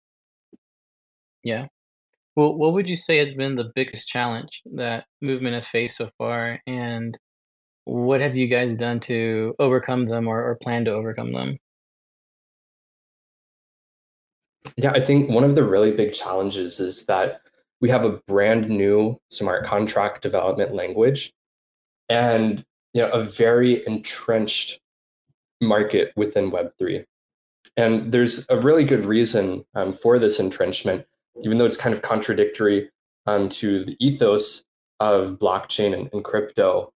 Yeah. 1.44 1.68
Well, 2.36 2.56
what 2.56 2.74
would 2.74 2.88
you 2.88 2.96
say 2.96 3.18
has 3.18 3.34
been 3.34 3.56
the 3.56 3.72
biggest 3.76 4.08
challenge 4.08 4.62
that 4.74 5.06
movement 5.22 5.56
has 5.56 5.68
faced 5.68 5.98
so 5.98 6.10
far, 6.18 6.60
and 6.66 7.18
what 7.86 8.22
have 8.22 8.36
you 8.36 8.48
guys 8.48 8.78
done 8.78 9.00
to 9.02 9.54
overcome 9.60 10.08
them 10.08 10.28
or, 10.28 10.42
or 10.42 10.56
plan 10.56 10.86
to 10.86 10.92
overcome 10.92 11.34
them? 11.34 11.58
Yeah, 14.78 14.92
I 14.92 15.02
think 15.02 15.30
one 15.30 15.44
of 15.44 15.56
the 15.56 15.64
really 15.64 15.92
big 15.92 16.14
challenges 16.14 16.80
is 16.80 17.06
that 17.06 17.42
we 17.82 17.90
have 17.90 18.06
a 18.06 18.22
brand 18.28 18.70
new 18.70 19.20
smart 19.30 19.66
contract 19.66 20.22
development 20.22 20.74
language 20.74 21.34
and 22.10 22.64
you 22.94 23.02
know 23.02 23.10
a 23.10 23.24
very 23.24 23.86
entrenched 23.88 24.80
market 25.62 26.12
within 26.16 26.52
web3 26.52 27.04
and 27.78 28.12
there's 28.12 28.46
a 28.50 28.60
really 28.60 28.84
good 28.84 29.06
reason 29.06 29.64
um, 29.76 29.94
for 29.94 30.20
this 30.20 30.40
entrenchment 30.40 31.06
even 31.44 31.58
though 31.58 31.66
it's 31.66 31.78
kind 31.78 31.94
of 31.94 32.02
contradictory 32.02 32.90
um, 33.26 33.50
to 33.50 33.86
the 33.86 33.96
ethos 34.00 34.64
of 35.00 35.40
blockchain 35.40 35.94
and, 35.94 36.10
and 36.14 36.24
crypto 36.24 36.92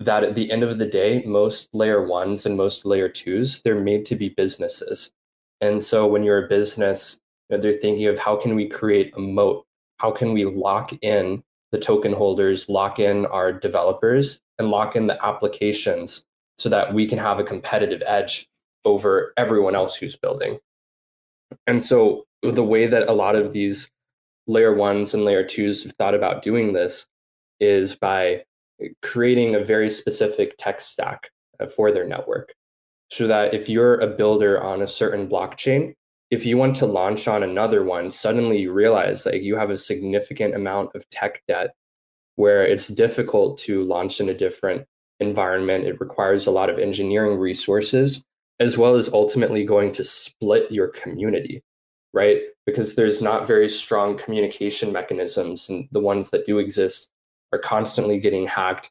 that 0.00 0.22
at 0.22 0.34
the 0.34 0.50
end 0.50 0.62
of 0.62 0.78
the 0.78 0.86
day 0.86 1.22
most 1.26 1.68
layer 1.72 2.06
ones 2.06 2.46
and 2.46 2.56
most 2.56 2.84
layer 2.84 3.08
twos 3.08 3.62
they're 3.62 3.80
made 3.80 4.06
to 4.06 4.14
be 4.14 4.28
businesses 4.30 5.12
and 5.60 5.82
so 5.82 6.06
when 6.06 6.22
you're 6.22 6.44
a 6.44 6.48
business 6.48 7.20
they're 7.50 7.72
thinking 7.72 8.06
of 8.06 8.18
how 8.18 8.36
can 8.36 8.54
we 8.54 8.68
create 8.68 9.12
a 9.16 9.20
moat 9.20 9.64
how 9.98 10.10
can 10.10 10.32
we 10.32 10.44
lock 10.44 10.92
in 11.02 11.42
the 11.70 11.78
token 11.78 12.12
holders, 12.12 12.68
lock 12.68 12.98
in 12.98 13.26
our 13.26 13.52
developers, 13.52 14.40
and 14.58 14.70
lock 14.70 14.96
in 14.96 15.06
the 15.06 15.24
applications 15.24 16.24
so 16.56 16.68
that 16.68 16.94
we 16.94 17.06
can 17.06 17.18
have 17.18 17.38
a 17.38 17.44
competitive 17.44 18.02
edge 18.06 18.48
over 18.84 19.32
everyone 19.36 19.74
else 19.74 19.94
who's 19.96 20.16
building. 20.16 20.58
And 21.66 21.82
so 21.82 22.24
the 22.42 22.64
way 22.64 22.86
that 22.86 23.08
a 23.08 23.12
lot 23.12 23.36
of 23.36 23.52
these 23.52 23.90
layer 24.46 24.74
ones 24.74 25.14
and 25.14 25.24
layer 25.24 25.44
twos 25.44 25.82
have 25.82 25.92
thought 25.92 26.14
about 26.14 26.42
doing 26.42 26.72
this 26.72 27.06
is 27.60 27.96
by 27.96 28.42
creating 29.02 29.54
a 29.54 29.64
very 29.64 29.90
specific 29.90 30.54
tech 30.58 30.80
stack 30.80 31.30
uh, 31.60 31.66
for 31.66 31.92
their 31.92 32.06
network. 32.06 32.52
So 33.10 33.26
that 33.26 33.54
if 33.54 33.68
you're 33.68 33.98
a 34.00 34.06
builder 34.06 34.62
on 34.62 34.82
a 34.82 34.88
certain 34.88 35.28
blockchain, 35.28 35.94
if 36.30 36.44
you 36.44 36.58
want 36.58 36.76
to 36.76 36.86
launch 36.86 37.26
on 37.26 37.42
another 37.42 37.82
one, 37.82 38.10
suddenly 38.10 38.58
you 38.58 38.72
realize 38.72 39.24
like 39.24 39.42
you 39.42 39.56
have 39.56 39.70
a 39.70 39.78
significant 39.78 40.54
amount 40.54 40.90
of 40.94 41.08
tech 41.08 41.42
debt 41.48 41.70
where 42.36 42.64
it's 42.64 42.88
difficult 42.88 43.58
to 43.58 43.82
launch 43.84 44.20
in 44.20 44.28
a 44.28 44.34
different 44.34 44.86
environment. 45.20 45.86
It 45.86 46.00
requires 46.00 46.46
a 46.46 46.50
lot 46.50 46.70
of 46.70 46.78
engineering 46.78 47.38
resources, 47.38 48.22
as 48.60 48.76
well 48.76 48.94
as 48.94 49.12
ultimately 49.12 49.64
going 49.64 49.92
to 49.92 50.04
split 50.04 50.70
your 50.70 50.88
community, 50.88 51.62
right? 52.12 52.40
Because 52.66 52.94
there's 52.94 53.22
not 53.22 53.46
very 53.46 53.68
strong 53.68 54.16
communication 54.16 54.92
mechanisms, 54.92 55.68
and 55.68 55.88
the 55.92 56.00
ones 56.00 56.30
that 56.30 56.46
do 56.46 56.58
exist 56.58 57.10
are 57.52 57.58
constantly 57.58 58.18
getting 58.18 58.46
hacked 58.46 58.90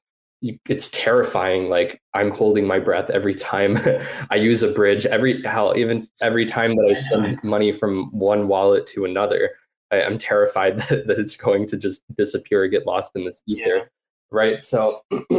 it's 0.69 0.89
terrifying 0.91 1.67
like 1.67 1.99
i'm 2.13 2.29
holding 2.29 2.67
my 2.67 2.77
breath 2.77 3.09
every 3.09 3.33
time 3.33 3.77
i 4.29 4.35
use 4.35 4.61
a 4.61 4.67
bridge 4.67 5.05
every 5.07 5.41
hell 5.43 5.73
even 5.75 6.07
every 6.21 6.45
time 6.45 6.75
that 6.75 6.87
i 6.89 6.93
send 6.93 7.39
money 7.43 7.71
from 7.71 8.11
one 8.11 8.47
wallet 8.47 8.85
to 8.85 9.05
another 9.05 9.51
I, 9.89 10.01
am 10.01 10.17
terrified 10.17 10.77
that, 10.89 11.07
that, 11.07 11.17
it's 11.19 11.37
going 11.37 11.65
to 11.67 11.77
just 11.77 12.03
disappear 12.15 12.63
or 12.63 12.67
get 12.67 12.85
lost 12.85 13.15
in 13.15 13.25
this 13.25 13.41
ether 13.47 13.77
yeah. 13.77 13.83
right 14.31 14.63
so 14.63 15.01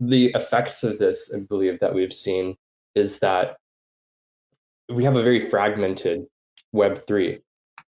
the 0.00 0.26
effects 0.34 0.84
of 0.84 0.98
this 0.98 1.32
i 1.34 1.40
believe 1.40 1.80
that 1.80 1.94
we've 1.94 2.12
seen 2.12 2.56
is 2.94 3.20
that 3.20 3.56
we 4.90 5.04
have 5.04 5.16
a 5.16 5.22
very 5.22 5.40
fragmented 5.40 6.26
web 6.72 7.04
3 7.06 7.40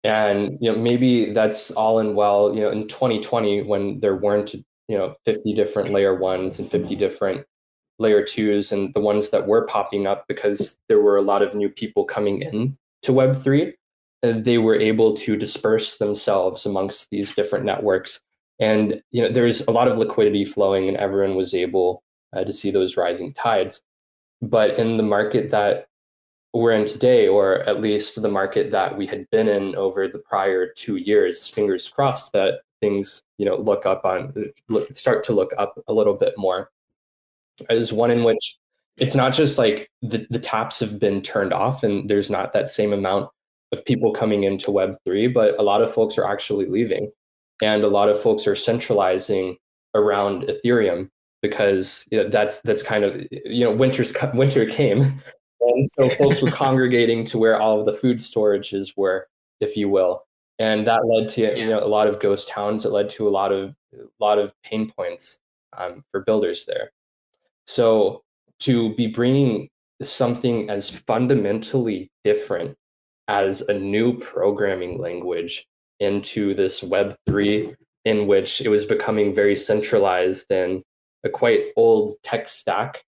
and 0.02 0.58
you 0.60 0.70
know 0.70 0.78
maybe 0.78 1.32
that's 1.32 1.70
all 1.72 1.98
in 1.98 2.14
well 2.14 2.54
you 2.54 2.60
know 2.60 2.70
in 2.70 2.86
2020 2.88 3.62
when 3.62 4.00
there 4.00 4.16
weren't 4.16 4.54
you 4.54 4.98
know 4.98 5.14
50 5.24 5.54
different 5.54 5.92
layer 5.92 6.14
ones 6.14 6.58
and 6.58 6.70
50 6.70 6.94
different 6.96 7.46
layer 7.98 8.24
twos 8.24 8.72
and 8.72 8.92
the 8.94 9.00
ones 9.00 9.30
that 9.30 9.46
were 9.46 9.66
popping 9.66 10.06
up 10.06 10.24
because 10.28 10.78
there 10.88 11.00
were 11.00 11.16
a 11.16 11.22
lot 11.22 11.42
of 11.42 11.54
new 11.54 11.68
people 11.68 12.04
coming 12.04 12.42
in 12.42 12.76
to 13.02 13.12
web3 13.12 13.72
they 14.32 14.58
were 14.58 14.76
able 14.76 15.14
to 15.14 15.36
disperse 15.36 15.98
themselves 15.98 16.64
amongst 16.64 17.10
these 17.10 17.34
different 17.34 17.64
networks. 17.64 18.20
And 18.58 19.02
you 19.10 19.20
know 19.20 19.28
there's 19.28 19.66
a 19.66 19.70
lot 19.70 19.88
of 19.88 19.98
liquidity 19.98 20.44
flowing 20.44 20.88
and 20.88 20.96
everyone 20.96 21.36
was 21.36 21.54
able 21.54 22.02
uh, 22.34 22.44
to 22.44 22.52
see 22.52 22.70
those 22.70 22.96
rising 22.96 23.34
tides. 23.34 23.82
But 24.40 24.78
in 24.78 24.96
the 24.96 25.02
market 25.02 25.50
that 25.50 25.86
we're 26.54 26.72
in 26.72 26.84
today 26.86 27.26
or 27.26 27.58
at 27.68 27.80
least 27.80 28.22
the 28.22 28.28
market 28.28 28.70
that 28.70 28.96
we 28.96 29.06
had 29.06 29.28
been 29.30 29.48
in 29.48 29.74
over 29.74 30.06
the 30.06 30.20
prior 30.20 30.68
two 30.76 30.96
years 30.96 31.48
fingers 31.48 31.88
crossed 31.88 32.32
that 32.32 32.60
things 32.80 33.22
you 33.38 33.46
know 33.46 33.56
look 33.56 33.86
up 33.86 34.04
on 34.04 34.32
look, 34.68 34.88
start 34.94 35.24
to 35.24 35.32
look 35.32 35.52
up 35.58 35.74
a 35.88 35.92
little 35.92 36.14
bit 36.14 36.34
more. 36.36 36.70
Is 37.70 37.92
one 37.92 38.10
in 38.10 38.24
which 38.24 38.58
it's 38.98 39.14
not 39.14 39.32
just 39.32 39.58
like 39.58 39.88
the, 40.02 40.26
the 40.30 40.38
taps 40.38 40.80
have 40.80 40.98
been 40.98 41.22
turned 41.22 41.52
off 41.52 41.82
and 41.82 42.08
there's 42.08 42.30
not 42.30 42.52
that 42.52 42.68
same 42.68 42.92
amount 42.92 43.28
of 43.72 43.84
people 43.84 44.12
coming 44.12 44.44
into 44.44 44.70
web3 44.70 45.32
but 45.32 45.58
a 45.58 45.62
lot 45.62 45.82
of 45.82 45.92
folks 45.92 46.18
are 46.18 46.30
actually 46.30 46.66
leaving. 46.66 47.10
And 47.62 47.84
a 47.84 47.88
lot 47.88 48.08
of 48.08 48.20
folks 48.20 48.46
are 48.46 48.56
centralizing 48.56 49.56
around 49.94 50.42
ethereum 50.42 51.08
because 51.40 52.04
you 52.10 52.22
know, 52.22 52.28
that's 52.28 52.60
that's 52.62 52.82
kind 52.82 53.04
of 53.04 53.20
you 53.30 53.64
know 53.64 53.72
winter's 53.72 54.14
winter 54.34 54.66
came 54.66 55.20
and 55.68 55.86
so 55.86 56.08
folks 56.18 56.42
were 56.42 56.50
congregating 56.50 57.24
to 57.24 57.38
where 57.38 57.60
all 57.60 57.80
of 57.80 57.86
the 57.86 57.92
food 57.92 58.18
storages 58.18 58.96
were 58.96 59.26
if 59.60 59.76
you 59.76 59.88
will 59.88 60.24
and 60.58 60.86
that 60.86 61.06
led 61.06 61.28
to 61.28 61.42
yeah. 61.42 61.54
you 61.54 61.66
know 61.66 61.82
a 61.82 61.86
lot 61.86 62.06
of 62.06 62.20
ghost 62.20 62.48
towns 62.48 62.84
it 62.84 62.92
led 62.92 63.08
to 63.08 63.28
a 63.28 63.30
lot 63.30 63.52
of 63.52 63.74
a 63.94 64.06
lot 64.20 64.38
of 64.38 64.54
pain 64.62 64.90
points 64.90 65.40
um, 65.76 66.04
for 66.10 66.20
builders 66.20 66.66
there. 66.66 66.90
So 67.66 68.22
to 68.60 68.94
be 68.94 69.06
bringing 69.06 69.68
something 70.02 70.70
as 70.70 70.90
fundamentally 70.90 72.10
different 72.24 72.76
as 73.28 73.62
a 73.62 73.78
new 73.78 74.18
programming 74.18 74.98
language 74.98 75.66
into 76.00 76.54
this 76.54 76.80
Web3 76.80 77.74
in 78.04 78.26
which 78.26 78.60
it 78.60 78.68
was 78.68 78.84
becoming 78.84 79.34
very 79.34 79.56
centralized 79.56 80.50
and 80.50 80.82
a 81.24 81.28
quite 81.28 81.68
old 81.76 82.12
tech 82.22 82.48
stack. 82.48 83.02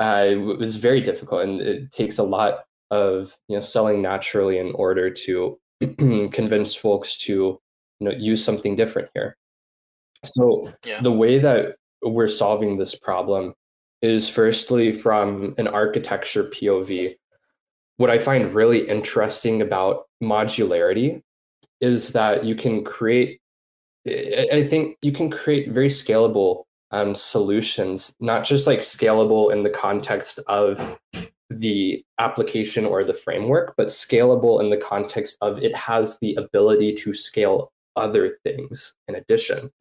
Uh, 0.00 0.26
it 0.28 0.58
was 0.58 0.76
very 0.76 1.00
difficult 1.00 1.42
and 1.42 1.60
it 1.60 1.92
takes 1.92 2.18
a 2.18 2.22
lot 2.22 2.64
of 2.90 3.36
you 3.48 3.56
know 3.56 3.60
selling 3.60 4.02
naturally 4.02 4.58
in 4.58 4.72
order 4.72 5.10
to 5.10 5.58
convince 6.32 6.74
folks 6.74 7.16
to 7.18 7.32
you 7.32 7.60
know 8.00 8.12
use 8.12 8.44
something 8.44 8.76
different 8.76 9.08
here. 9.14 9.36
So 10.24 10.72
yeah. 10.86 11.00
the 11.00 11.12
way 11.12 11.38
that 11.38 11.76
we're 12.02 12.28
solving 12.28 12.76
this 12.76 12.94
problem 12.94 13.54
is 14.02 14.28
firstly 14.28 14.92
from 14.92 15.54
an 15.58 15.66
architecture 15.66 16.44
POV. 16.44 17.14
What 17.96 18.10
I 18.10 18.18
find 18.18 18.52
really 18.52 18.86
interesting 18.88 19.62
about 19.62 20.04
modularity 20.22 21.22
is 21.80 22.12
that 22.12 22.44
you 22.44 22.54
can 22.54 22.84
create, 22.84 23.40
I 24.06 24.62
think 24.68 24.98
you 25.00 25.12
can 25.12 25.30
create 25.30 25.70
very 25.70 25.88
scalable 25.88 26.64
um, 26.94 27.14
solutions, 27.16 28.16
not 28.20 28.44
just 28.44 28.68
like 28.68 28.78
scalable 28.78 29.52
in 29.52 29.64
the 29.64 29.70
context 29.70 30.38
of 30.46 30.96
the 31.50 32.04
application 32.20 32.84
or 32.84 33.02
the 33.02 33.12
framework, 33.12 33.74
but 33.76 33.88
scalable 33.88 34.60
in 34.60 34.70
the 34.70 34.76
context 34.76 35.36
of 35.40 35.58
it 35.58 35.74
has 35.74 36.20
the 36.20 36.36
ability 36.36 36.94
to 36.94 37.12
scale 37.12 37.72
other 37.96 38.36
things 38.44 38.94
in 39.08 39.16
addition. 39.16 39.72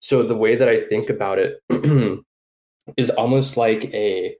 So 0.00 0.22
the 0.22 0.36
way 0.36 0.56
that 0.56 0.68
I 0.68 0.86
think 0.86 1.10
about 1.10 1.38
it 1.38 1.60
is 2.96 3.10
almost 3.10 3.58
like 3.58 3.84
a 3.92 4.34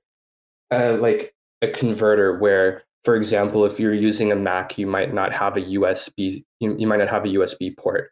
uh, 0.71 0.97
like 1.01 1.35
a 1.61 1.69
converter 1.69 2.39
where 2.39 2.85
for 3.05 3.17
example 3.17 3.67
if 3.67 3.79
you're 3.79 3.93
using 3.93 4.33
a 4.33 4.37
mac 4.37 4.79
you 4.79 4.87
might 4.87 5.13
not 5.13 5.33
have 5.33 5.57
a 5.57 5.61
usb 5.61 6.13
you, 6.17 6.43
you 6.61 6.87
might 6.87 6.99
not 6.99 7.09
have 7.09 7.25
a 7.25 7.29
usb 7.29 7.77
port 7.77 8.11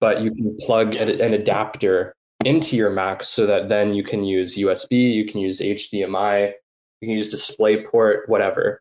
but 0.00 0.22
you 0.22 0.30
can 0.30 0.56
plug 0.60 0.94
an 0.94 1.34
adapter 1.34 2.14
into 2.44 2.76
your 2.76 2.90
mac 2.90 3.22
so 3.22 3.46
that 3.46 3.68
then 3.68 3.94
you 3.94 4.04
can 4.04 4.24
use 4.24 4.56
usb 4.56 4.90
you 4.90 5.24
can 5.26 5.40
use 5.40 5.60
hdmi 5.60 6.52
you 7.00 7.08
can 7.08 7.14
use 7.16 7.32
displayport 7.34 8.28
whatever 8.28 8.80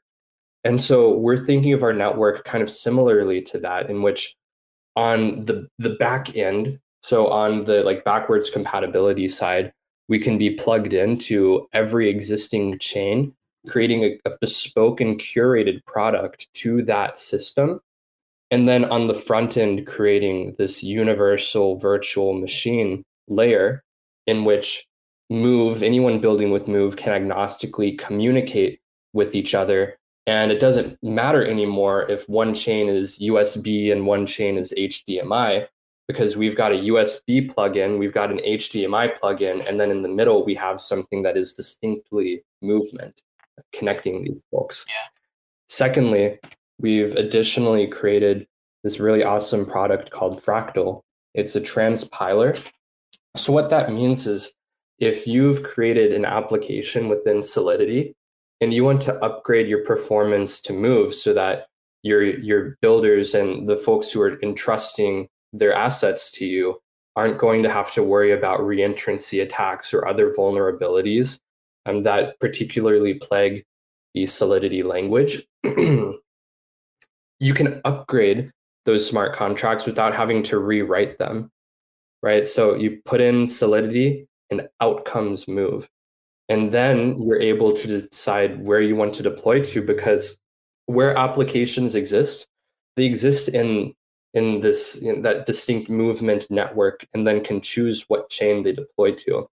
and 0.63 0.81
so 0.81 1.17
we're 1.17 1.43
thinking 1.45 1.73
of 1.73 1.83
our 1.83 1.93
network 1.93 2.43
kind 2.43 2.61
of 2.61 2.69
similarly 2.69 3.41
to 3.41 3.57
that 3.59 3.89
in 3.89 4.01
which 4.01 4.35
on 4.95 5.43
the 5.45 5.67
the 5.79 5.95
back 5.95 6.35
end 6.35 6.79
so 7.01 7.27
on 7.27 7.63
the 7.63 7.83
like 7.83 8.03
backwards 8.03 8.49
compatibility 8.49 9.27
side 9.27 9.71
we 10.07 10.19
can 10.19 10.37
be 10.37 10.51
plugged 10.51 10.93
into 10.93 11.67
every 11.73 12.09
existing 12.09 12.79
chain, 12.79 13.33
creating 13.67 14.03
a, 14.03 14.19
a 14.29 14.37
bespoke 14.39 15.01
and 15.01 15.19
curated 15.19 15.83
product 15.85 16.47
to 16.53 16.83
that 16.83 17.17
system. 17.17 17.79
And 18.49 18.67
then 18.67 18.85
on 18.85 19.07
the 19.07 19.13
front 19.13 19.57
end, 19.57 19.85
creating 19.85 20.55
this 20.57 20.81
universal 20.81 21.77
virtual 21.77 22.33
machine 22.33 23.03
layer 23.27 23.83
in 24.25 24.45
which 24.45 24.87
Move, 25.29 25.83
anyone 25.83 26.21
building 26.21 26.51
with 26.51 26.69
Move 26.69 26.95
can 26.95 27.11
agnostically 27.11 27.97
communicate 27.97 28.79
with 29.13 29.35
each 29.35 29.53
other. 29.53 29.97
And 30.25 30.51
it 30.51 30.59
doesn't 30.59 30.97
matter 31.03 31.45
anymore 31.45 32.09
if 32.09 32.27
one 32.29 32.53
chain 32.53 32.87
is 32.87 33.19
USB 33.19 33.91
and 33.91 34.05
one 34.05 34.25
chain 34.25 34.57
is 34.57 34.73
HDMI 34.77 35.67
because 36.07 36.37
we've 36.37 36.55
got 36.55 36.71
a 36.71 36.75
USB 36.75 37.51
plugin, 37.51 37.99
we've 37.99 38.13
got 38.13 38.31
an 38.31 38.39
HDMI 38.39 39.17
plugin, 39.19 39.67
and 39.67 39.79
then 39.79 39.91
in 39.91 40.01
the 40.01 40.09
middle 40.09 40.45
we 40.45 40.55
have 40.55 40.79
something 40.79 41.23
that 41.23 41.35
is 41.35 41.53
distinctly 41.53 42.43
movement 42.61 43.21
connecting 43.73 44.23
these 44.23 44.45
folks. 44.49 44.85
Yeah. 44.87 44.93
Secondly, 45.67 46.39
we've 46.79 47.15
additionally 47.15 47.87
created 47.87 48.47
this 48.83 48.99
really 48.99 49.23
awesome 49.23 49.65
product 49.65 50.11
called 50.11 50.41
Fractal. 50.41 51.01
It's 51.33 51.55
a 51.55 51.61
transpiler. 51.61 52.57
So 53.35 53.53
what 53.53 53.69
that 53.69 53.91
means 53.91 54.27
is 54.27 54.53
if 54.99 55.27
you've 55.27 55.63
created 55.63 56.11
an 56.11 56.25
application 56.25 57.07
within 57.07 57.43
Solidity 57.43 58.15
and 58.61 58.73
you 58.73 58.83
want 58.83 59.01
to 59.03 59.15
upgrade 59.23 59.67
your 59.67 59.83
performance 59.83 60.59
to 60.61 60.73
move 60.73 61.13
so 61.13 61.33
that 61.33 61.67
your 62.03 62.23
your 62.23 62.77
builders 62.81 63.35
and 63.35 63.67
the 63.67 63.75
folks 63.75 64.09
who 64.09 64.21
are 64.21 64.39
entrusting 64.41 65.27
their 65.53 65.73
assets 65.73 66.31
to 66.31 66.45
you 66.45 66.79
aren't 67.15 67.37
going 67.37 67.63
to 67.63 67.69
have 67.69 67.91
to 67.93 68.03
worry 68.03 68.31
about 68.31 68.59
reentrancy 68.59 69.41
attacks 69.41 69.93
or 69.93 70.07
other 70.07 70.31
vulnerabilities 70.31 71.39
um, 71.87 72.03
that 72.03 72.39
particularly 72.39 73.15
plague 73.15 73.63
the 74.13 74.25
Solidity 74.25 74.83
language. 74.83 75.45
you 75.63 76.13
can 77.53 77.81
upgrade 77.85 78.51
those 78.85 79.07
smart 79.07 79.35
contracts 79.35 79.85
without 79.85 80.15
having 80.15 80.43
to 80.43 80.59
rewrite 80.59 81.17
them, 81.17 81.49
right? 82.23 82.47
So 82.47 82.75
you 82.75 82.99
put 83.05 83.21
in 83.21 83.47
Solidity 83.47 84.27
and 84.49 84.67
outcomes 84.81 85.47
move. 85.47 85.89
And 86.49 86.71
then 86.71 87.21
you're 87.21 87.41
able 87.41 87.73
to 87.73 88.01
decide 88.01 88.65
where 88.65 88.81
you 88.81 88.95
want 88.95 89.13
to 89.15 89.23
deploy 89.23 89.61
to 89.63 89.81
because 89.81 90.39
where 90.85 91.15
applications 91.17 91.95
exist, 91.95 92.47
they 92.95 93.03
exist 93.03 93.49
in 93.49 93.93
in 94.33 94.61
this 94.61 95.01
in 95.01 95.21
that 95.23 95.45
distinct 95.45 95.89
movement 95.89 96.49
network 96.49 97.05
and 97.13 97.25
then 97.25 97.43
can 97.43 97.59
choose 97.61 98.05
what 98.07 98.29
chain 98.29 98.63
they 98.63 98.71
deploy 98.71 99.11
to. 99.11 99.47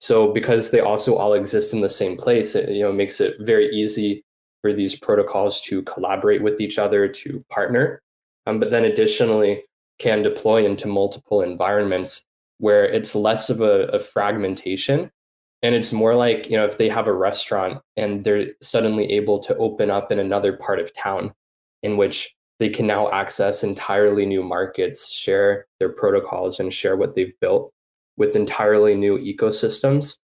So 0.00 0.32
because 0.32 0.70
they 0.70 0.80
also 0.80 1.16
all 1.16 1.34
exist 1.34 1.72
in 1.72 1.80
the 1.80 1.88
same 1.88 2.16
place, 2.16 2.54
it 2.54 2.70
you 2.70 2.82
know 2.82 2.92
makes 2.92 3.20
it 3.20 3.36
very 3.40 3.68
easy 3.68 4.24
for 4.62 4.72
these 4.72 4.98
protocols 4.98 5.60
to 5.62 5.82
collaborate 5.82 6.42
with 6.42 6.60
each 6.60 6.78
other 6.78 7.06
to 7.06 7.44
partner. 7.50 8.02
Um, 8.46 8.58
but 8.58 8.70
then 8.70 8.84
additionally 8.84 9.64
can 9.98 10.22
deploy 10.22 10.64
into 10.64 10.88
multiple 10.88 11.42
environments 11.42 12.24
where 12.58 12.84
it's 12.84 13.14
less 13.14 13.50
of 13.50 13.60
a, 13.60 13.86
a 13.88 13.98
fragmentation 13.98 15.10
and 15.62 15.74
it's 15.74 15.92
more 15.92 16.14
like 16.14 16.48
you 16.50 16.56
know 16.56 16.64
if 16.64 16.78
they 16.78 16.88
have 16.88 17.06
a 17.06 17.12
restaurant 17.12 17.80
and 17.96 18.24
they're 18.24 18.46
suddenly 18.60 19.10
able 19.12 19.38
to 19.38 19.56
open 19.56 19.90
up 19.90 20.12
in 20.12 20.18
another 20.18 20.56
part 20.56 20.78
of 20.78 20.94
town 20.94 21.32
in 21.82 21.96
which 21.96 22.36
they 22.58 22.68
can 22.68 22.86
now 22.86 23.10
access 23.10 23.62
entirely 23.62 24.24
new 24.24 24.42
markets, 24.42 25.10
share 25.10 25.66
their 25.78 25.90
protocols, 25.90 26.58
and 26.58 26.72
share 26.72 26.96
what 26.96 27.14
they've 27.14 27.38
built 27.40 27.72
with 28.16 28.34
entirely 28.34 28.94
new 28.94 29.18
ecosystems 29.18 30.16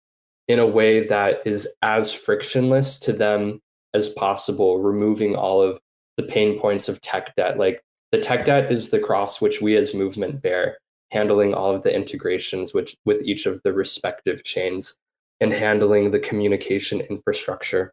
in 0.47 0.59
a 0.59 0.67
way 0.67 1.07
that 1.07 1.45
is 1.45 1.69
as 1.83 2.13
frictionless 2.13 3.01
to 3.01 3.13
them 3.13 3.61
as 3.95 4.11
possible, 4.11 4.81
removing 4.81 5.35
all 5.35 5.61
of 5.61 5.81
the 6.17 6.23
pain 6.23 6.59
points 6.59 6.89
of 6.89 7.01
tech 7.01 7.35
debt. 7.35 7.59
Like 7.59 7.83
the 8.13 8.19
tech 8.19 8.45
debt 8.45 8.71
is 8.71 8.91
the 8.91 8.99
cross 8.99 9.41
which 9.41 9.61
we 9.61 9.77
as 9.77 9.95
movement 9.95 10.43
bear, 10.43 10.79
handling 11.11 11.55
all 11.55 11.75
of 11.75 11.83
the 11.83 11.95
integrations 11.95 12.75
which, 12.75 12.97
with 13.05 13.23
each 13.23 13.47
of 13.47 13.61
the 13.63 13.73
respective 13.73 14.45
chains 14.45 14.97
and 15.41 15.53
handling 15.53 16.11
the 16.11 16.19
communication 16.19 17.01
infrastructure 17.03 17.93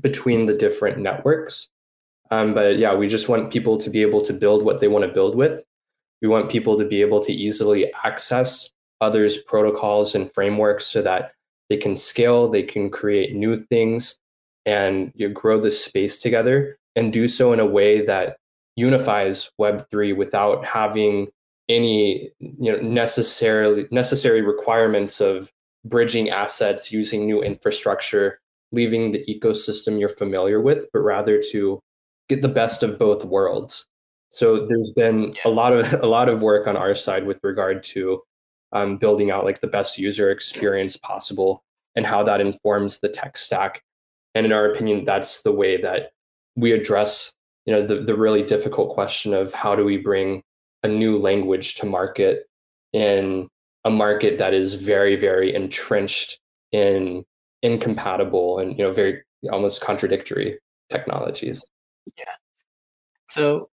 between 0.00 0.46
the 0.46 0.54
different 0.54 0.98
networks 0.98 1.68
um, 2.30 2.54
but 2.54 2.78
yeah, 2.78 2.94
we 2.94 3.06
just 3.06 3.28
want 3.28 3.52
people 3.52 3.78
to 3.78 3.90
be 3.90 4.02
able 4.02 4.20
to 4.22 4.32
build 4.32 4.64
what 4.64 4.80
they 4.80 4.88
want 4.88 5.04
to 5.04 5.12
build 5.12 5.34
with. 5.34 5.62
We 6.22 6.28
want 6.28 6.50
people 6.50 6.78
to 6.78 6.84
be 6.84 7.00
able 7.00 7.22
to 7.24 7.32
easily 7.32 7.92
access 8.02 8.70
others' 9.00 9.42
protocols 9.42 10.14
and 10.14 10.32
frameworks 10.32 10.86
so 10.86 11.02
that 11.02 11.32
they 11.68 11.76
can 11.76 11.96
scale, 11.96 12.48
they 12.48 12.62
can 12.62 12.90
create 12.90 13.34
new 13.34 13.56
things, 13.56 14.18
and 14.64 15.12
you 15.14 15.28
grow 15.28 15.60
this 15.60 15.84
space 15.84 16.18
together 16.18 16.78
and 16.96 17.12
do 17.12 17.28
so 17.28 17.52
in 17.52 17.60
a 17.60 17.66
way 17.66 18.04
that 18.04 18.38
unifies 18.76 19.50
Web3 19.60 20.16
without 20.16 20.64
having 20.64 21.28
any 21.68 22.30
you 22.38 22.70
know 22.70 22.78
necessarily 22.80 23.86
necessary 23.90 24.42
requirements 24.42 25.20
of 25.20 25.50
bridging 25.86 26.28
assets 26.28 26.92
using 26.92 27.24
new 27.24 27.42
infrastructure 27.42 28.38
leaving 28.70 29.12
the 29.12 29.24
ecosystem 29.24 29.98
you're 29.98 30.10
familiar 30.10 30.60
with 30.60 30.86
but 30.92 31.00
rather 31.00 31.40
to 31.40 31.80
get 32.28 32.42
the 32.42 32.48
best 32.48 32.82
of 32.82 32.98
both 32.98 33.24
worlds. 33.24 33.86
So 34.30 34.66
there's 34.66 34.92
been 34.96 35.34
a 35.44 35.50
lot 35.50 35.72
of 35.72 35.92
a 36.02 36.06
lot 36.06 36.28
of 36.28 36.42
work 36.42 36.66
on 36.66 36.76
our 36.76 36.94
side 36.94 37.26
with 37.26 37.38
regard 37.42 37.82
to 37.84 38.22
um, 38.72 38.96
building 38.96 39.30
out 39.30 39.44
like 39.44 39.60
the 39.60 39.66
best 39.66 39.98
user 39.98 40.30
experience 40.30 40.96
possible 40.96 41.62
and 41.94 42.04
how 42.04 42.24
that 42.24 42.40
informs 42.40 43.00
the 43.00 43.08
tech 43.08 43.36
stack. 43.36 43.82
And 44.34 44.44
in 44.44 44.52
our 44.52 44.72
opinion, 44.72 45.04
that's 45.04 45.42
the 45.42 45.52
way 45.52 45.80
that 45.80 46.10
we 46.56 46.72
address 46.72 47.34
you 47.66 47.74
know 47.74 47.86
the, 47.86 47.96
the 47.96 48.14
really 48.14 48.42
difficult 48.42 48.90
question 48.90 49.34
of 49.34 49.52
how 49.52 49.74
do 49.74 49.84
we 49.84 49.96
bring 49.96 50.42
a 50.82 50.88
new 50.88 51.16
language 51.16 51.74
to 51.76 51.86
market 51.86 52.46
in 52.92 53.48
a 53.84 53.90
market 53.90 54.38
that 54.38 54.54
is 54.54 54.74
very 54.74 55.16
very 55.16 55.54
entrenched 55.54 56.38
in 56.72 57.24
incompatible 57.62 58.58
and 58.58 58.78
you 58.78 58.84
know 58.84 58.90
very 58.90 59.22
almost 59.50 59.80
contradictory 59.80 60.58
technologies 60.90 61.70
yeah. 62.16 62.24
So 63.28 63.70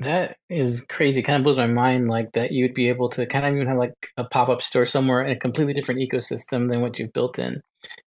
That 0.00 0.36
is 0.50 0.84
crazy. 0.88 1.22
Kind 1.22 1.38
of 1.38 1.44
blows 1.44 1.56
my 1.58 1.66
mind, 1.66 2.08
like 2.08 2.32
that 2.32 2.52
you'd 2.52 2.74
be 2.74 2.88
able 2.88 3.08
to 3.10 3.26
kind 3.26 3.46
of 3.46 3.54
even 3.54 3.68
have 3.68 3.78
like 3.78 3.94
a 4.16 4.24
pop 4.24 4.48
up 4.48 4.62
store 4.62 4.86
somewhere 4.86 5.22
in 5.22 5.30
a 5.30 5.38
completely 5.38 5.72
different 5.74 6.00
ecosystem 6.00 6.68
than 6.68 6.80
what 6.80 6.98
you've 6.98 7.12
built 7.12 7.38
in. 7.38 7.60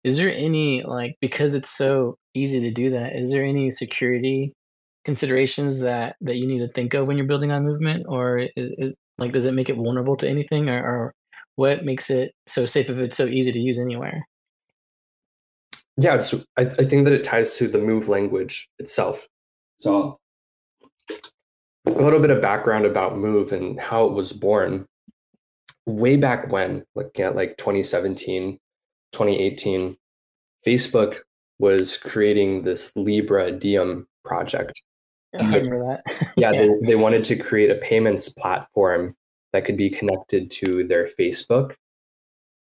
Is 0.04 0.16
there 0.16 0.32
any 0.32 0.82
like 0.84 1.16
because 1.20 1.54
it's 1.54 1.70
so 1.70 2.16
easy 2.34 2.60
to 2.60 2.70
do 2.70 2.90
that? 2.90 3.16
Is 3.16 3.30
there 3.32 3.44
any 3.44 3.70
security 3.70 4.52
considerations 5.04 5.80
that 5.80 6.16
that 6.20 6.36
you 6.36 6.46
need 6.46 6.60
to 6.60 6.68
think 6.68 6.94
of 6.94 7.06
when 7.06 7.16
you're 7.16 7.26
building 7.26 7.52
on 7.52 7.64
movement, 7.64 8.06
or 8.08 8.38
is, 8.38 8.70
is 8.78 8.94
like 9.18 9.32
does 9.32 9.46
it 9.46 9.54
make 9.54 9.68
it 9.68 9.76
vulnerable 9.76 10.16
to 10.16 10.28
anything, 10.28 10.68
or, 10.68 10.78
or 10.78 11.14
what 11.56 11.84
makes 11.84 12.10
it 12.10 12.32
so 12.46 12.66
safe 12.66 12.90
if 12.90 12.98
it's 12.98 13.16
so 13.16 13.26
easy 13.26 13.52
to 13.52 13.60
use 13.60 13.78
anywhere? 13.78 14.26
Yeah, 15.96 16.16
it's, 16.16 16.34
I, 16.56 16.62
I 16.62 16.84
think 16.84 17.04
that 17.04 17.12
it 17.12 17.24
ties 17.24 17.56
to 17.56 17.68
the 17.68 17.78
move 17.78 18.08
language 18.08 18.68
itself. 18.78 19.26
So 19.78 20.18
a 21.86 21.90
little 21.90 22.20
bit 22.20 22.30
of 22.30 22.40
background 22.40 22.86
about 22.86 23.16
Move 23.16 23.52
and 23.52 23.78
how 23.78 24.06
it 24.06 24.12
was 24.12 24.32
born. 24.32 24.86
Way 25.86 26.16
back 26.16 26.50
when, 26.50 26.82
looking 26.94 27.24
at 27.24 27.36
like 27.36 27.56
2017, 27.58 28.58
2018, 29.12 29.96
Facebook 30.66 31.18
was 31.58 31.96
creating 31.98 32.62
this 32.62 32.90
Libra 32.96 33.52
Diem 33.52 34.06
project. 34.24 34.82
I 35.38 35.56
remember 35.56 35.84
that. 35.84 36.02
yeah, 36.36 36.52
yeah. 36.52 36.66
They, 36.66 36.86
they 36.88 36.94
wanted 36.96 37.24
to 37.24 37.36
create 37.36 37.70
a 37.70 37.76
payments 37.76 38.28
platform 38.28 39.14
that 39.52 39.64
could 39.64 39.76
be 39.76 39.90
connected 39.90 40.50
to 40.50 40.84
their 40.86 41.06
Facebook. 41.06 41.74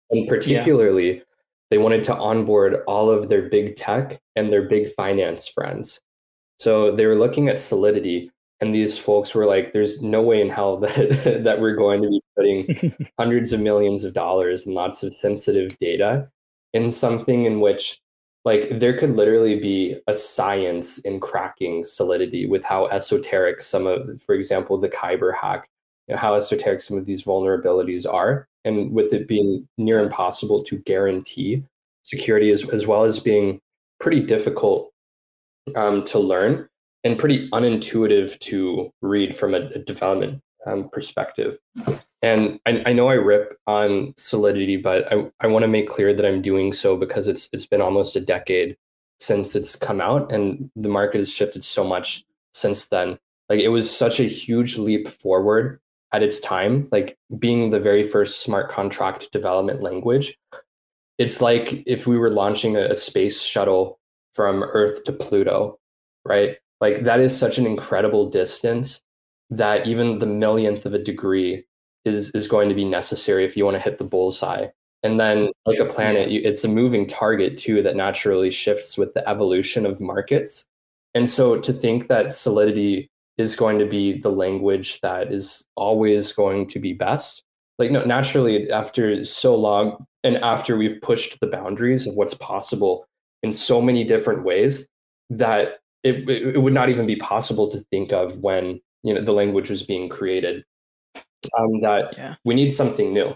And 0.09 0.27
particularly, 0.27 1.17
yeah. 1.17 1.23
they 1.69 1.77
wanted 1.77 2.03
to 2.05 2.15
onboard 2.15 2.83
all 2.87 3.09
of 3.09 3.29
their 3.29 3.49
big 3.49 3.75
tech 3.75 4.19
and 4.35 4.51
their 4.51 4.63
big 4.63 4.93
finance 4.93 5.47
friends. 5.47 6.01
So 6.57 6.95
they 6.95 7.05
were 7.05 7.15
looking 7.15 7.49
at 7.49 7.59
Solidity, 7.59 8.29
and 8.59 8.75
these 8.75 8.97
folks 8.97 9.33
were 9.33 9.45
like, 9.45 9.73
"There's 9.73 10.01
no 10.01 10.21
way 10.21 10.41
in 10.41 10.49
hell 10.49 10.77
that 10.81 11.41
that 11.43 11.59
we're 11.59 11.75
going 11.75 12.01
to 12.03 12.09
be 12.09 12.21
putting 12.35 13.07
hundreds 13.19 13.53
of 13.53 13.61
millions 13.61 14.03
of 14.03 14.13
dollars 14.13 14.65
and 14.65 14.75
lots 14.75 15.03
of 15.03 15.13
sensitive 15.13 15.77
data 15.79 16.29
in 16.73 16.91
something 16.91 17.45
in 17.45 17.59
which, 17.61 17.99
like, 18.43 18.79
there 18.79 18.97
could 18.97 19.15
literally 19.15 19.59
be 19.59 19.97
a 20.07 20.13
science 20.13 20.97
in 20.99 21.19
cracking 21.19 21.85
Solidity 21.85 22.45
with 22.47 22.63
how 22.63 22.87
esoteric 22.87 23.61
some 23.61 23.85
of, 23.85 24.21
for 24.21 24.33
example, 24.33 24.77
the 24.79 24.89
Kyber 24.89 25.33
hack, 25.35 25.67
you 26.07 26.15
know, 26.15 26.19
how 26.19 26.35
esoteric 26.35 26.81
some 26.81 26.97
of 26.97 27.05
these 27.05 27.23
vulnerabilities 27.23 28.11
are, 28.11 28.47
and 28.65 28.91
with 28.91 29.13
it 29.13 29.27
being 29.27 29.67
near 29.77 29.99
impossible 29.99 30.63
to 30.63 30.77
guarantee 30.79 31.63
security 32.03 32.49
as 32.49 32.67
as 32.69 32.87
well 32.87 33.03
as 33.03 33.19
being 33.19 33.59
pretty 33.99 34.19
difficult 34.19 34.91
um, 35.75 36.03
to 36.03 36.17
learn 36.17 36.67
and 37.03 37.17
pretty 37.17 37.49
unintuitive 37.51 38.37
to 38.39 38.89
read 39.01 39.35
from 39.35 39.53
a, 39.53 39.59
a 39.75 39.79
development 39.79 40.41
um, 40.65 40.89
perspective. 40.89 41.57
And 42.21 42.59
I, 42.67 42.83
I, 42.87 42.93
know 42.93 43.09
I 43.09 43.15
rip 43.15 43.57
on 43.65 44.13
Solidity, 44.15 44.77
but 44.77 45.11
I, 45.11 45.25
I 45.39 45.47
want 45.47 45.63
to 45.63 45.67
make 45.67 45.89
clear 45.89 46.13
that 46.13 46.25
I'm 46.25 46.41
doing 46.41 46.71
so 46.71 46.95
because 46.95 47.27
it's 47.27 47.49
it's 47.51 47.65
been 47.65 47.81
almost 47.81 48.15
a 48.15 48.21
decade 48.21 48.77
since 49.19 49.55
it's 49.55 49.75
come 49.75 50.01
out, 50.01 50.31
and 50.31 50.69
the 50.75 50.89
market 50.89 51.17
has 51.17 51.33
shifted 51.33 51.63
so 51.63 51.83
much 51.83 52.23
since 52.53 52.89
then. 52.89 53.17
Like 53.49 53.59
it 53.59 53.69
was 53.69 53.89
such 53.89 54.19
a 54.19 54.25
huge 54.25 54.77
leap 54.77 55.07
forward 55.07 55.79
at 56.13 56.23
its 56.23 56.39
time, 56.39 56.87
like 56.91 57.17
being 57.39 57.69
the 57.69 57.79
very 57.79 58.03
first 58.03 58.43
smart 58.43 58.69
contract 58.69 59.31
development 59.31 59.81
language. 59.81 60.37
It's 61.17 61.41
like 61.41 61.83
if 61.85 62.05
we 62.05 62.17
were 62.17 62.29
launching 62.29 62.75
a, 62.75 62.89
a 62.89 62.95
space 62.95 63.41
shuttle 63.41 63.99
from 64.33 64.63
Earth 64.63 65.03
to 65.05 65.11
Pluto, 65.11 65.79
right? 66.25 66.57
Like 66.79 67.03
that 67.03 67.19
is 67.19 67.37
such 67.37 67.57
an 67.57 67.65
incredible 67.65 68.29
distance 68.29 69.01
that 69.49 69.87
even 69.87 70.19
the 70.19 70.25
millionth 70.25 70.85
of 70.85 70.93
a 70.93 70.99
degree 70.99 71.65
is 72.05 72.31
is 72.31 72.47
going 72.47 72.69
to 72.69 72.75
be 72.75 72.85
necessary 72.85 73.45
if 73.45 73.55
you 73.55 73.65
want 73.65 73.75
to 73.75 73.81
hit 73.81 73.97
the 73.97 74.03
bullseye. 74.03 74.67
And 75.03 75.19
then, 75.19 75.49
like 75.65 75.79
a 75.79 75.85
planet, 75.85 76.29
you, 76.29 76.41
it's 76.43 76.63
a 76.63 76.67
moving 76.67 77.07
target 77.07 77.57
too 77.57 77.81
that 77.81 77.95
naturally 77.95 78.51
shifts 78.51 78.97
with 78.97 79.13
the 79.13 79.27
evolution 79.27 79.85
of 79.85 79.99
markets. 79.99 80.67
And 81.15 81.29
so, 81.29 81.57
to 81.59 81.73
think 81.73 82.07
that 82.07 82.33
Solidity 82.33 83.09
is 83.37 83.55
going 83.55 83.79
to 83.79 83.85
be 83.85 84.19
the 84.19 84.31
language 84.31 85.01
that 85.01 85.33
is 85.33 85.65
always 85.75 86.33
going 86.33 86.67
to 86.67 86.79
be 86.79 86.93
best, 86.93 87.43
like 87.79 87.89
no, 87.89 88.03
naturally, 88.03 88.69
after 88.69 89.23
so 89.23 89.55
long 89.55 90.05
and 90.23 90.37
after 90.37 90.77
we've 90.77 91.01
pushed 91.01 91.39
the 91.39 91.47
boundaries 91.47 92.05
of 92.05 92.15
what's 92.15 92.35
possible 92.35 93.07
in 93.41 93.51
so 93.51 93.81
many 93.81 94.03
different 94.03 94.43
ways, 94.43 94.87
that 95.31 95.79
it, 96.03 96.29
it 96.29 96.61
would 96.61 96.73
not 96.73 96.89
even 96.89 97.07
be 97.07 97.15
possible 97.15 97.67
to 97.69 97.79
think 97.91 98.13
of 98.13 98.37
when 98.37 98.79
you 99.01 99.13
know 99.15 99.21
the 99.21 99.33
language 99.33 99.71
was 99.71 99.81
being 99.81 100.09
created 100.09 100.63
um, 101.57 101.81
that 101.81 102.13
yeah. 102.17 102.35
we 102.45 102.55
need 102.55 102.71
something 102.71 103.13
new. 103.13 103.33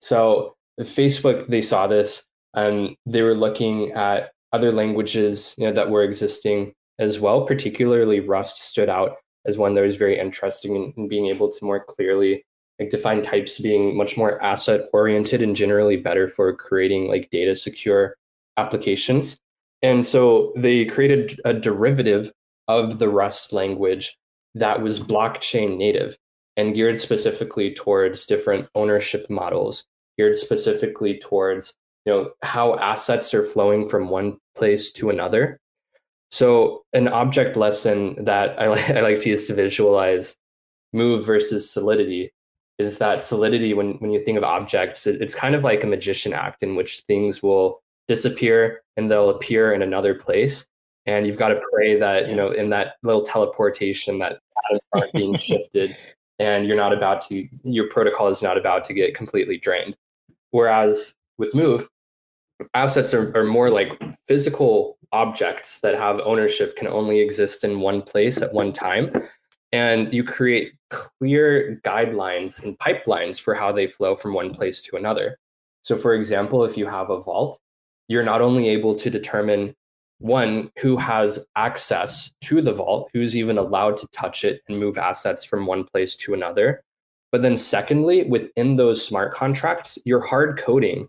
So 0.00 0.54
facebook 0.80 1.48
they 1.48 1.60
saw 1.60 1.88
this 1.88 2.24
and 2.54 2.94
they 3.04 3.22
were 3.22 3.34
looking 3.34 3.90
at 3.92 4.30
other 4.52 4.70
languages 4.70 5.52
you 5.58 5.66
know 5.66 5.72
that 5.72 5.90
were 5.90 6.02
existing 6.02 6.72
as 6.98 7.20
well. 7.20 7.46
Particularly 7.46 8.20
rust 8.20 8.60
stood 8.60 8.88
out 8.88 9.16
as 9.46 9.58
one 9.58 9.74
that 9.74 9.82
was 9.82 9.96
very 9.96 10.18
interesting 10.18 10.76
in, 10.76 10.92
in 10.96 11.08
being 11.08 11.26
able 11.26 11.50
to 11.50 11.64
more 11.64 11.84
clearly 11.84 12.44
like 12.78 12.90
define 12.90 13.22
types 13.22 13.58
being 13.58 13.96
much 13.96 14.16
more 14.16 14.40
asset 14.42 14.88
oriented 14.92 15.42
and 15.42 15.56
generally 15.56 15.96
better 15.96 16.28
for 16.28 16.54
creating 16.54 17.08
like 17.08 17.30
data 17.30 17.56
secure 17.56 18.14
applications. 18.56 19.38
And 19.82 20.04
so 20.04 20.52
they 20.56 20.84
created 20.84 21.40
a 21.44 21.54
derivative 21.54 22.32
of 22.68 22.98
the 22.98 23.08
Rust 23.08 23.52
language 23.52 24.16
that 24.54 24.82
was 24.82 25.00
blockchain 25.00 25.76
native 25.76 26.16
and 26.58 26.74
geared 26.74 27.00
specifically 27.00 27.72
towards 27.72 28.26
different 28.26 28.68
ownership 28.74 29.30
models, 29.30 29.84
geared 30.18 30.36
specifically 30.36 31.18
towards 31.18 31.74
you 32.04 32.12
know 32.12 32.30
how 32.42 32.76
assets 32.78 33.32
are 33.32 33.44
flowing 33.44 33.88
from 33.88 34.10
one 34.10 34.36
place 34.56 34.92
to 34.92 35.08
another. 35.08 35.58
So 36.30 36.82
an 36.92 37.08
object 37.08 37.56
lesson 37.56 38.22
that 38.24 38.60
I, 38.60 38.66
I 38.98 39.00
like 39.00 39.20
to 39.20 39.30
use 39.30 39.46
to 39.46 39.54
visualize 39.54 40.36
move 40.92 41.24
versus 41.24 41.70
solidity 41.70 42.32
is 42.78 42.98
that 42.98 43.22
solidity 43.22 43.72
when 43.72 43.92
when 43.98 44.10
you 44.10 44.24
think 44.24 44.36
of 44.36 44.44
objects 44.44 45.06
it, 45.06 45.22
it's 45.22 45.34
kind 45.34 45.54
of 45.54 45.64
like 45.64 45.84
a 45.84 45.86
magician 45.86 46.32
act 46.32 46.62
in 46.62 46.74
which 46.74 47.00
things 47.06 47.42
will 47.42 47.80
disappear 48.08 48.82
and 48.96 49.10
they'll 49.10 49.30
appear 49.30 49.72
in 49.72 49.82
another 49.82 50.14
place. 50.14 50.66
And 51.06 51.26
you've 51.26 51.38
got 51.38 51.48
to 51.48 51.60
pray 51.72 51.98
that, 51.98 52.28
you 52.28 52.34
know, 52.34 52.50
in 52.50 52.68
that 52.70 52.96
little 53.02 53.24
teleportation 53.24 54.18
that 54.18 54.40
atoms 54.66 54.80
aren't 54.92 55.12
being 55.12 55.36
shifted 55.36 55.96
and 56.38 56.66
you're 56.66 56.76
not 56.76 56.92
about 56.92 57.20
to, 57.22 57.48
your 57.64 57.88
protocol 57.88 58.28
is 58.28 58.42
not 58.42 58.56
about 58.56 58.84
to 58.84 58.94
get 58.94 59.14
completely 59.14 59.58
drained. 59.58 59.96
Whereas 60.50 61.14
with 61.36 61.54
Move, 61.54 61.88
assets 62.74 63.14
are, 63.14 63.36
are 63.36 63.44
more 63.44 63.70
like 63.70 63.90
physical 64.26 64.98
objects 65.12 65.80
that 65.80 65.94
have 65.94 66.20
ownership 66.20 66.76
can 66.76 66.86
only 66.88 67.20
exist 67.20 67.64
in 67.64 67.80
one 67.80 68.02
place 68.02 68.42
at 68.42 68.52
one 68.52 68.72
time. 68.72 69.10
And 69.72 70.12
you 70.12 70.24
create 70.24 70.72
clear 70.90 71.80
guidelines 71.84 72.62
and 72.62 72.78
pipelines 72.78 73.38
for 73.40 73.54
how 73.54 73.72
they 73.72 73.86
flow 73.86 74.14
from 74.14 74.34
one 74.34 74.54
place 74.54 74.80
to 74.82 74.96
another. 74.96 75.38
So, 75.82 75.96
for 75.96 76.14
example, 76.14 76.64
if 76.64 76.76
you 76.76 76.86
have 76.86 77.10
a 77.10 77.20
vault, 77.20 77.60
you're 78.08 78.24
not 78.24 78.40
only 78.40 78.68
able 78.68 78.94
to 78.96 79.10
determine 79.10 79.74
one 80.18 80.70
who 80.78 80.96
has 80.96 81.46
access 81.56 82.32
to 82.42 82.60
the 82.60 82.72
vault, 82.72 83.10
who's 83.12 83.36
even 83.36 83.58
allowed 83.58 83.96
to 83.98 84.08
touch 84.08 84.44
it 84.44 84.60
and 84.68 84.78
move 84.78 84.98
assets 84.98 85.44
from 85.44 85.66
one 85.66 85.84
place 85.84 86.16
to 86.16 86.34
another. 86.34 86.82
But 87.30 87.42
then, 87.42 87.56
secondly, 87.56 88.24
within 88.24 88.76
those 88.76 89.06
smart 89.06 89.32
contracts, 89.32 89.98
you're 90.04 90.20
hard 90.20 90.58
coding 90.58 91.08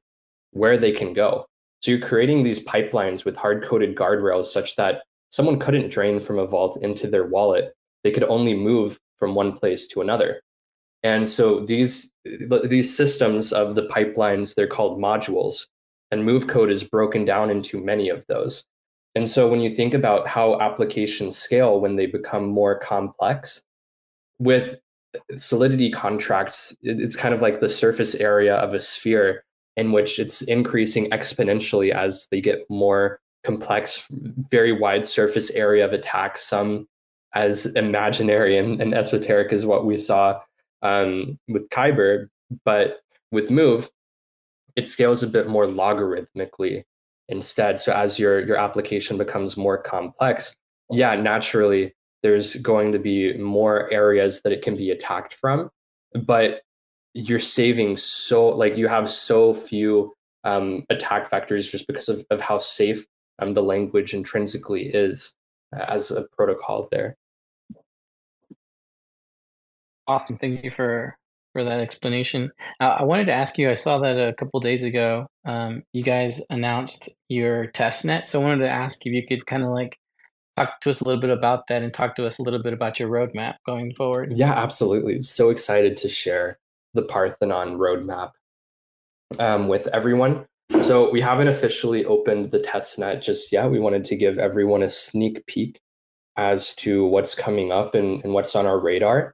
where 0.52 0.78
they 0.78 0.92
can 0.92 1.14
go. 1.14 1.46
So 1.82 1.92
you're 1.92 2.00
creating 2.02 2.44
these 2.44 2.64
pipelines 2.66 3.24
with 3.24 3.38
hard 3.38 3.64
coded 3.64 3.96
guardrails 3.96 4.46
such 4.46 4.76
that 4.76 5.04
someone 5.30 5.60
couldn't 5.60 5.92
drain 5.92 6.20
from 6.20 6.38
a 6.38 6.48
vault 6.48 6.78
into 6.82 7.08
their 7.08 7.26
wallet. 7.26 7.74
They 8.04 8.12
could 8.12 8.24
only 8.24 8.54
move 8.54 9.00
from 9.18 9.34
one 9.34 9.54
place 9.54 9.88
to 9.88 10.02
another. 10.02 10.42
And 11.04 11.28
so 11.28 11.62
these 11.62 12.12
these 12.66 12.96
systems 12.96 13.54
of 13.54 13.76
the 13.76 13.88
pipelines, 13.88 14.56
they're 14.56 14.68
called 14.68 15.00
modules 15.00 15.68
and 16.12 16.26
move 16.26 16.48
code 16.48 16.72
is 16.72 16.84
broken 16.84 17.26
down 17.26 17.50
into 17.50 17.84
many 17.84 18.10
of 18.10 18.26
those. 18.28 18.66
And 19.20 19.30
so 19.30 19.50
when 19.50 19.60
you 19.60 19.76
think 19.76 19.94
about 19.94 20.30
how 20.30 20.58
applications 20.62 21.36
scale 21.36 21.82
when 21.82 21.98
they 21.98 22.06
become 22.06 22.46
more 22.46 22.80
complex, 22.80 23.62
with 24.40 24.78
Solidity 25.36 25.92
contracts, 25.92 26.74
it's 26.84 27.18
kind 27.18 27.34
of 27.34 27.42
like 27.42 27.60
the 27.60 27.68
surface 27.68 28.16
area 28.16 28.56
of 28.56 28.74
a 28.74 28.80
sphere 28.80 29.44
in 29.76 29.92
which 29.92 30.20
it's 30.20 30.42
increasing 30.44 31.10
exponentially 31.10 31.92
as 31.92 32.30
they 32.32 32.40
get 32.40 32.60
more 32.70 33.20
complex, 33.44 34.06
very 34.10 34.72
wide 34.72 35.06
surface 35.06 35.50
area 35.50 35.84
of 35.84 35.92
attack, 35.92 36.38
some 36.38 36.88
as 37.36 37.66
imaginary 37.76 38.58
and, 38.58 38.82
and 38.82 38.94
esoteric 38.94 39.52
as 39.52 39.66
what 39.66 39.86
we 39.86 39.98
saw 39.98 40.40
um, 40.82 41.38
with 41.50 41.68
Kyber. 41.72 42.28
But 42.64 43.02
with 43.32 43.52
Move, 43.52 43.90
it 44.78 44.88
scales 44.88 45.24
a 45.24 45.28
bit 45.28 45.50
more 45.50 45.66
logarithmically 45.66 46.86
instead. 47.30 47.80
So 47.80 47.94
as 47.94 48.20
your 48.20 48.46
your 48.46 48.58
application 48.58 49.18
becomes 49.18 49.56
more 49.56 49.78
complex, 49.78 50.56
yeah, 50.92 51.16
naturally 51.16 51.94
there's 52.22 52.56
going 52.58 52.92
to 52.92 53.00
be 53.00 53.38
more 53.38 53.92
areas 53.94 54.42
that 54.42 54.52
it 54.52 54.62
can 54.62 54.76
be 54.76 54.92
attacked 54.92 55.34
from, 55.34 55.70
but 56.26 56.62
you're 57.14 57.40
saving 57.40 57.98
so 57.98 58.50
like 58.50 58.76
you 58.76 58.88
have 58.88 59.10
so 59.10 59.54
few 59.54 60.14
um, 60.44 60.84
attack 60.90 61.30
vectors 61.30 61.70
just 61.70 61.88
because 61.88 62.10
of, 62.10 62.24
of 62.30 62.42
how 62.42 62.58
safe 62.58 63.06
um, 63.40 63.54
the 63.54 63.64
language 63.64 64.14
intrinsically 64.14 64.88
is 64.88 65.36
as 65.74 66.12
a 66.12 66.26
protocol 66.36 66.88
there. 66.92 67.16
Awesome. 70.08 70.38
Thank 70.38 70.64
you 70.64 70.72
for 70.72 71.19
for 71.54 71.64
that 71.64 71.80
explanation. 71.80 72.52
Uh, 72.80 72.98
I 73.00 73.04
wanted 73.04 73.26
to 73.26 73.34
ask 73.34 73.58
you. 73.58 73.70
I 73.70 73.74
saw 73.74 74.00
that 74.00 74.18
a 74.18 74.34
couple 74.34 74.60
days 74.60 74.84
ago. 74.84 75.28
Um, 75.46 75.84
you 75.94 76.04
guys 76.04 76.42
announced 76.50 77.10
your 77.28 77.68
test 77.68 78.06
net, 78.06 78.28
so 78.28 78.42
I 78.42 78.46
wanted 78.46 78.64
to 78.64 78.70
ask 78.70 79.06
if 79.06 79.14
you 79.14 79.26
could 79.26 79.46
kind 79.46 79.64
of 79.64 79.70
like 79.70 79.98
talk 80.58 80.82
to 80.82 80.90
us 80.90 81.02
a 81.02 81.06
little 81.06 81.22
bit 81.22 81.30
about 81.30 81.68
that 81.68 81.84
and 81.84 81.94
talk 81.94 82.16
to 82.16 82.26
us 82.26 82.40
a 82.40 82.44
little 82.44 82.62
bit 82.62 82.74
about 82.74 83.00
your 83.00 83.10
roadmap 83.10 83.56
going 83.66 83.94
forward. 83.96 84.34
Yeah, 84.36 84.54
absolutely. 84.54 85.22
So 85.22 85.50
excited 85.50 85.98
to 85.98 86.10
share 86.10 86.58
the 86.94 87.04
Parthenon 87.04 87.78
roadmap 87.78 88.32
um, 89.40 89.68
with 89.68 89.88
everyone. 89.88 90.46
So 90.82 91.10
we 91.10 91.22
haven't 91.22 91.48
officially 91.48 92.06
opened 92.06 92.52
the 92.52 92.60
test 92.60 93.00
net 93.00 93.22
just 93.22 93.52
yet. 93.52 93.72
We 93.72 93.80
wanted 93.80 94.06
to 94.06 94.16
give 94.16 94.38
everyone 94.38 94.84
a 94.84 94.90
sneak 94.90 95.46
peek 95.48 95.80
as 96.38 96.76
to 96.76 97.06
what's 97.06 97.36
coming 97.36 97.72
up 97.72 97.96
and, 97.96 98.24
and 98.24 98.34
what's 98.34 98.56
on 98.56 98.66
our 98.66 98.80
radar. 98.80 99.34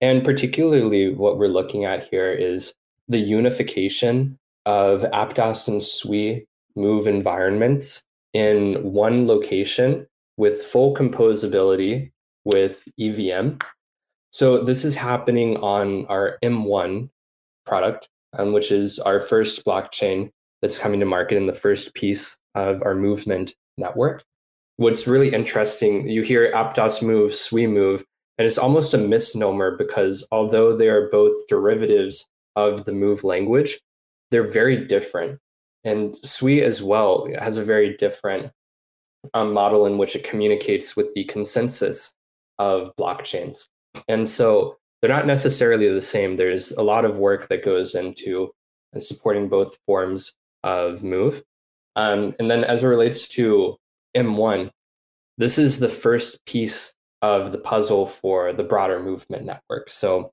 And 0.00 0.24
particularly 0.24 1.12
what 1.12 1.38
we're 1.38 1.48
looking 1.48 1.84
at 1.84 2.04
here 2.04 2.30
is 2.30 2.74
the 3.08 3.18
unification 3.18 4.38
of 4.66 5.02
Aptos 5.02 5.66
and 5.68 5.82
Sui 5.82 6.46
move 6.76 7.06
environments 7.06 8.04
in 8.34 8.74
one 8.82 9.26
location 9.26 10.06
with 10.36 10.62
full 10.62 10.94
composability 10.94 12.12
with 12.44 12.86
EVM. 13.00 13.56
So 14.30 14.62
this 14.62 14.84
is 14.84 14.94
happening 14.94 15.56
on 15.56 16.06
our 16.06 16.38
M1 16.44 17.08
product, 17.66 18.08
um, 18.38 18.52
which 18.52 18.70
is 18.70 18.98
our 19.00 19.20
first 19.20 19.64
blockchain 19.64 20.30
that's 20.62 20.78
coming 20.78 21.00
to 21.00 21.06
market 21.06 21.36
in 21.36 21.46
the 21.46 21.52
first 21.52 21.94
piece 21.94 22.36
of 22.54 22.82
our 22.82 22.94
movement 22.94 23.54
network. 23.76 24.24
What's 24.76 25.06
really 25.06 25.32
interesting, 25.32 26.08
you 26.08 26.22
hear 26.22 26.52
Aptos 26.52 27.02
move, 27.02 27.34
Sui 27.34 27.66
move, 27.66 28.04
and 28.38 28.46
it's 28.46 28.58
almost 28.58 28.94
a 28.94 28.98
misnomer 28.98 29.76
because 29.76 30.26
although 30.30 30.76
they 30.76 30.88
are 30.88 31.08
both 31.10 31.34
derivatives 31.48 32.26
of 32.56 32.84
the 32.84 32.92
move 32.92 33.24
language, 33.24 33.80
they're 34.30 34.46
very 34.46 34.86
different. 34.86 35.38
And 35.84 36.14
Sui 36.24 36.62
as 36.62 36.82
well 36.82 37.28
has 37.38 37.56
a 37.56 37.64
very 37.64 37.96
different 37.96 38.52
um, 39.34 39.52
model 39.52 39.86
in 39.86 39.98
which 39.98 40.14
it 40.14 40.24
communicates 40.24 40.96
with 40.96 41.12
the 41.14 41.24
consensus 41.24 42.14
of 42.58 42.94
blockchains. 42.96 43.66
And 44.06 44.28
so 44.28 44.76
they're 45.00 45.10
not 45.10 45.26
necessarily 45.26 45.88
the 45.88 46.02
same. 46.02 46.36
There's 46.36 46.72
a 46.72 46.82
lot 46.82 47.04
of 47.04 47.18
work 47.18 47.48
that 47.48 47.64
goes 47.64 47.94
into 47.94 48.50
supporting 48.98 49.48
both 49.48 49.78
forms 49.86 50.34
of 50.62 51.02
move. 51.02 51.42
Um, 51.96 52.34
and 52.38 52.50
then 52.50 52.64
as 52.64 52.84
it 52.84 52.86
relates 52.86 53.28
to 53.28 53.76
M1, 54.16 54.70
this 55.38 55.58
is 55.58 55.78
the 55.78 55.88
first 55.88 56.44
piece 56.46 56.94
of 57.22 57.52
the 57.52 57.58
puzzle 57.58 58.06
for 58.06 58.52
the 58.52 58.64
broader 58.64 59.00
movement 59.00 59.44
network. 59.44 59.90
So 59.90 60.32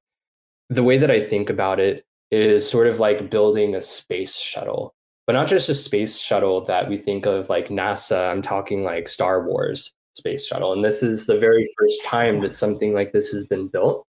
the 0.70 0.84
way 0.84 0.98
that 0.98 1.12
I 1.12 1.24
think 1.24 1.50
about 1.50 1.80
it 1.80 2.06
is 2.32 2.68
sort 2.68 2.88
of 2.88 3.00
like 3.00 3.30
building 3.30 3.76
a 3.76 3.82
space 3.82 4.36
shuttle, 4.36 4.94
but 5.28 5.34
not 5.34 5.48
just 5.48 5.70
a 5.70 5.76
space 5.76 6.18
shuttle 6.20 6.64
that 6.66 6.90
we 6.90 6.98
think 6.98 7.26
of 7.26 7.50
like 7.50 7.70
NASA. 7.70 8.30
I'm 8.32 8.42
talking 8.42 8.84
like 8.84 9.08
Star 9.08 9.46
Wars 9.48 9.94
space 10.16 10.46
shuttle. 10.46 10.74
And 10.74 10.84
this 10.84 11.04
is 11.04 11.26
the 11.26 11.40
very 11.40 11.68
first 11.78 12.04
time 12.06 12.42
that 12.42 12.54
something 12.54 12.94
like 12.94 13.12
this 13.12 13.30
has 13.30 13.48
been 13.48 13.68
built. 13.68 14.06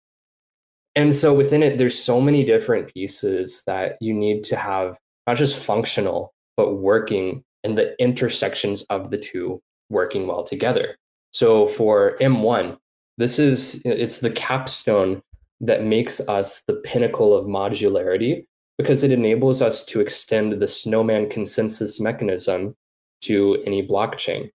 And 0.95 1.13
so 1.13 1.33
within 1.33 1.61
it, 1.61 1.77
there's 1.77 1.97
so 1.97 2.21
many 2.21 2.45
different 2.45 2.93
pieces 2.93 3.63
that 3.67 3.97
you 3.99 4.13
need 4.13 4.43
to 4.45 4.55
have 4.55 4.97
not 5.27 5.37
just 5.37 5.61
functional, 5.61 6.33
but 6.55 6.75
working 6.75 7.43
and 7.63 7.77
the 7.77 7.99
intersections 8.01 8.83
of 8.89 9.11
the 9.11 9.17
two 9.17 9.59
working 9.89 10.27
well 10.27 10.43
together. 10.43 10.95
So 11.35 11.65
for 11.65 12.15
M1, 12.21 12.77
this 13.17 13.39
is 13.39 13.81
it's 13.83 14.19
the 14.19 14.29
capstone 14.29 15.21
that 15.59 15.83
makes 15.83 16.21
us 16.21 16.63
the 16.65 16.75
pinnacle 16.75 17.35
of 17.35 17.45
modularity 17.45 18.45
because 18.77 19.03
it 19.03 19.11
enables 19.11 19.61
us 19.61 19.83
to 19.87 19.99
extend 19.99 20.53
the 20.53 20.67
snowman 20.69 21.27
consensus 21.29 21.99
mechanism 21.99 22.73
to 23.23 23.61
any 23.65 23.85
blockchain. 23.85 24.49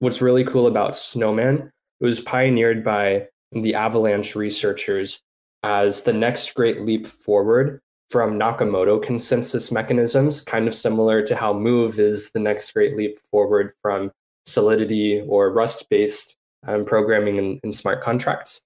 What's 0.00 0.20
really 0.20 0.42
cool 0.42 0.66
about 0.66 0.96
Snowman, 0.96 1.70
it 2.00 2.04
was 2.04 2.18
pioneered 2.18 2.82
by 2.82 3.28
the 3.52 3.76
Avalanche 3.76 4.34
researchers 4.34 5.22
as 5.62 6.02
the 6.02 6.12
next 6.12 6.54
great 6.54 6.80
leap 6.80 7.06
forward 7.06 7.80
from 8.10 8.36
Nakamoto 8.36 9.00
consensus 9.00 9.70
mechanisms, 9.70 10.40
kind 10.40 10.66
of 10.66 10.74
similar 10.74 11.22
to 11.22 11.36
how 11.36 11.52
Move 11.52 12.00
is 12.00 12.32
the 12.32 12.40
next 12.40 12.72
great 12.72 12.96
leap 12.96 13.16
forward 13.30 13.72
from 13.80 14.10
Solidity 14.46 15.22
or 15.26 15.52
Rust 15.52 15.88
based 15.90 16.36
um, 16.66 16.84
programming 16.84 17.36
in, 17.36 17.60
in 17.62 17.72
smart 17.72 18.02
contracts. 18.02 18.62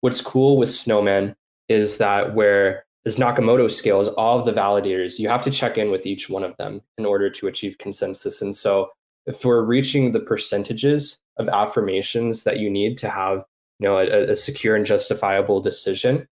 What's 0.00 0.20
cool 0.20 0.58
with 0.58 0.70
Snowman 0.70 1.34
is 1.68 1.98
that 1.98 2.34
where 2.34 2.84
as 3.04 3.16
Nakamoto 3.16 3.70
scales 3.70 4.08
all 4.08 4.38
of 4.38 4.46
the 4.46 4.52
validators, 4.52 5.18
you 5.18 5.28
have 5.28 5.42
to 5.42 5.50
check 5.50 5.78
in 5.78 5.90
with 5.90 6.06
each 6.06 6.28
one 6.28 6.44
of 6.44 6.56
them 6.56 6.82
in 6.98 7.06
order 7.06 7.30
to 7.30 7.46
achieve 7.46 7.78
consensus. 7.78 8.42
And 8.42 8.54
so 8.54 8.90
if 9.26 9.44
we're 9.44 9.62
reaching 9.62 10.12
the 10.12 10.20
percentages 10.20 11.20
of 11.36 11.48
affirmations 11.48 12.44
that 12.44 12.58
you 12.58 12.68
need 12.70 12.98
to 12.98 13.08
have 13.08 13.44
you 13.78 13.88
know 13.88 13.98
a, 13.98 14.30
a 14.30 14.34
secure 14.34 14.74
and 14.74 14.86
justifiable 14.86 15.60
decision 15.60 16.26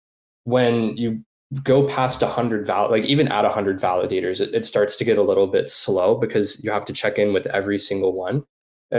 when 0.45 0.95
you 0.97 1.23
go 1.63 1.87
past 1.87 2.21
100 2.21 2.65
val 2.65 2.89
like 2.89 3.03
even 3.05 3.27
at 3.27 3.43
100 3.43 3.79
validators 3.79 4.39
it, 4.39 4.53
it 4.53 4.65
starts 4.65 4.95
to 4.95 5.03
get 5.03 5.17
a 5.17 5.23
little 5.23 5.47
bit 5.47 5.69
slow 5.69 6.15
because 6.15 6.63
you 6.63 6.71
have 6.71 6.85
to 6.85 6.93
check 6.93 7.17
in 7.17 7.33
with 7.33 7.45
every 7.47 7.77
single 7.77 8.13
one 8.13 8.35
and 8.35 8.43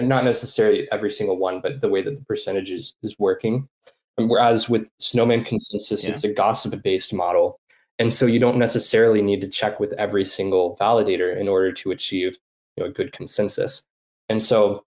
not 0.00 0.24
necessarily 0.24 0.90
every 0.92 1.10
single 1.10 1.36
one 1.36 1.60
but 1.60 1.80
the 1.80 1.88
way 1.88 2.02
that 2.02 2.16
the 2.16 2.24
percentage 2.24 2.70
is, 2.70 2.94
is 3.02 3.18
working 3.18 3.68
and 4.16 4.30
whereas 4.30 4.68
with 4.68 4.90
snowman 4.98 5.44
consensus 5.44 6.04
yeah. 6.04 6.10
it's 6.10 6.24
a 6.24 6.32
gossip 6.32 6.82
based 6.82 7.12
model 7.12 7.58
and 7.98 8.12
so 8.12 8.26
you 8.26 8.38
don't 8.38 8.58
necessarily 8.58 9.22
need 9.22 9.40
to 9.40 9.48
check 9.48 9.78
with 9.78 9.92
every 9.94 10.24
single 10.24 10.76
validator 10.80 11.36
in 11.36 11.48
order 11.48 11.72
to 11.72 11.90
achieve 11.90 12.36
you 12.76 12.82
know, 12.84 12.90
a 12.90 12.92
good 12.92 13.12
consensus. 13.12 13.86
And 14.28 14.42
so 14.42 14.84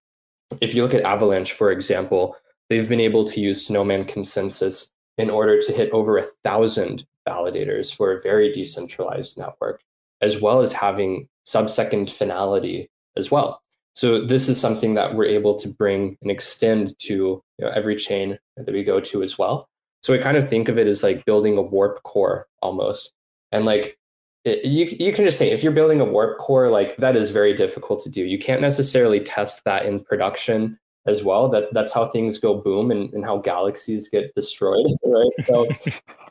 if 0.61 0.73
you 0.73 0.83
look 0.83 0.93
at 0.93 1.03
Avalanche, 1.03 1.53
for 1.53 1.71
example, 1.71 2.35
they've 2.69 2.89
been 2.89 2.99
able 2.99 3.25
to 3.25 3.39
use 3.39 3.65
Snowman 3.65 4.05
consensus 4.05 4.89
in 5.17 5.29
order 5.29 5.59
to 5.59 5.71
hit 5.71 5.89
over 5.91 6.17
a 6.17 6.25
thousand 6.43 7.05
validators 7.27 7.95
for 7.95 8.11
a 8.11 8.21
very 8.21 8.51
decentralized 8.51 9.37
network, 9.37 9.81
as 10.21 10.41
well 10.41 10.61
as 10.61 10.73
having 10.73 11.27
sub-second 11.45 12.11
finality 12.11 12.89
as 13.15 13.31
well. 13.31 13.61
So 13.97 14.23
this 14.23 14.47
is 14.47 14.61
something 14.61 14.93
that 14.93 15.15
we're 15.15 15.25
able 15.25 15.57
to 15.57 15.67
bring 15.67 16.19
and 16.21 16.29
extend 16.29 16.93
to 16.99 17.15
you 17.15 17.43
know, 17.57 17.69
every 17.69 17.95
chain 17.95 18.37
that 18.55 18.71
we 18.71 18.83
go 18.83 18.99
to 18.99 19.23
as 19.23 19.39
well. 19.39 19.67
So 20.03 20.13
we 20.13 20.19
kind 20.19 20.37
of 20.37 20.47
think 20.47 20.69
of 20.69 20.77
it 20.77 20.85
as 20.85 21.01
like 21.01 21.25
building 21.25 21.57
a 21.57 21.63
warp 21.63 22.03
core 22.03 22.45
almost. 22.61 23.11
And 23.51 23.65
like 23.65 23.97
it, 24.45 24.63
you 24.63 24.85
you 24.99 25.11
can 25.11 25.25
just 25.25 25.39
say 25.39 25.49
if 25.49 25.63
you're 25.63 25.71
building 25.71 25.99
a 25.99 26.05
warp 26.05 26.37
core, 26.37 26.69
like 26.69 26.95
that 26.97 27.15
is 27.15 27.31
very 27.31 27.55
difficult 27.55 28.03
to 28.03 28.09
do. 28.11 28.23
You 28.23 28.37
can't 28.37 28.61
necessarily 28.61 29.19
test 29.19 29.63
that 29.63 29.87
in 29.87 30.03
production 30.03 30.77
as 31.07 31.23
well. 31.23 31.49
That 31.49 31.73
that's 31.73 31.91
how 31.91 32.07
things 32.07 32.37
go 32.37 32.53
boom 32.53 32.91
and, 32.91 33.11
and 33.15 33.25
how 33.25 33.39
galaxies 33.39 34.09
get 34.09 34.31
destroyed, 34.35 34.85
right? 35.05 35.47
So 35.47 35.65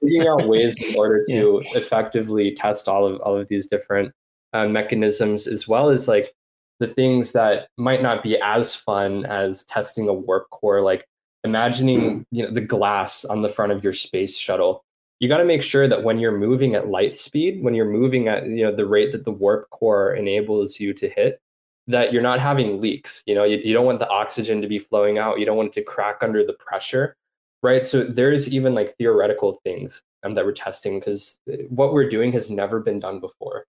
figuring 0.00 0.28
out 0.28 0.46
ways 0.46 0.80
in 0.88 0.96
order 1.00 1.24
to 1.30 1.62
yeah. 1.64 1.78
effectively 1.80 2.54
test 2.54 2.86
all 2.86 3.08
of 3.08 3.20
all 3.22 3.36
of 3.36 3.48
these 3.48 3.66
different 3.66 4.12
uh, 4.52 4.68
mechanisms, 4.68 5.48
as 5.48 5.66
well 5.66 5.90
as 5.90 6.06
like 6.06 6.32
the 6.78 6.88
things 6.88 7.32
that 7.32 7.68
might 7.76 8.02
not 8.02 8.22
be 8.22 8.38
as 8.40 8.74
fun 8.74 9.24
as 9.26 9.64
testing 9.64 10.08
a 10.08 10.12
warp 10.12 10.50
core, 10.50 10.82
like 10.82 11.06
imagining 11.44 12.26
you 12.30 12.44
know 12.44 12.50
the 12.50 12.60
glass 12.60 13.24
on 13.24 13.42
the 13.42 13.48
front 13.48 13.72
of 13.72 13.84
your 13.84 13.92
space 13.92 14.36
shuttle 14.36 14.84
you 15.18 15.28
got 15.28 15.38
to 15.38 15.44
make 15.44 15.62
sure 15.62 15.88
that 15.88 16.02
when 16.02 16.18
you're 16.18 16.36
moving 16.36 16.74
at 16.74 16.88
light 16.88 17.14
speed, 17.14 17.62
when 17.62 17.74
you're 17.74 17.90
moving 17.90 18.28
at 18.28 18.46
you 18.46 18.64
know 18.64 18.74
the 18.74 18.86
rate 18.86 19.12
that 19.12 19.24
the 19.24 19.30
warp 19.30 19.68
core 19.70 20.14
enables 20.14 20.78
you 20.78 20.92
to 20.94 21.08
hit, 21.08 21.40
that 21.86 22.12
you're 22.12 22.22
not 22.22 22.40
having 22.40 22.80
leaks. 22.80 23.22
You 23.26 23.34
know, 23.34 23.44
you, 23.44 23.56
you 23.58 23.72
don't 23.72 23.86
want 23.86 24.00
the 24.00 24.08
oxygen 24.08 24.60
to 24.60 24.68
be 24.68 24.78
flowing 24.78 25.18
out. 25.18 25.38
You 25.38 25.46
don't 25.46 25.56
want 25.56 25.68
it 25.68 25.74
to 25.74 25.82
crack 25.82 26.18
under 26.22 26.44
the 26.44 26.52
pressure, 26.54 27.16
right? 27.62 27.82
So 27.82 28.04
there's 28.04 28.52
even 28.52 28.74
like 28.74 28.96
theoretical 28.98 29.60
things 29.64 30.02
um, 30.22 30.34
that 30.34 30.44
we're 30.44 30.52
testing 30.52 30.98
because 30.98 31.40
what 31.68 31.94
we're 31.94 32.08
doing 32.08 32.32
has 32.32 32.50
never 32.50 32.80
been 32.80 33.00
done 33.00 33.20
before, 33.20 33.64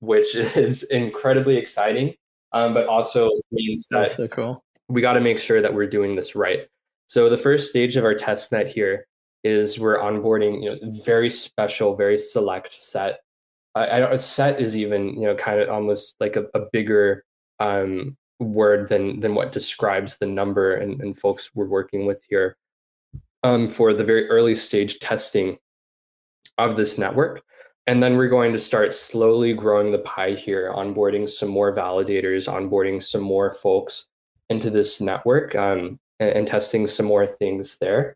which 0.00 0.34
is 0.34 0.82
incredibly 0.84 1.56
exciting, 1.56 2.14
um, 2.52 2.74
but 2.74 2.86
also 2.86 3.30
means 3.52 3.86
that 3.90 4.02
That's 4.02 4.16
so 4.16 4.28
cool. 4.28 4.64
we 4.88 5.00
got 5.00 5.14
to 5.14 5.20
make 5.20 5.38
sure 5.38 5.60
that 5.60 5.72
we're 5.72 5.88
doing 5.88 6.14
this 6.16 6.34
right. 6.34 6.66
So 7.06 7.28
the 7.28 7.36
first 7.36 7.70
stage 7.70 7.96
of 7.96 8.04
our 8.04 8.14
test 8.14 8.52
net 8.52 8.68
here 8.68 9.06
is 9.44 9.78
we're 9.78 9.98
onboarding 9.98 10.62
you 10.62 10.70
know 10.70 10.78
very 11.04 11.30
special 11.30 11.94
very 11.94 12.18
select 12.18 12.72
set 12.72 13.20
i, 13.76 13.88
I 13.88 13.98
don't 14.00 14.12
a 14.12 14.18
set 14.18 14.60
is 14.60 14.76
even 14.76 15.14
you 15.14 15.26
know 15.28 15.36
kind 15.36 15.60
of 15.60 15.68
almost 15.68 16.16
like 16.18 16.34
a, 16.34 16.46
a 16.54 16.62
bigger 16.72 17.24
um 17.60 18.16
word 18.40 18.88
than 18.88 19.20
than 19.20 19.36
what 19.36 19.52
describes 19.52 20.18
the 20.18 20.26
number 20.26 20.74
and, 20.74 21.00
and 21.00 21.16
folks 21.16 21.52
we're 21.54 21.68
working 21.68 22.04
with 22.04 22.20
here 22.28 22.56
um, 23.42 23.68
for 23.68 23.94
the 23.94 24.04
very 24.04 24.28
early 24.28 24.54
stage 24.54 24.98
testing 24.98 25.58
of 26.58 26.76
this 26.76 26.98
network. 26.98 27.42
And 27.88 28.02
then 28.02 28.18
we're 28.18 28.28
going 28.28 28.52
to 28.52 28.58
start 28.58 28.92
slowly 28.92 29.54
growing 29.54 29.92
the 29.92 30.00
pie 30.00 30.32
here, 30.32 30.70
onboarding 30.76 31.26
some 31.26 31.48
more 31.48 31.74
validators, 31.74 32.46
onboarding 32.46 33.02
some 33.02 33.22
more 33.22 33.50
folks 33.50 34.08
into 34.50 34.68
this 34.68 35.00
network 35.00 35.54
um, 35.54 35.98
and, 36.20 36.30
and, 36.30 36.46
testing 36.46 36.86
some 36.86 37.06
more 37.06 37.26
things 37.26 37.78
there. 37.78 38.14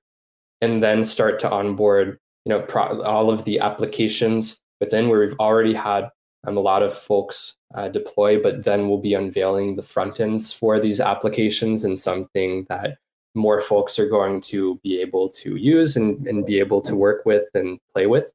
And 0.60 0.82
then 0.82 1.04
start 1.04 1.38
to 1.40 1.50
onboard, 1.50 2.18
you 2.44 2.50
know, 2.50 2.60
pro- 2.60 3.00
all 3.00 3.30
of 3.30 3.46
the 3.46 3.60
applications 3.60 4.60
within 4.78 5.08
where 5.08 5.20
we've 5.20 5.40
already 5.40 5.72
had 5.72 6.10
um, 6.46 6.58
a 6.58 6.60
lot 6.60 6.82
of 6.82 6.94
folks 6.94 7.56
uh, 7.74 7.88
deploy, 7.88 8.42
but 8.42 8.64
then 8.64 8.90
we'll 8.90 9.00
be 9.00 9.14
unveiling 9.14 9.76
the 9.76 9.82
front 9.82 10.20
ends 10.20 10.52
for 10.52 10.80
these 10.80 11.00
applications 11.00 11.82
and 11.82 11.98
something 11.98 12.66
that 12.68 12.98
more 13.34 13.58
folks 13.58 13.98
are 13.98 14.08
going 14.10 14.42
to 14.42 14.78
be 14.82 15.00
able 15.00 15.30
to 15.30 15.56
use 15.56 15.96
and, 15.96 16.26
and 16.26 16.44
be 16.44 16.58
able 16.58 16.82
to 16.82 16.94
work 16.94 17.24
with 17.24 17.44
and 17.54 17.78
play 17.90 18.06
with, 18.06 18.34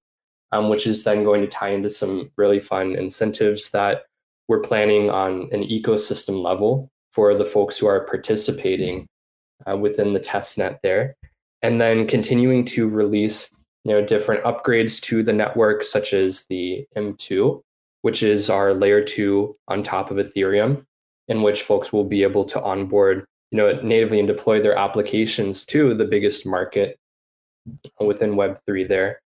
um, 0.51 0.69
which 0.69 0.87
is 0.87 1.03
then 1.03 1.23
going 1.23 1.41
to 1.41 1.47
tie 1.47 1.69
into 1.69 1.89
some 1.89 2.31
really 2.37 2.59
fun 2.59 2.95
incentives 2.95 3.71
that 3.71 4.05
we're 4.47 4.59
planning 4.59 5.09
on 5.09 5.49
an 5.51 5.63
ecosystem 5.63 6.41
level 6.41 6.89
for 7.11 7.33
the 7.35 7.45
folks 7.45 7.77
who 7.77 7.87
are 7.87 8.05
participating 8.05 9.07
uh, 9.69 9.75
within 9.75 10.13
the 10.13 10.19
test 10.19 10.57
net 10.57 10.79
there. 10.83 11.15
And 11.61 11.81
then 11.81 12.07
continuing 12.07 12.63
to 12.65 12.87
release 12.87 13.49
you 13.83 13.93
know, 13.93 14.05
different 14.05 14.43
upgrades 14.43 15.01
to 15.01 15.23
the 15.23 15.33
network, 15.33 15.83
such 15.83 16.13
as 16.13 16.45
the 16.49 16.85
M2, 16.95 17.61
which 18.01 18.21
is 18.21 18.49
our 18.49 18.73
layer 18.73 19.03
two 19.03 19.55
on 19.67 19.81
top 19.81 20.11
of 20.11 20.17
Ethereum, 20.17 20.85
in 21.27 21.41
which 21.41 21.63
folks 21.63 21.91
will 21.91 22.03
be 22.03 22.23
able 22.23 22.45
to 22.45 22.61
onboard 22.61 23.25
you 23.51 23.57
know, 23.57 23.79
natively 23.81 24.19
and 24.19 24.27
deploy 24.27 24.61
their 24.61 24.77
applications 24.77 25.65
to 25.65 25.93
the 25.93 26.05
biggest 26.05 26.45
market 26.45 26.99
within 27.99 28.33
Web3 28.33 28.87
there. 28.87 29.21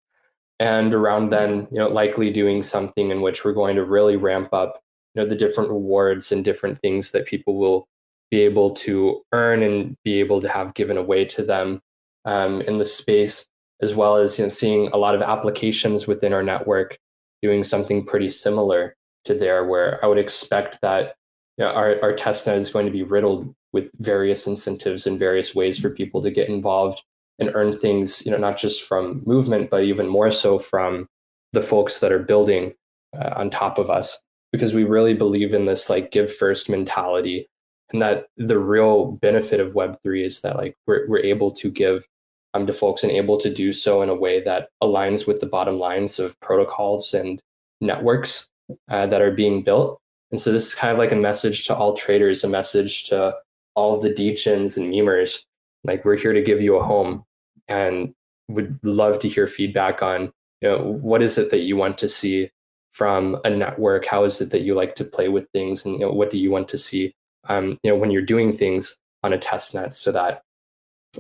And 0.60 0.94
around 0.94 1.30
then, 1.30 1.68
you 1.70 1.78
know, 1.78 1.88
likely 1.88 2.30
doing 2.30 2.62
something 2.62 3.10
in 3.10 3.22
which 3.22 3.44
we're 3.44 3.52
going 3.52 3.76
to 3.76 3.84
really 3.84 4.16
ramp 4.16 4.52
up, 4.52 4.80
you 5.14 5.22
know, 5.22 5.28
the 5.28 5.36
different 5.36 5.70
rewards 5.70 6.32
and 6.32 6.44
different 6.44 6.80
things 6.80 7.12
that 7.12 7.26
people 7.26 7.56
will 7.56 7.86
be 8.30 8.40
able 8.40 8.70
to 8.70 9.22
earn 9.32 9.62
and 9.62 9.96
be 10.04 10.18
able 10.20 10.40
to 10.40 10.48
have 10.48 10.74
given 10.74 10.96
away 10.96 11.24
to 11.24 11.42
them 11.42 11.80
um, 12.24 12.60
in 12.62 12.78
the 12.78 12.84
space, 12.84 13.46
as 13.80 13.94
well 13.94 14.16
as 14.16 14.38
you 14.38 14.44
know, 14.44 14.48
seeing 14.48 14.88
a 14.88 14.96
lot 14.96 15.14
of 15.14 15.22
applications 15.22 16.06
within 16.06 16.32
our 16.32 16.42
network 16.42 16.98
doing 17.40 17.62
something 17.62 18.04
pretty 18.04 18.28
similar 18.28 18.96
to 19.24 19.34
there, 19.34 19.64
where 19.64 20.04
I 20.04 20.08
would 20.08 20.18
expect 20.18 20.80
that 20.82 21.14
you 21.56 21.64
know, 21.64 21.70
our, 21.70 22.00
our 22.02 22.12
testnet 22.14 22.56
is 22.56 22.70
going 22.70 22.86
to 22.86 22.92
be 22.92 23.02
riddled 23.02 23.54
with 23.72 23.90
various 23.98 24.46
incentives 24.46 25.06
and 25.06 25.18
various 25.18 25.54
ways 25.54 25.78
for 25.78 25.90
people 25.90 26.22
to 26.22 26.30
get 26.30 26.48
involved 26.48 27.02
and 27.38 27.50
earn 27.54 27.78
things, 27.78 28.24
you 28.24 28.32
know, 28.32 28.38
not 28.38 28.56
just 28.56 28.82
from 28.82 29.22
movement, 29.24 29.70
but 29.70 29.84
even 29.84 30.06
more 30.06 30.30
so 30.30 30.58
from 30.58 31.06
the 31.52 31.62
folks 31.62 32.00
that 32.00 32.12
are 32.12 32.18
building 32.18 32.74
uh, 33.16 33.34
on 33.36 33.48
top 33.48 33.78
of 33.78 33.90
us, 33.90 34.22
because 34.52 34.74
we 34.74 34.84
really 34.84 35.14
believe 35.14 35.54
in 35.54 35.66
this 35.66 35.88
like 35.88 36.10
give 36.10 36.34
first 36.34 36.68
mentality, 36.68 37.46
and 37.92 38.02
that 38.02 38.26
the 38.36 38.58
real 38.58 39.12
benefit 39.12 39.60
of 39.60 39.74
Web 39.74 39.96
three 40.02 40.24
is 40.24 40.40
that 40.40 40.56
like 40.56 40.74
we're 40.86 41.08
we're 41.08 41.20
able 41.20 41.50
to 41.52 41.70
give 41.70 42.06
um, 42.54 42.66
to 42.66 42.72
folks 42.72 43.02
and 43.02 43.12
able 43.12 43.38
to 43.38 43.52
do 43.52 43.72
so 43.72 44.02
in 44.02 44.08
a 44.08 44.14
way 44.14 44.42
that 44.42 44.68
aligns 44.82 45.26
with 45.26 45.40
the 45.40 45.46
bottom 45.46 45.78
lines 45.78 46.18
of 46.18 46.38
protocols 46.40 47.14
and 47.14 47.40
networks 47.80 48.48
uh, 48.90 49.06
that 49.06 49.22
are 49.22 49.30
being 49.30 49.62
built. 49.62 50.00
And 50.32 50.40
so 50.40 50.52
this 50.52 50.66
is 50.66 50.74
kind 50.74 50.92
of 50.92 50.98
like 50.98 51.12
a 51.12 51.16
message 51.16 51.66
to 51.66 51.74
all 51.74 51.96
traders, 51.96 52.44
a 52.44 52.48
message 52.48 53.04
to 53.04 53.34
all 53.74 53.94
of 53.94 54.02
the 54.02 54.10
degens 54.10 54.76
and 54.76 54.92
memers. 54.92 55.44
Like 55.84 56.04
we're 56.04 56.16
here 56.16 56.32
to 56.32 56.42
give 56.42 56.60
you 56.60 56.76
a 56.76 56.82
home 56.82 57.24
and 57.68 58.14
would 58.48 58.78
love 58.84 59.18
to 59.20 59.28
hear 59.28 59.46
feedback 59.46 60.02
on 60.02 60.32
you 60.60 60.68
know 60.68 60.78
what 61.00 61.22
is 61.22 61.38
it 61.38 61.50
that 61.50 61.60
you 61.60 61.76
want 61.76 61.98
to 61.98 62.08
see 62.08 62.50
from 62.92 63.38
a 63.44 63.50
network? 63.50 64.04
How 64.04 64.24
is 64.24 64.40
it 64.40 64.50
that 64.50 64.62
you 64.62 64.74
like 64.74 64.94
to 64.96 65.04
play 65.04 65.28
with 65.28 65.48
things? 65.52 65.84
And 65.84 65.94
you 65.94 66.00
know 66.00 66.12
what 66.12 66.30
do 66.30 66.38
you 66.38 66.50
want 66.50 66.68
to 66.68 66.78
see 66.78 67.14
um, 67.48 67.78
you 67.82 67.90
know 67.90 67.96
when 67.96 68.10
you're 68.10 68.22
doing 68.22 68.56
things 68.56 68.98
on 69.22 69.32
a 69.32 69.38
test 69.38 69.74
net 69.74 69.94
so 69.94 70.12
that 70.12 70.42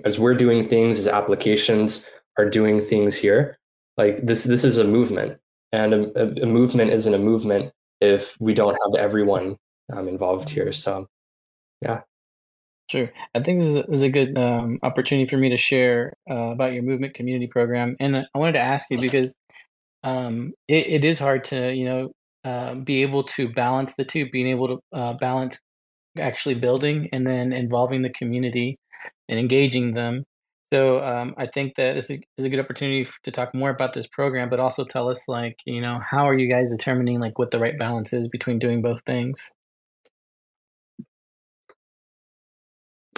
as 0.04 0.18
we're 0.18 0.34
doing 0.34 0.68
things 0.68 0.98
as 0.98 1.08
applications 1.08 2.04
are 2.38 2.48
doing 2.48 2.84
things 2.84 3.16
here 3.16 3.58
like 3.98 4.24
this 4.24 4.44
this 4.44 4.64
is 4.64 4.78
a 4.78 4.84
movement. 4.84 5.38
And 5.72 5.92
a, 5.92 6.42
a 6.42 6.46
movement 6.46 6.92
isn't 6.92 7.12
a 7.12 7.18
movement 7.18 7.72
if 8.00 8.40
we 8.40 8.54
don't 8.54 8.72
have 8.72 8.98
everyone 8.98 9.58
um, 9.92 10.08
involved 10.08 10.48
here. 10.48 10.72
So 10.72 11.06
yeah 11.82 12.02
Sure. 12.90 13.10
I 13.34 13.42
think 13.42 13.60
this 13.60 13.68
is 13.68 13.76
a, 13.76 13.82
this 13.82 13.98
is 13.98 14.02
a 14.02 14.08
good 14.08 14.38
um, 14.38 14.78
opportunity 14.82 15.28
for 15.28 15.36
me 15.36 15.50
to 15.50 15.58
share 15.58 16.14
uh, 16.30 16.52
about 16.52 16.72
your 16.72 16.82
movement 16.82 17.14
community 17.14 17.46
program. 17.46 17.96
And 18.00 18.16
I 18.16 18.38
wanted 18.38 18.52
to 18.52 18.60
ask 18.60 18.90
you 18.90 18.98
because 18.98 19.34
um, 20.02 20.54
it, 20.68 20.86
it 20.86 21.04
is 21.04 21.18
hard 21.18 21.44
to, 21.44 21.72
you 21.72 21.84
know, 21.84 22.12
uh, 22.44 22.76
be 22.76 23.02
able 23.02 23.24
to 23.24 23.52
balance 23.52 23.94
the 23.94 24.04
two, 24.04 24.30
being 24.30 24.48
able 24.48 24.68
to 24.68 24.78
uh, 24.94 25.12
balance 25.20 25.58
actually 26.18 26.54
building 26.54 27.10
and 27.12 27.26
then 27.26 27.52
involving 27.52 28.00
the 28.00 28.10
community 28.10 28.78
and 29.28 29.38
engaging 29.38 29.90
them. 29.92 30.24
So 30.72 31.02
um, 31.04 31.34
I 31.36 31.46
think 31.46 31.74
that 31.76 31.94
this 31.94 32.10
is, 32.10 32.20
is 32.38 32.44
a 32.44 32.48
good 32.48 32.60
opportunity 32.60 33.06
to 33.22 33.30
talk 33.30 33.54
more 33.54 33.70
about 33.70 33.92
this 33.92 34.06
program, 34.06 34.48
but 34.48 34.60
also 34.60 34.84
tell 34.84 35.08
us, 35.08 35.26
like, 35.26 35.56
you 35.64 35.80
know, 35.80 35.98
how 36.10 36.26
are 36.28 36.36
you 36.38 36.50
guys 36.50 36.70
determining 36.70 37.20
like 37.20 37.38
what 37.38 37.50
the 37.50 37.58
right 37.58 37.78
balance 37.78 38.12
is 38.12 38.28
between 38.28 38.58
doing 38.58 38.82
both 38.82 39.02
things? 39.04 39.52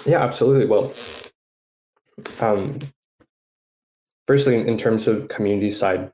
Yeah, 0.06 0.22
absolutely. 0.22 0.66
Well, 0.66 0.92
um, 2.40 2.78
firstly, 4.26 4.56
in 4.56 4.76
terms 4.76 5.08
of 5.08 5.28
community 5.28 5.70
side, 5.70 6.10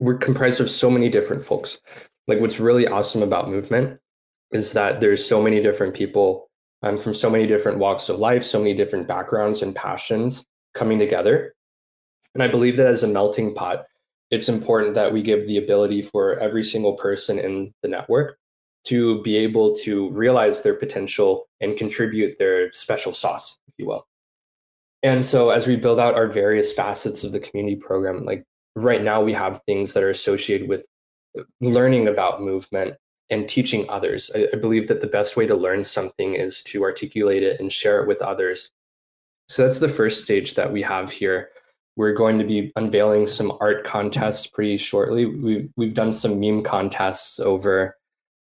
we're 0.00 0.18
comprised 0.18 0.60
of 0.60 0.70
so 0.70 0.90
many 0.90 1.08
different 1.08 1.44
folks. 1.44 1.80
Like, 2.26 2.40
what's 2.40 2.60
really 2.60 2.86
awesome 2.86 3.22
about 3.22 3.50
movement 3.50 3.98
is 4.52 4.72
that 4.72 5.00
there's 5.00 5.24
so 5.24 5.42
many 5.42 5.60
different 5.60 5.94
people 5.94 6.48
um, 6.82 6.98
from 6.98 7.14
so 7.14 7.30
many 7.30 7.46
different 7.46 7.78
walks 7.78 8.08
of 8.08 8.18
life, 8.18 8.44
so 8.44 8.58
many 8.58 8.74
different 8.74 9.06
backgrounds 9.06 9.62
and 9.62 9.74
passions 9.74 10.44
coming 10.74 10.98
together. 10.98 11.54
And 12.34 12.42
I 12.42 12.48
believe 12.48 12.76
that 12.76 12.86
as 12.86 13.02
a 13.02 13.08
melting 13.08 13.54
pot, 13.54 13.84
it's 14.30 14.48
important 14.48 14.94
that 14.94 15.12
we 15.12 15.22
give 15.22 15.46
the 15.46 15.58
ability 15.58 16.02
for 16.02 16.38
every 16.38 16.64
single 16.64 16.94
person 16.94 17.38
in 17.38 17.72
the 17.82 17.88
network 17.88 18.38
to 18.84 19.22
be 19.22 19.36
able 19.36 19.74
to 19.76 20.10
realize 20.10 20.62
their 20.62 20.74
potential 20.74 21.48
and 21.60 21.76
contribute 21.76 22.38
their 22.38 22.72
special 22.72 23.12
sauce, 23.12 23.60
if 23.68 23.74
you 23.78 23.86
will. 23.86 24.06
And 25.02 25.24
so 25.24 25.50
as 25.50 25.66
we 25.66 25.76
build 25.76 25.98
out 25.98 26.14
our 26.14 26.28
various 26.28 26.72
facets 26.72 27.24
of 27.24 27.32
the 27.32 27.40
community 27.40 27.76
program, 27.76 28.24
like 28.24 28.44
right 28.76 29.02
now 29.02 29.22
we 29.22 29.32
have 29.32 29.60
things 29.66 29.94
that 29.94 30.02
are 30.02 30.10
associated 30.10 30.68
with 30.68 30.86
learning 31.60 32.08
about 32.08 32.40
movement 32.40 32.94
and 33.30 33.48
teaching 33.48 33.88
others. 33.88 34.30
I, 34.34 34.48
I 34.52 34.56
believe 34.56 34.88
that 34.88 35.00
the 35.00 35.06
best 35.06 35.36
way 35.36 35.46
to 35.46 35.54
learn 35.54 35.84
something 35.84 36.34
is 36.34 36.62
to 36.64 36.82
articulate 36.82 37.42
it 37.42 37.60
and 37.60 37.72
share 37.72 38.00
it 38.00 38.06
with 38.06 38.20
others. 38.22 38.70
So 39.48 39.62
that's 39.62 39.78
the 39.78 39.88
first 39.88 40.22
stage 40.22 40.54
that 40.54 40.72
we 40.72 40.82
have 40.82 41.10
here. 41.10 41.50
We're 41.96 42.14
going 42.14 42.38
to 42.38 42.44
be 42.44 42.72
unveiling 42.76 43.26
some 43.26 43.56
art 43.60 43.84
contests 43.84 44.46
pretty 44.46 44.76
shortly. 44.78 45.26
We've 45.26 45.68
we've 45.76 45.94
done 45.94 46.12
some 46.12 46.40
meme 46.40 46.62
contests 46.62 47.38
over 47.38 47.96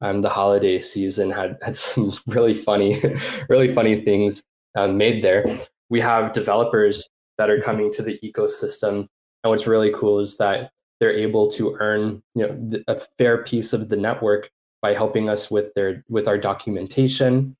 um, 0.01 0.20
the 0.20 0.28
holiday 0.28 0.78
season 0.78 1.30
had 1.30 1.59
had 1.62 1.74
some 1.74 2.12
really 2.26 2.55
funny, 2.55 3.03
really 3.49 3.72
funny 3.72 4.01
things 4.01 4.44
um, 4.76 4.97
made 4.97 5.22
there. 5.22 5.44
We 5.88 6.01
have 6.01 6.32
developers 6.32 7.09
that 7.38 7.51
are 7.51 7.61
coming 7.61 7.92
to 7.92 8.03
the 8.03 8.18
ecosystem, 8.22 9.07
and 9.44 9.51
what's 9.51 9.66
really 9.66 9.92
cool 9.92 10.18
is 10.18 10.36
that 10.38 10.70
they're 11.01 11.12
able 11.12 11.51
to 11.53 11.76
earn 11.80 12.22
you 12.34 12.47
know 12.47 12.80
a 12.88 13.01
fair 13.18 13.44
piece 13.44 13.72
of 13.72 13.88
the 13.88 13.97
network 13.97 14.51
by 14.82 14.94
helping 14.94 15.28
us 15.28 15.51
with 15.51 15.72
their 15.74 16.05
with 16.09 16.28
our 16.28 16.38
documentation, 16.38 17.57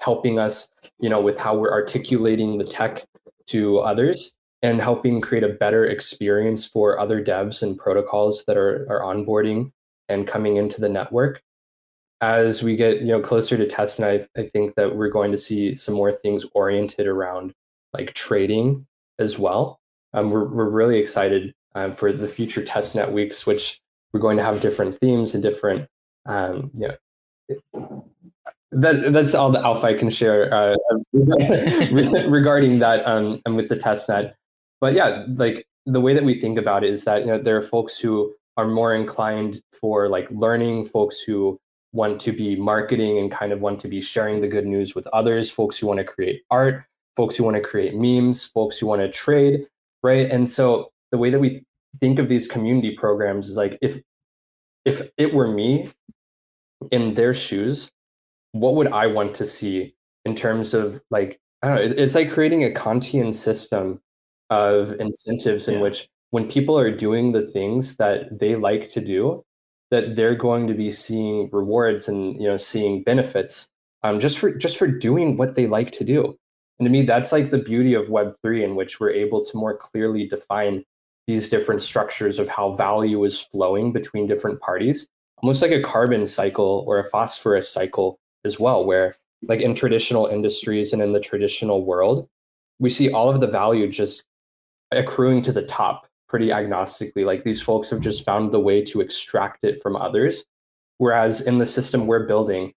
helping 0.00 0.38
us 0.38 0.68
you 0.98 1.08
know 1.08 1.20
with 1.20 1.38
how 1.38 1.56
we're 1.56 1.72
articulating 1.72 2.58
the 2.58 2.64
tech 2.64 3.04
to 3.46 3.78
others 3.78 4.32
and 4.62 4.80
helping 4.80 5.20
create 5.20 5.42
a 5.42 5.48
better 5.48 5.86
experience 5.86 6.64
for 6.64 6.98
other 6.98 7.22
devs 7.22 7.62
and 7.62 7.76
protocols 7.76 8.44
that 8.46 8.56
are, 8.56 8.86
are 8.88 9.00
onboarding 9.00 9.72
and 10.08 10.28
coming 10.28 10.56
into 10.56 10.80
the 10.80 10.88
network 10.88 11.42
as 12.22 12.62
we 12.62 12.76
get 12.76 13.00
you 13.00 13.08
know 13.08 13.20
closer 13.20 13.56
to 13.56 13.66
testnet, 13.66 14.26
I, 14.36 14.40
I 14.40 14.46
think 14.46 14.76
that 14.76 14.96
we're 14.96 15.10
going 15.10 15.32
to 15.32 15.38
see 15.38 15.74
some 15.74 15.94
more 15.94 16.12
things 16.12 16.46
oriented 16.54 17.06
around 17.06 17.52
like 17.92 18.14
trading 18.14 18.86
as 19.18 19.38
well. 19.38 19.80
Um, 20.14 20.30
we're 20.30 20.48
we're 20.48 20.70
really 20.70 20.98
excited 20.98 21.52
um, 21.74 21.92
for 21.92 22.12
the 22.12 22.28
future 22.28 22.62
testnet 22.62 23.12
weeks, 23.12 23.44
which 23.44 23.80
we're 24.12 24.20
going 24.20 24.36
to 24.36 24.44
have 24.44 24.60
different 24.60 24.98
themes 25.00 25.34
and 25.34 25.42
different 25.42 25.88
um, 26.26 26.70
you 26.74 26.88
know 26.88 28.08
that 28.70 29.12
that's 29.12 29.34
all 29.34 29.50
the 29.50 29.60
alpha 29.60 29.86
I 29.86 29.94
can 29.94 30.08
share 30.08 30.52
uh, 30.52 30.76
regarding 31.12 32.78
that 32.78 33.06
um, 33.06 33.42
and 33.44 33.56
with 33.56 33.68
the 33.68 33.76
testnet. 33.76 34.34
But 34.80 34.94
yeah, 34.94 35.26
like 35.28 35.66
the 35.84 36.00
way 36.00 36.14
that 36.14 36.24
we 36.24 36.40
think 36.40 36.58
about 36.58 36.84
it 36.84 36.90
is 36.90 37.04
that 37.04 37.20
you 37.20 37.26
know 37.26 37.38
there 37.38 37.56
are 37.56 37.62
folks 37.62 37.98
who 37.98 38.32
are 38.56 38.66
more 38.66 38.94
inclined 38.94 39.60
for 39.78 40.08
like 40.08 40.30
learning, 40.30 40.86
folks 40.86 41.20
who 41.20 41.58
want 41.92 42.20
to 42.20 42.32
be 42.32 42.56
marketing 42.56 43.18
and 43.18 43.30
kind 43.30 43.52
of 43.52 43.60
want 43.60 43.78
to 43.80 43.88
be 43.88 44.00
sharing 44.00 44.40
the 44.40 44.48
good 44.48 44.66
news 44.66 44.94
with 44.94 45.06
others, 45.08 45.50
folks 45.50 45.76
who 45.76 45.86
want 45.86 45.98
to 45.98 46.04
create 46.04 46.42
art, 46.50 46.84
folks 47.16 47.36
who 47.36 47.44
want 47.44 47.56
to 47.56 47.62
create 47.62 47.94
memes, 47.94 48.44
folks 48.44 48.78
who 48.78 48.86
want 48.86 49.02
to 49.02 49.10
trade, 49.10 49.66
right? 50.02 50.30
And 50.30 50.50
so 50.50 50.90
the 51.10 51.18
way 51.18 51.30
that 51.30 51.38
we 51.38 51.64
think 52.00 52.18
of 52.18 52.28
these 52.28 52.48
community 52.48 52.92
programs 52.96 53.48
is 53.48 53.56
like 53.56 53.78
if 53.82 54.00
if 54.84 55.02
it 55.16 55.32
were 55.32 55.46
me 55.46 55.90
in 56.90 57.14
their 57.14 57.34
shoes, 57.34 57.90
what 58.52 58.74
would 58.74 58.88
I 58.88 59.06
want 59.06 59.34
to 59.34 59.46
see 59.46 59.94
in 60.24 60.34
terms 60.34 60.74
of 60.74 61.00
like 61.10 61.38
I 61.62 61.68
don't 61.68 61.76
know, 61.76 61.94
it's 61.96 62.14
like 62.14 62.30
creating 62.30 62.64
a 62.64 62.70
Kantian 62.70 63.34
system 63.34 64.00
of 64.50 64.92
incentives 65.00 65.68
in 65.68 65.74
yeah. 65.74 65.82
which 65.82 66.08
when 66.30 66.50
people 66.50 66.78
are 66.78 66.90
doing 66.90 67.32
the 67.32 67.42
things 67.42 67.96
that 67.98 68.38
they 68.38 68.56
like 68.56 68.88
to 68.88 69.00
do, 69.00 69.44
that 69.92 70.16
they're 70.16 70.34
going 70.34 70.66
to 70.66 70.74
be 70.74 70.90
seeing 70.90 71.50
rewards 71.52 72.08
and 72.08 72.40
you 72.40 72.48
know 72.48 72.56
seeing 72.56 73.04
benefits 73.04 73.70
um, 74.02 74.18
just 74.18 74.38
for 74.38 74.50
just 74.50 74.76
for 74.76 74.88
doing 74.88 75.36
what 75.36 75.54
they 75.54 75.68
like 75.68 75.92
to 75.92 76.02
do. 76.02 76.36
And 76.78 76.86
to 76.86 76.90
me, 76.90 77.02
that's 77.02 77.30
like 77.30 77.50
the 77.50 77.58
beauty 77.58 77.94
of 77.94 78.08
Web 78.08 78.34
three, 78.42 78.64
in 78.64 78.74
which 78.74 78.98
we're 78.98 79.12
able 79.12 79.44
to 79.44 79.56
more 79.56 79.76
clearly 79.76 80.26
define 80.26 80.82
these 81.28 81.48
different 81.48 81.82
structures 81.82 82.40
of 82.40 82.48
how 82.48 82.74
value 82.74 83.22
is 83.22 83.38
flowing 83.38 83.92
between 83.92 84.26
different 84.26 84.60
parties, 84.60 85.06
almost 85.36 85.62
like 85.62 85.70
a 85.70 85.82
carbon 85.82 86.26
cycle 86.26 86.84
or 86.88 86.98
a 86.98 87.08
phosphorus 87.10 87.68
cycle 87.70 88.18
as 88.44 88.58
well, 88.58 88.84
where 88.84 89.14
like 89.42 89.60
in 89.60 89.74
traditional 89.74 90.26
industries 90.26 90.92
and 90.92 91.02
in 91.02 91.12
the 91.12 91.20
traditional 91.20 91.84
world, 91.84 92.26
we 92.80 92.90
see 92.90 93.12
all 93.12 93.28
of 93.28 93.40
the 93.40 93.46
value 93.46 93.88
just 93.88 94.24
accruing 94.90 95.42
to 95.42 95.52
the 95.52 95.62
top 95.62 96.06
pretty 96.32 96.48
agnostically. 96.48 97.26
Like 97.26 97.44
these 97.44 97.60
folks 97.60 97.90
have 97.90 98.00
just 98.00 98.24
found 98.24 98.52
the 98.52 98.58
way 98.58 98.82
to 98.86 99.02
extract 99.02 99.64
it 99.64 99.82
from 99.82 99.96
others. 99.96 100.46
Whereas 100.96 101.42
in 101.42 101.58
the 101.58 101.66
system 101.66 102.06
we're 102.06 102.26
building, 102.26 102.72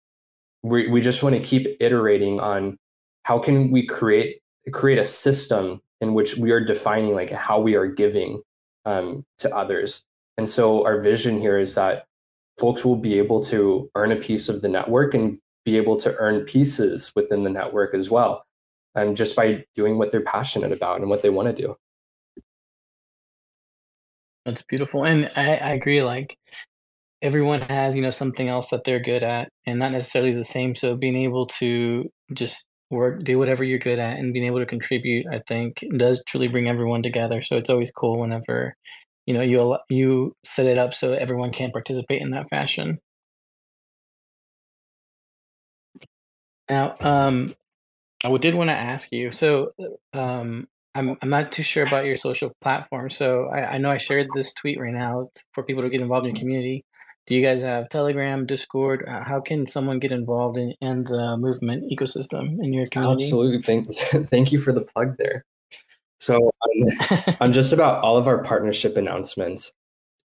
we, 0.62 0.90
we 0.90 1.00
just 1.00 1.24
want 1.24 1.36
to 1.36 1.42
keep 1.42 1.66
iterating 1.80 2.42
on 2.42 2.78
how 3.24 3.40
can 3.40 3.72
we 3.72 3.88
create 3.88 4.42
create 4.74 4.98
a 4.98 5.06
system 5.06 5.80
in 6.02 6.14
which 6.14 6.36
we 6.36 6.52
are 6.52 6.60
defining 6.60 7.14
like 7.14 7.32
how 7.32 7.60
we 7.62 7.76
are 7.76 7.88
giving 7.88 8.42
um, 8.86 9.24
to 9.38 9.56
others. 9.56 10.04
And 10.38 10.50
so 10.50 10.86
our 10.86 11.00
vision 11.00 11.40
here 11.40 11.58
is 11.58 11.76
that 11.76 12.08
folks 12.60 12.84
will 12.84 12.98
be 12.98 13.18
able 13.18 13.42
to 13.46 13.90
earn 13.96 14.12
a 14.12 14.18
piece 14.18 14.50
of 14.50 14.62
the 14.62 14.68
network 14.68 15.14
and 15.14 15.40
be 15.64 15.78
able 15.78 15.98
to 16.02 16.14
earn 16.18 16.42
pieces 16.42 17.14
within 17.16 17.44
the 17.44 17.50
network 17.50 17.96
as 17.96 18.12
well. 18.12 18.46
And 18.96 19.16
just 19.16 19.34
by 19.34 19.64
doing 19.76 19.98
what 19.98 20.12
they're 20.12 20.22
passionate 20.22 20.74
about 20.74 21.00
and 21.00 21.10
what 21.10 21.22
they 21.22 21.30
want 21.30 21.56
to 21.56 21.62
do. 21.62 21.78
That's 24.46 24.62
beautiful. 24.62 25.04
And 25.06 25.32
I, 25.36 25.56
I 25.56 25.74
agree, 25.74 26.04
like 26.04 26.38
everyone 27.22 27.62
has, 27.62 27.96
you 27.96 28.02
know, 28.02 28.12
something 28.12 28.50
else 28.50 28.70
that 28.70 28.84
they're 28.86 29.02
good 29.02 29.24
at 29.24 29.50
and 29.66 29.80
not 29.80 29.92
necessarily 29.92 30.34
the 30.34 30.44
same. 30.46 30.76
So 30.76 30.96
being 30.96 31.18
able 31.18 31.48
to 31.60 32.10
just 32.34 32.66
work, 32.92 33.24
do 33.24 33.40
whatever 33.40 33.64
you're 33.64 33.80
good 33.80 34.00
at 34.00 34.18
and 34.20 34.34
being 34.34 34.46
able 34.46 34.60
to 34.60 34.66
contribute, 34.66 35.26
I 35.32 35.42
think 35.48 35.84
does 35.98 36.24
truly 36.28 36.48
bring 36.50 36.70
everyone 36.70 37.04
together. 37.04 37.42
So 37.42 37.58
it's 37.58 37.70
always 37.70 37.92
cool 37.92 38.20
whenever, 38.20 38.76
you 39.28 39.34
know, 39.34 39.42
you 39.42 39.78
you 39.90 40.36
set 40.46 40.68
it 40.68 40.78
up 40.78 40.96
so 40.96 41.14
everyone 41.14 41.52
can 41.52 41.72
participate 41.72 42.22
in 42.22 42.32
that 42.32 42.50
fashion. 42.50 43.00
Now, 46.70 46.96
um, 47.00 47.54
I 48.24 48.38
did 48.38 48.56
want 48.56 48.70
to 48.70 48.76
ask 48.76 49.12
you. 49.12 49.32
So, 49.32 49.74
um, 50.14 50.68
I'm 50.96 51.18
I'm 51.22 51.30
not 51.30 51.52
too 51.52 51.64
sure 51.64 51.86
about 51.86 52.06
your 52.06 52.18
social 52.18 52.52
platform. 52.62 53.10
So 53.10 53.50
I, 53.54 53.74
I 53.74 53.78
know 53.78 53.92
I 53.92 53.98
shared 53.98 54.28
this 54.34 54.54
tweet 54.54 54.80
right 54.80 54.94
now 54.94 55.30
for 55.54 55.64
people 55.64 55.84
to 55.84 55.90
get 55.90 56.02
involved 56.02 56.26
in 56.26 56.34
your 56.34 56.40
community. 56.40 56.86
Do 57.28 57.36
you 57.36 57.42
guys 57.42 57.62
have 57.62 57.90
Telegram, 57.90 58.46
Discord? 58.46 59.04
Uh, 59.08 59.24
how 59.24 59.42
can 59.42 59.66
someone 59.66 60.00
get 60.00 60.12
involved 60.12 60.58
in, 60.58 60.74
in 60.80 61.04
the 61.04 61.36
movement 61.38 61.92
ecosystem 61.92 62.64
in 62.64 62.72
your 62.72 62.86
community? 62.88 63.24
Absolutely. 63.24 63.62
Thank 63.62 63.96
thank 64.30 64.52
you 64.52 64.60
for 64.60 64.72
the 64.72 64.82
plug 64.82 65.18
there. 65.18 65.44
So 66.20 66.36
on, 66.62 67.36
on 67.42 67.52
just 67.52 67.74
about 67.74 68.04
all 68.04 68.18
of 68.18 68.28
our 68.28 68.44
partnership 68.44 68.96
announcements, 68.96 69.74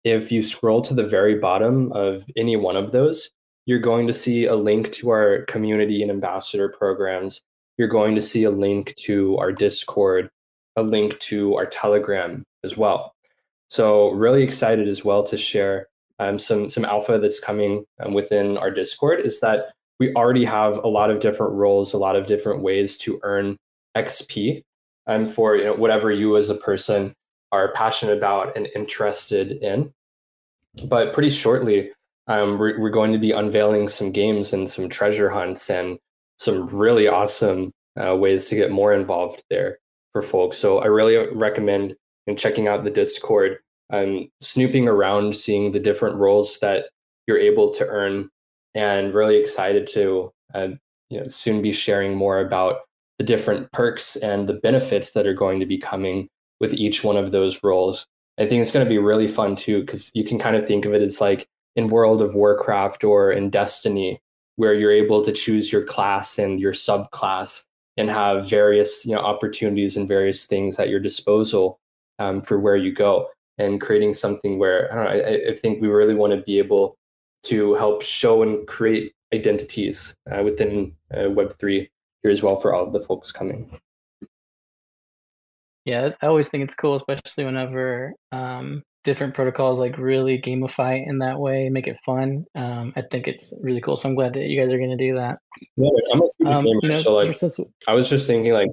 if 0.04 0.32
you 0.32 0.44
scroll 0.44 0.82
to 0.84 0.94
the 0.94 1.08
very 1.08 1.36
bottom 1.36 1.92
of 1.94 2.26
any 2.38 2.56
one 2.56 2.76
of 2.76 2.92
those, 2.92 3.32
you're 3.66 3.80
going 3.80 4.08
to 4.08 4.14
see 4.14 4.46
a 4.46 4.56
link 4.56 4.92
to 4.94 5.10
our 5.10 5.46
community 5.46 6.02
and 6.02 6.12
ambassador 6.12 6.70
programs. 6.70 7.42
You're 7.78 7.88
going 7.88 8.16
to 8.16 8.22
see 8.22 8.44
a 8.44 8.52
link 8.52 8.96
to 9.06 9.38
our 9.38 9.52
Discord, 9.52 10.30
a 10.76 10.84
link 10.84 11.18
to 11.20 11.56
our 11.56 11.66
Telegram 11.66 12.44
as 12.64 12.78
well. 12.78 13.14
So 13.70 14.12
really 14.12 14.44
excited 14.44 14.88
as 14.88 15.06
well 15.06 15.24
to 15.24 15.38
share 15.38 15.88
um, 16.20 16.40
some 16.40 16.70
some 16.70 16.86
alpha 16.86 17.18
that's 17.20 17.40
coming 17.40 17.86
um, 18.00 18.14
within 18.14 18.58
our 18.58 18.72
Discord. 18.72 19.22
Is 19.22 19.40
that 19.42 19.72
we 20.00 20.14
already 20.16 20.46
have 20.46 20.78
a 20.78 20.88
lot 20.88 21.12
of 21.12 21.20
different 21.20 21.54
roles, 21.54 21.94
a 21.94 21.98
lot 21.98 22.16
of 22.16 22.28
different 22.28 22.62
ways 22.62 22.98
to 23.00 23.20
earn 23.24 23.58
XP, 23.96 24.64
um, 25.08 25.26
for 25.26 25.56
you 25.56 25.66
know, 25.66 25.74
whatever 25.74 26.12
you 26.12 26.36
as 26.38 26.50
a 26.50 26.56
person 26.56 27.14
are 27.52 27.72
passionate 27.74 28.18
about 28.18 28.56
and 28.56 28.68
interested 28.76 29.52
in. 29.64 29.92
But 30.88 31.14
pretty 31.14 31.32
shortly, 31.32 31.92
um, 32.28 32.60
we're, 32.60 32.80
we're, 32.80 32.92
going 32.92 33.12
to 33.12 33.18
be 33.18 33.32
unveiling 33.32 33.88
some 33.90 34.12
games 34.12 34.54
and 34.54 34.70
some 34.70 34.88
treasure 34.88 35.30
hunts 35.30 35.70
and 35.70 35.98
some 36.38 36.68
really 36.68 37.08
awesome 37.08 37.72
uh, 38.00 38.16
ways 38.16 38.48
to 38.48 38.56
get 38.56 38.72
more 38.72 38.94
involved 38.94 39.44
there 39.50 39.80
for 40.22 40.28
folks. 40.28 40.58
So 40.58 40.80
I 40.80 40.86
really 40.86 41.18
recommend 41.34 41.96
and 42.28 42.38
checking 42.38 42.68
out 42.68 42.84
the 42.84 42.92
Discord, 42.92 43.58
um, 43.92 44.30
snooping 44.42 44.88
around, 44.88 45.36
seeing 45.36 45.72
the 45.72 45.80
different 45.80 46.16
roles 46.18 46.60
that 46.60 46.86
you're 47.28 47.40
able 47.40 47.74
to 47.74 47.88
earn, 47.88 48.30
and 48.76 49.14
really 49.14 49.38
excited 49.38 49.88
to 49.88 50.32
uh, 50.54 50.68
you 51.10 51.20
know, 51.20 51.28
soon 51.28 51.62
be 51.62 51.72
sharing 51.72 52.16
more 52.16 52.40
about 52.40 52.82
the 53.18 53.26
different 53.26 53.72
perks 53.72 54.16
and 54.18 54.48
the 54.48 54.54
benefits 54.54 55.12
that 55.12 55.26
are 55.26 55.34
going 55.34 55.60
to 55.60 55.66
be 55.66 55.78
coming 55.78 56.28
with 56.60 56.74
each 56.74 57.04
one 57.04 57.18
of 57.18 57.32
those 57.32 57.64
roles. 57.64 58.06
I 58.38 58.48
think 58.48 58.62
it's 58.62 58.72
going 58.72 58.86
to 58.86 58.90
be 58.90 58.98
really 58.98 59.28
fun 59.28 59.56
too, 59.56 59.82
because 59.82 60.12
you 60.14 60.24
can 60.24 60.40
kind 60.40 60.56
of 60.56 60.68
think 60.68 60.86
of 60.86 60.94
it 60.94 61.02
as 61.02 61.20
like 61.20 61.48
in 61.76 61.90
World 61.90 62.22
of 62.22 62.36
Warcraft 62.36 63.04
or 63.04 63.32
in 63.32 63.50
Destiny, 63.50 64.20
where 64.56 64.74
you're 64.74 64.92
able 64.92 65.24
to 65.24 65.32
choose 65.32 65.72
your 65.72 65.84
class 65.84 66.38
and 66.38 66.60
your 66.60 66.74
subclass 66.74 67.64
and 68.00 68.10
have 68.10 68.50
various 68.50 69.06
you 69.06 69.14
know 69.14 69.20
opportunities 69.20 69.98
and 69.98 70.08
various 70.08 70.46
things 70.46 70.80
at 70.80 70.88
your 70.88 71.02
disposal 71.02 71.80
um, 72.18 72.42
for 72.42 72.58
where 72.58 72.78
you 72.78 72.94
go 72.94 73.28
and 73.58 73.82
creating 73.82 74.14
something 74.14 74.58
where 74.58 74.90
I 74.92 74.96
don't 74.96 75.04
know. 75.04 75.12
I, 75.12 75.52
I 75.52 75.54
think 75.54 75.82
we 75.82 75.90
really 75.90 76.16
want 76.16 76.32
to 76.32 76.42
be 76.42 76.60
able 76.60 76.98
to 77.44 77.74
help 77.76 78.02
show 78.02 78.42
and 78.42 78.66
create 78.68 79.12
identities 79.34 80.16
uh, 80.32 80.42
within 80.44 80.96
uh, 81.14 81.30
Web 81.30 81.54
three 81.60 81.92
here 82.24 82.32
as 82.32 82.42
well 82.42 82.58
for 82.58 82.74
all 82.74 82.86
of 82.86 82.94
the 82.94 83.02
folks 83.02 83.34
coming. 83.34 83.78
Yeah, 85.84 86.12
I 86.22 86.28
always 86.28 86.48
think 86.50 86.64
it's 86.64 86.76
cool, 86.76 86.96
especially 86.96 87.46
whenever 87.46 88.14
um, 88.32 88.84
different 89.10 89.34
protocols 89.34 89.80
like 89.80 89.98
really 89.98 90.40
gamify 90.40 91.04
in 91.04 91.18
that 91.18 91.40
way, 91.40 91.68
make 91.70 91.88
it 91.88 91.98
fun. 92.06 92.46
Um, 92.54 92.94
I 92.96 93.02
think 93.02 93.28
it's 93.28 93.52
really 93.64 93.82
cool. 93.82 93.98
So 93.98 94.08
I'm 94.08 94.14
glad 94.14 94.36
that 94.36 94.44
you 94.44 94.60
guys 94.60 94.72
are 94.72 94.78
going 94.78 94.96
to 94.96 95.04
do 95.04 95.16
that. 95.16 95.40
Yeah, 95.78 95.90
I'm 96.14 96.22
a 96.22 96.50
um, 96.52 96.64
gamer, 96.64 96.80
you 96.84 96.90
know, 96.90 97.00
so 97.00 97.14
like 97.16 97.36
since, 97.36 97.60
I 97.88 97.94
was 97.94 98.08
just 98.08 98.28
thinking 98.28 98.54
like 98.54 98.70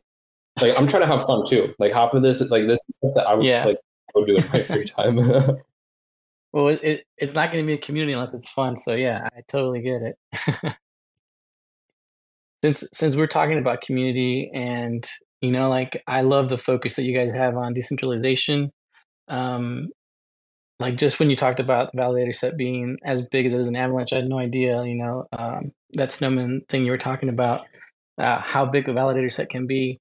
like 0.61 0.78
I'm 0.78 0.87
trying 0.89 1.03
to 1.03 1.09
have 1.09 1.24
fun 1.24 1.47
too. 1.49 1.74
Like 1.78 1.93
half 1.93 2.12
of 2.12 2.22
this 2.22 2.43
like 2.43 2.66
this 2.66 2.80
is 2.87 2.97
stuff 2.97 3.12
that 3.14 3.26
I 3.26 3.32
would 3.32 3.47
yeah. 3.47 3.64
like 3.64 3.78
go 4.14 4.26
do 4.26 4.37
in 4.37 4.47
my 4.53 4.62
free 4.62 4.84
time. 4.97 5.16
well, 6.53 6.68
it, 6.68 6.80
it, 6.82 7.05
it's 7.16 7.32
not 7.32 7.51
going 7.51 7.64
to 7.64 7.66
be 7.66 7.72
a 7.72 7.78
community 7.78 8.12
unless 8.12 8.34
it's 8.34 8.51
fun. 8.51 8.76
So 8.76 8.93
yeah, 8.93 9.26
I 9.34 9.41
totally 9.49 9.80
get 9.80 10.03
it. 10.03 10.76
since 12.62 12.84
since 12.93 13.16
we're 13.16 13.26
talking 13.26 13.57
about 13.59 13.80
community 13.80 14.51
and 14.53 15.09
you 15.41 15.51
know 15.51 15.70
like 15.70 16.03
I 16.07 16.20
love 16.20 16.51
the 16.51 16.59
focus 16.59 16.97
that 16.97 17.05
you 17.05 17.16
guys 17.16 17.32
have 17.32 17.57
on 17.57 17.72
decentralization 17.72 18.70
um, 19.28 19.89
like 20.79 20.97
just 20.97 21.18
when 21.18 21.31
you 21.31 21.37
talked 21.37 21.61
about 21.61 21.91
the 21.93 22.01
validator 22.01 22.35
set 22.35 22.57
being 22.57 22.99
as 23.05 23.22
big 23.22 23.47
as 23.47 23.55
it 23.55 23.61
is 23.61 23.68
an 23.68 23.77
avalanche, 23.77 24.12
I 24.12 24.16
had 24.16 24.29
no 24.29 24.39
idea, 24.39 24.85
you 24.85 24.97
know, 24.97 25.24
um, 25.33 25.62
that 25.93 26.12
snowman 26.12 26.62
thing 26.68 26.85
you 26.85 26.91
were 26.91 26.99
talking 26.99 27.29
about, 27.29 27.62
uh, 28.18 28.41
how 28.41 28.66
big 28.66 28.89
a 28.89 28.93
validator 28.93 29.33
set 29.33 29.49
can 29.49 29.66
be. 29.66 29.99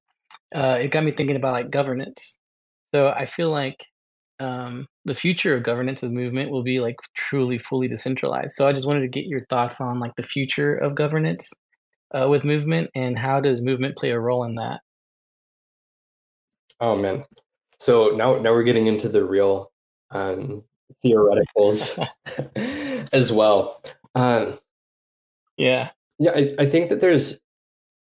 Uh, 0.54 0.78
it 0.82 0.92
got 0.92 1.04
me 1.04 1.12
thinking 1.12 1.38
about 1.38 1.54
like 1.54 1.72
governance. 1.72 2.40
So 2.94 3.08
I 3.08 3.26
feel 3.26 3.52
like 3.52 3.78
um, 4.40 4.88
the 5.06 5.16
future 5.16 5.56
of 5.56 5.64
governance 5.64 6.02
with 6.02 6.12
movement 6.12 6.52
will 6.52 6.64
be 6.64 6.82
like 6.82 6.96
truly 7.16 7.58
fully 7.58 7.88
decentralized. 7.88 8.52
So 8.52 8.68
I 8.68 8.74
just 8.74 8.88
wanted 8.88 9.02
to 9.02 9.08
get 9.08 9.26
your 9.26 9.46
thoughts 9.50 9.80
on 9.80 10.00
like 10.00 10.16
the 10.18 10.24
future 10.24 10.76
of 10.76 10.96
governance 10.96 11.52
uh, 12.14 12.28
with 12.28 12.44
movement 12.44 12.90
and 12.96 13.18
how 13.18 13.40
does 13.40 13.64
movement 13.64 13.96
play 13.98 14.12
a 14.12 14.20
role 14.20 14.44
in 14.44 14.56
that? 14.56 14.82
Oh 16.82 16.98
man. 16.98 17.24
So 17.80 18.10
now 18.10 18.38
now 18.40 18.52
we're 18.52 18.64
getting 18.64 18.88
into 18.88 19.08
the 19.08 19.24
real 19.24 19.72
um, 20.16 20.64
theoreticals 21.04 22.08
as 23.14 23.32
well. 23.32 23.84
Um, 24.16 24.58
yeah, 25.58 25.90
yeah, 26.20 26.32
I, 26.32 26.56
I 26.60 26.66
think 26.66 26.90
that 26.90 27.02
there's 27.02 27.40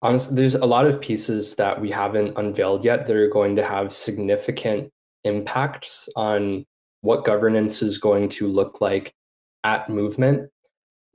honestly 0.02 0.36
there's 0.36 0.54
a 0.54 0.66
lot 0.66 0.86
of 0.86 1.00
pieces 1.00 1.56
that 1.56 1.80
we 1.80 1.90
haven't 1.90 2.36
unveiled 2.36 2.84
yet 2.84 3.06
that 3.06 3.16
are 3.16 3.28
going 3.28 3.56
to 3.56 3.64
have 3.64 3.92
significant 3.92 4.90
impacts 5.24 6.08
on 6.16 6.66
what 7.00 7.24
governance 7.24 7.82
is 7.82 7.98
going 7.98 8.28
to 8.28 8.46
look 8.48 8.80
like 8.80 9.14
at 9.64 9.88
movement. 9.88 10.50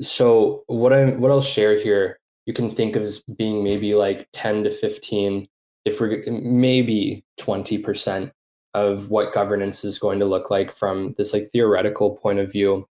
so 0.01 0.63
what 0.67 0.93
I 0.93 1.11
what 1.11 1.31
I'll 1.31 1.41
share 1.41 1.79
here, 1.79 2.19
you 2.45 2.53
can 2.53 2.69
think 2.69 2.95
of 2.95 3.03
as 3.03 3.19
being 3.37 3.63
maybe 3.63 3.93
like 3.93 4.27
10 4.33 4.63
to 4.63 4.69
15, 4.69 5.47
if 5.85 5.99
we're 5.99 6.23
maybe 6.27 7.23
20% 7.39 8.31
of 8.77 9.09
what 9.09 9.33
governance 9.33 9.83
is 9.83 9.97
going 9.97 10.19
to 10.19 10.25
look 10.25 10.51
like 10.51 10.71
from 10.71 11.15
this 11.17 11.33
like 11.33 11.49
theoretical 11.51 12.11
point 12.11 12.37
of 12.37 12.51
view, 12.51 12.87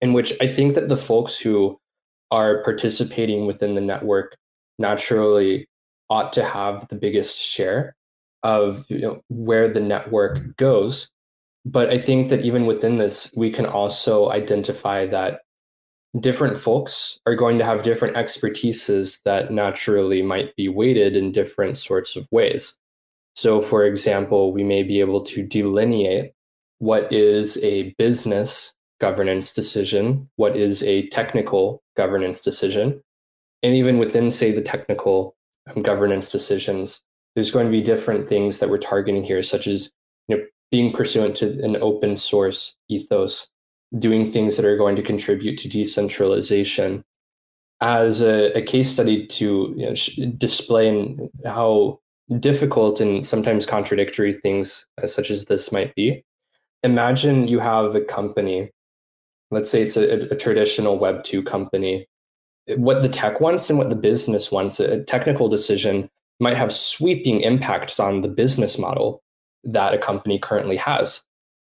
in 0.00 0.12
which 0.12 0.32
I 0.40 0.46
think 0.46 0.76
that 0.76 0.88
the 0.88 0.96
folks 0.96 1.36
who 1.36 1.76
are 2.30 2.62
participating 2.62 3.46
within 3.46 3.74
the 3.74 3.80
network 3.80 4.36
naturally 4.78 5.66
ought 6.08 6.32
to 6.34 6.44
have 6.44 6.86
the 6.86 6.94
biggest 6.94 7.36
share 7.36 7.96
of 8.44 8.86
you 8.88 9.00
know, 9.00 9.20
where 9.28 9.66
the 9.66 9.80
network 9.80 10.56
goes. 10.56 11.10
But 11.64 11.90
I 11.90 11.98
think 11.98 12.28
that 12.28 12.42
even 12.42 12.66
within 12.66 12.98
this, 12.98 13.32
we 13.36 13.50
can 13.50 13.66
also 13.66 14.30
identify 14.30 15.04
that 15.06 15.40
different 16.20 16.56
folks 16.56 17.18
are 17.26 17.34
going 17.34 17.58
to 17.58 17.64
have 17.64 17.82
different 17.82 18.14
expertises 18.14 19.20
that 19.24 19.50
naturally 19.50 20.22
might 20.22 20.54
be 20.54 20.68
weighted 20.68 21.16
in 21.16 21.32
different 21.32 21.76
sorts 21.76 22.14
of 22.14 22.28
ways. 22.30 22.78
So, 23.36 23.60
for 23.60 23.84
example, 23.84 24.50
we 24.50 24.64
may 24.64 24.82
be 24.82 24.98
able 25.00 25.20
to 25.24 25.42
delineate 25.42 26.32
what 26.78 27.12
is 27.12 27.62
a 27.62 27.94
business 27.98 28.74
governance 28.98 29.52
decision, 29.52 30.28
what 30.36 30.56
is 30.56 30.82
a 30.82 31.06
technical 31.08 31.82
governance 31.98 32.40
decision. 32.40 33.02
And 33.62 33.74
even 33.74 33.98
within, 33.98 34.30
say, 34.30 34.52
the 34.52 34.62
technical 34.62 35.36
um, 35.68 35.82
governance 35.82 36.30
decisions, 36.30 37.02
there's 37.34 37.50
going 37.50 37.66
to 37.66 37.72
be 37.72 37.82
different 37.82 38.26
things 38.26 38.58
that 38.58 38.70
we're 38.70 38.78
targeting 38.78 39.22
here, 39.22 39.42
such 39.42 39.66
as 39.66 39.92
you 40.28 40.38
know, 40.38 40.44
being 40.70 40.90
pursuant 40.90 41.36
to 41.36 41.62
an 41.62 41.76
open 41.82 42.16
source 42.16 42.74
ethos, 42.88 43.48
doing 43.98 44.30
things 44.30 44.56
that 44.56 44.64
are 44.64 44.78
going 44.78 44.96
to 44.96 45.02
contribute 45.02 45.58
to 45.58 45.68
decentralization. 45.68 47.04
As 47.82 48.22
a, 48.22 48.56
a 48.56 48.62
case 48.62 48.90
study 48.90 49.26
to 49.26 49.74
you 49.76 49.86
know, 49.86 50.30
display 50.38 51.14
how 51.44 52.00
difficult 52.38 53.00
and 53.00 53.24
sometimes 53.24 53.66
contradictory 53.66 54.32
things 54.32 54.86
uh, 55.02 55.06
such 55.06 55.30
as 55.30 55.44
this 55.44 55.70
might 55.70 55.94
be, 55.94 56.24
imagine 56.82 57.48
you 57.48 57.58
have 57.58 57.94
a 57.94 58.00
company. 58.00 58.70
Let's 59.50 59.70
say 59.70 59.82
it's 59.82 59.96
a, 59.96 60.32
a, 60.32 60.36
traditional 60.36 60.98
web 60.98 61.22
2 61.22 61.42
company. 61.42 62.06
What 62.76 63.02
the 63.02 63.08
tech 63.08 63.40
wants 63.40 63.70
and 63.70 63.78
what 63.78 63.90
the 63.90 63.96
business 63.96 64.50
wants 64.50 64.80
a 64.80 65.04
technical 65.04 65.48
decision 65.48 66.10
might 66.40 66.56
have 66.56 66.72
sweeping 66.72 67.40
impacts 67.40 68.00
on 68.00 68.20
the 68.20 68.28
business 68.28 68.76
model 68.76 69.22
that 69.64 69.94
a 69.94 69.98
company 69.98 70.38
currently 70.38 70.76
has. 70.76 71.24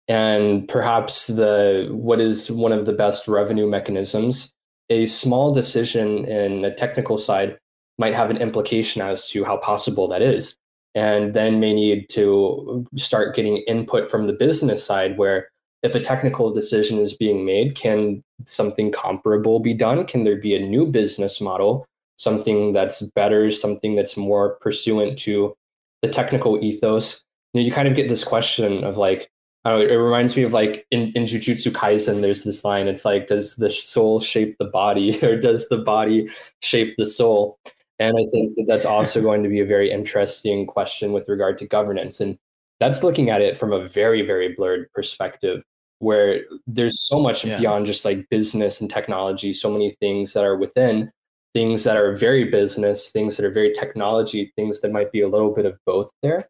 And 0.08 0.68
perhaps 0.68 1.28
the 1.28 1.90
what 1.92 2.22
is 2.22 2.52
one 2.52 2.72
of 2.72 2.86
the 2.86 2.94
best 2.94 3.28
revenue 3.28 3.68
mechanisms? 3.68 4.52
A 4.90 5.06
small 5.06 5.52
decision 5.54 6.26
in 6.26 6.64
a 6.64 6.74
technical 6.74 7.18
side 7.18 7.58
might 7.98 8.14
have 8.14 8.30
an 8.30 8.38
implication 8.38 9.02
as 9.02 9.28
to 9.30 9.44
how 9.44 9.58
possible 9.58 10.08
that 10.08 10.22
is 10.22 10.58
and 10.96 11.34
then 11.34 11.60
may 11.60 11.74
need 11.74 12.10
to 12.10 12.86
start 12.96 13.36
getting 13.36 13.58
input 13.68 14.10
from 14.10 14.28
the 14.28 14.34
business 14.34 14.84
side 14.84 15.18
where 15.18 15.50
if 15.84 15.94
a 15.94 16.00
technical 16.00 16.52
decision 16.52 16.98
is 16.98 17.14
being 17.14 17.46
made, 17.46 17.76
can 17.76 18.24
something 18.46 18.92
comparable 18.92 19.60
be 19.60 19.74
done? 19.74 20.06
Can 20.06 20.24
there 20.24 20.38
be 20.38 20.56
a 20.56 20.60
new 20.60 20.88
business 20.88 21.40
model, 21.40 21.86
something 22.16 22.72
that's 22.72 23.02
better, 23.12 23.52
something 23.52 23.96
that's 23.96 24.18
more 24.18 24.56
pursuant 24.62 25.18
to 25.20 25.54
the 26.02 26.08
technical 26.08 26.64
ethos? 26.64 27.24
You, 27.54 27.62
know, 27.62 27.66
you 27.66 27.72
kind 27.72 27.88
of 27.88 27.96
get 27.96 28.10
this 28.10 28.24
question 28.24 28.84
of 28.84 28.98
like, 28.98 29.30
know, 29.66 29.80
it 29.80 29.94
reminds 29.94 30.36
me 30.36 30.44
of 30.44 30.54
like 30.54 30.88
in, 30.90 31.12
in 31.14 31.26
Jujutsu 31.26 31.72
Kaisen, 31.72 32.22
there's 32.22 32.44
this 32.44 32.64
line. 32.64 32.88
It's 32.88 33.06
like, 33.06 33.28
does 33.28 33.56
the 33.58 33.70
soul 33.70 34.20
shape 34.20 34.56
the 34.58 34.66
body 34.66 35.20
or 35.24 35.40
does 35.40 35.68
the 35.70 35.80
body 35.80 36.30
shape 36.62 36.96
the 36.98 37.06
soul? 37.06 37.60
And 38.00 38.18
I 38.18 38.26
think 38.32 38.56
that 38.56 38.66
that's 38.68 38.86
also 38.86 39.22
going 39.22 39.44
to 39.44 39.50
be 39.50 39.62
a 39.62 39.66
very 39.66 39.90
interesting 39.92 40.66
question 40.66 41.14
with 41.14 41.30
regard 41.30 41.58
to 41.60 41.68
governance. 41.68 42.20
And 42.20 42.38
that's 42.80 43.04
looking 43.04 43.30
at 43.30 43.42
it 43.42 43.58
from 43.58 43.72
a 43.72 43.88
very, 43.88 44.22
very 44.22 44.54
blurred 44.54 44.92
perspective 44.94 45.64
where 46.00 46.42
there's 46.68 47.08
so 47.08 47.22
much 47.22 47.46
yeah. 47.46 47.58
beyond 47.58 47.86
just 47.86 48.04
like 48.04 48.28
business 48.30 48.82
and 48.82 48.90
technology, 48.90 49.54
so 49.54 49.72
many 49.72 49.92
things 49.92 50.34
that 50.34 50.44
are 50.44 50.58
within, 50.58 51.10
things 51.54 51.86
that 51.86 51.96
are 51.96 52.16
very 52.16 52.44
business, 52.44 53.12
things 53.12 53.38
that 53.38 53.46
are 53.46 53.52
very 53.52 53.72
technology, 53.72 54.52
things 54.58 54.82
that 54.82 54.92
might 54.92 55.12
be 55.14 55.22
a 55.22 55.30
little 55.30 55.54
bit 55.54 55.66
of 55.66 55.80
both 55.86 56.12
there. 56.22 56.50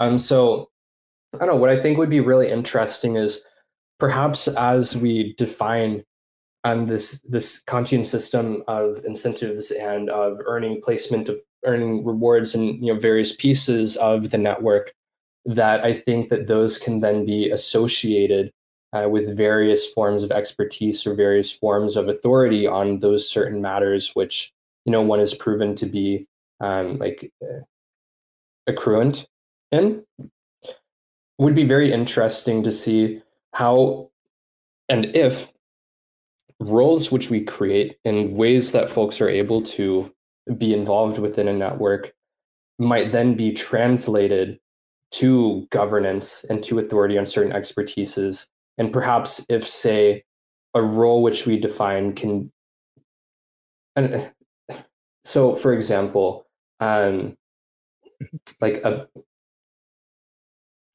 Um, 0.00 0.18
so 0.18 0.68
I 1.34 1.38
don't 1.38 1.48
know, 1.48 1.56
what 1.56 1.70
I 1.70 1.80
think 1.80 1.96
would 1.96 2.10
be 2.10 2.20
really 2.20 2.50
interesting 2.50 3.16
is 3.16 3.44
perhaps 4.00 4.48
as 4.48 4.96
we 4.96 5.34
define 5.38 6.02
um, 6.64 6.86
this 6.86 7.20
this 7.22 7.62
Kantian 7.64 8.06
system 8.06 8.62
of 8.68 9.04
incentives 9.04 9.70
and 9.72 10.10
of 10.10 10.38
earning 10.46 10.80
placement 10.82 11.28
of 11.28 11.40
earning 11.64 12.04
rewards 12.04 12.54
and 12.54 12.84
you 12.84 12.92
know 12.92 12.98
various 12.98 13.34
pieces 13.34 13.96
of 13.96 14.30
the 14.30 14.38
network 14.38 14.92
that 15.44 15.84
I 15.84 15.92
think 15.92 16.28
that 16.28 16.46
those 16.46 16.78
can 16.78 17.00
then 17.00 17.26
be 17.26 17.50
associated 17.50 18.52
uh, 18.92 19.08
with 19.08 19.36
various 19.36 19.90
forms 19.90 20.22
of 20.22 20.30
expertise 20.30 21.06
or 21.06 21.14
various 21.14 21.50
forms 21.50 21.96
of 21.96 22.08
authority 22.08 22.66
on 22.66 23.00
those 23.00 23.28
certain 23.28 23.60
matters, 23.60 24.12
which 24.14 24.52
you 24.84 24.92
know 24.92 25.02
one 25.02 25.20
is 25.20 25.34
proven 25.34 25.74
to 25.76 25.86
be 25.86 26.26
um, 26.60 26.98
like 26.98 27.30
uh, 27.42 27.62
accruent 28.68 29.26
in. 29.72 30.04
Would 31.38 31.54
be 31.56 31.64
very 31.64 31.92
interesting 31.92 32.62
to 32.62 32.70
see 32.70 33.20
how 33.52 34.10
and 34.88 35.06
if 35.16 35.48
roles 36.62 37.10
which 37.10 37.30
we 37.30 37.42
create 37.42 37.98
in 38.04 38.34
ways 38.34 38.72
that 38.72 38.90
folks 38.90 39.20
are 39.20 39.28
able 39.28 39.62
to 39.62 40.12
be 40.58 40.74
involved 40.74 41.18
within 41.18 41.48
a 41.48 41.52
network 41.52 42.12
might 42.78 43.12
then 43.12 43.34
be 43.34 43.52
translated 43.52 44.58
to 45.12 45.66
governance 45.70 46.44
and 46.48 46.64
to 46.64 46.78
authority 46.78 47.18
on 47.18 47.26
certain 47.26 47.52
expertises. 47.52 48.48
And 48.78 48.92
perhaps 48.92 49.44
if 49.48 49.68
say 49.68 50.24
a 50.74 50.82
role 50.82 51.22
which 51.22 51.46
we 51.46 51.58
define 51.58 52.14
can 52.14 52.50
and 53.96 54.32
so 55.24 55.54
for 55.54 55.72
example 55.72 56.46
um 56.80 57.36
like 58.60 58.76
a 58.84 59.06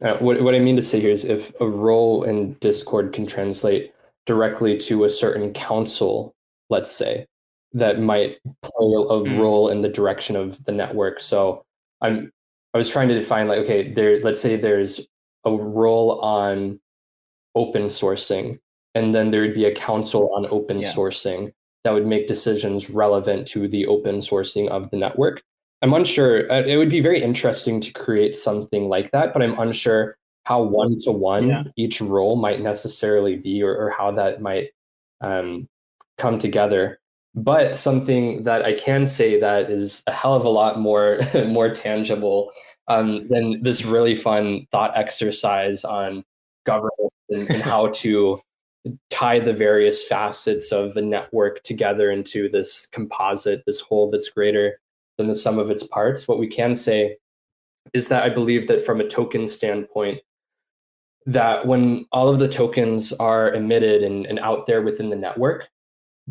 uh, 0.03 0.17
what, 0.17 0.41
what 0.41 0.55
i 0.55 0.59
mean 0.59 0.75
to 0.75 0.81
say 0.81 0.99
here 0.99 1.11
is 1.11 1.23
if 1.25 1.53
a 1.61 1.67
role 1.67 2.23
in 2.23 2.53
discord 2.55 3.13
can 3.13 3.25
translate 3.25 3.93
directly 4.27 4.77
to 4.77 5.05
a 5.05 5.09
certain 5.09 5.51
council 5.53 6.35
let's 6.69 6.91
say 6.91 7.25
that 7.73 7.99
might 7.99 8.37
play 8.61 8.85
a 8.85 9.19
mm. 9.19 9.39
role 9.39 9.69
in 9.69 9.81
the 9.81 9.89
direction 9.89 10.35
of 10.35 10.63
the 10.65 10.71
network 10.71 11.19
so 11.19 11.63
i'm 12.01 12.31
i 12.73 12.77
was 12.77 12.89
trying 12.89 13.07
to 13.07 13.17
define 13.17 13.47
like 13.47 13.59
okay 13.59 13.91
there 13.91 14.21
let's 14.21 14.39
say 14.39 14.55
there's 14.55 15.01
a 15.45 15.51
role 15.51 16.19
on 16.21 16.79
open 17.55 17.83
sourcing 17.83 18.59
and 18.93 19.15
then 19.15 19.31
there 19.31 19.41
would 19.41 19.53
be 19.53 19.65
a 19.65 19.75
council 19.75 20.33
on 20.35 20.45
open 20.51 20.79
yeah. 20.79 20.91
sourcing 20.91 21.51
that 21.83 21.93
would 21.93 22.05
make 22.05 22.27
decisions 22.27 22.89
relevant 22.89 23.47
to 23.47 23.67
the 23.67 23.85
open 23.87 24.17
sourcing 24.17 24.67
of 24.67 24.89
the 24.91 24.97
network 24.97 25.41
i'm 25.81 25.93
unsure 25.93 26.51
uh, 26.51 26.63
it 26.63 26.75
would 26.75 26.89
be 26.89 27.01
very 27.01 27.21
interesting 27.21 27.79
to 27.79 27.93
create 27.93 28.35
something 28.35 28.89
like 28.89 29.09
that 29.11 29.33
but 29.33 29.41
i'm 29.41 29.57
unsure 29.59 30.16
how 30.47 30.61
one 30.61 30.97
to 30.97 31.11
one 31.11 31.73
each 31.75 31.99
role 31.99 32.37
might 32.37 32.61
necessarily 32.61 33.35
be 33.35 33.61
or, 33.61 33.75
or 33.75 33.89
how 33.89 34.11
that 34.11 34.41
might 34.41 34.69
um, 35.19 35.67
come 36.17 36.39
together 36.39 36.99
but 37.35 37.75
something 37.75 38.43
that 38.43 38.63
i 38.63 38.73
can 38.73 39.05
say 39.05 39.39
that 39.39 39.69
is 39.69 40.03
a 40.07 40.11
hell 40.11 40.33
of 40.33 40.45
a 40.45 40.49
lot 40.49 40.79
more 40.79 41.19
more 41.47 41.73
tangible 41.73 42.51
um, 42.87 43.27
than 43.27 43.61
this 43.61 43.83
really 43.83 44.15
fun 44.15 44.65
thought 44.71 44.95
exercise 44.95 45.83
on 45.83 46.23
governance 46.65 47.13
and, 47.29 47.49
and 47.49 47.61
how 47.61 47.87
to 47.93 48.39
tie 49.09 49.39
the 49.39 49.53
various 49.53 50.05
facets 50.05 50.71
of 50.71 50.93
the 50.93 51.01
network 51.01 51.61
together 51.63 52.11
into 52.11 52.47
this 52.47 52.87
composite, 52.87 53.63
this 53.65 53.81
whole 53.81 54.09
that's 54.09 54.29
greater 54.29 54.79
than 55.17 55.27
the 55.27 55.35
sum 55.35 55.59
of 55.59 55.69
its 55.69 55.83
parts. 55.83 56.25
What 56.25 56.39
we 56.39 56.47
can 56.47 56.73
say 56.75 57.17
is 57.93 58.07
that 58.07 58.23
I 58.23 58.29
believe 58.29 58.67
that 58.67 58.85
from 58.85 59.01
a 59.01 59.07
token 59.07 59.47
standpoint, 59.47 60.19
that 61.27 61.67
when 61.67 62.05
all 62.11 62.29
of 62.29 62.39
the 62.39 62.47
tokens 62.47 63.11
are 63.13 63.53
emitted 63.53 64.01
and, 64.01 64.25
and 64.25 64.39
out 64.39 64.65
there 64.65 64.81
within 64.81 65.09
the 65.09 65.15
network, 65.15 65.69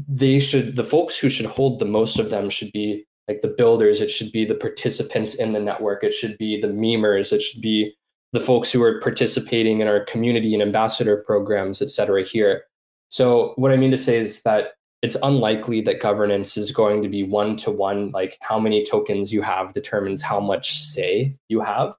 they 0.08 0.40
should 0.40 0.74
the 0.74 0.84
folks 0.84 1.16
who 1.16 1.28
should 1.28 1.46
hold 1.46 1.78
the 1.78 1.84
most 1.84 2.18
of 2.18 2.30
them 2.30 2.50
should 2.50 2.72
be 2.72 3.06
like 3.28 3.40
the 3.42 3.48
builders, 3.48 4.00
it 4.00 4.10
should 4.10 4.32
be 4.32 4.44
the 4.44 4.54
participants 4.54 5.34
in 5.34 5.52
the 5.52 5.60
network, 5.60 6.02
it 6.02 6.12
should 6.12 6.38
be 6.38 6.60
the 6.60 6.68
memers, 6.68 7.32
it 7.32 7.42
should 7.42 7.60
be 7.60 7.92
the 8.32 8.40
folks 8.40 8.72
who 8.72 8.82
are 8.82 9.00
participating 9.00 9.80
in 9.80 9.88
our 9.88 10.04
community 10.04 10.54
and 10.54 10.62
ambassador 10.62 11.22
programs, 11.26 11.82
et 11.82 11.90
cetera, 11.90 12.22
here. 12.22 12.64
So, 13.08 13.52
what 13.56 13.72
I 13.72 13.76
mean 13.76 13.90
to 13.90 13.98
say 13.98 14.18
is 14.18 14.42
that 14.42 14.72
it's 15.02 15.16
unlikely 15.22 15.82
that 15.82 16.00
governance 16.00 16.56
is 16.56 16.70
going 16.70 17.02
to 17.02 17.08
be 17.08 17.22
one 17.22 17.56
to 17.56 17.70
one, 17.70 18.10
like 18.10 18.38
how 18.40 18.58
many 18.58 18.84
tokens 18.84 19.32
you 19.32 19.42
have 19.42 19.74
determines 19.74 20.22
how 20.22 20.40
much 20.40 20.78
say 20.78 21.36
you 21.48 21.60
have. 21.60 21.94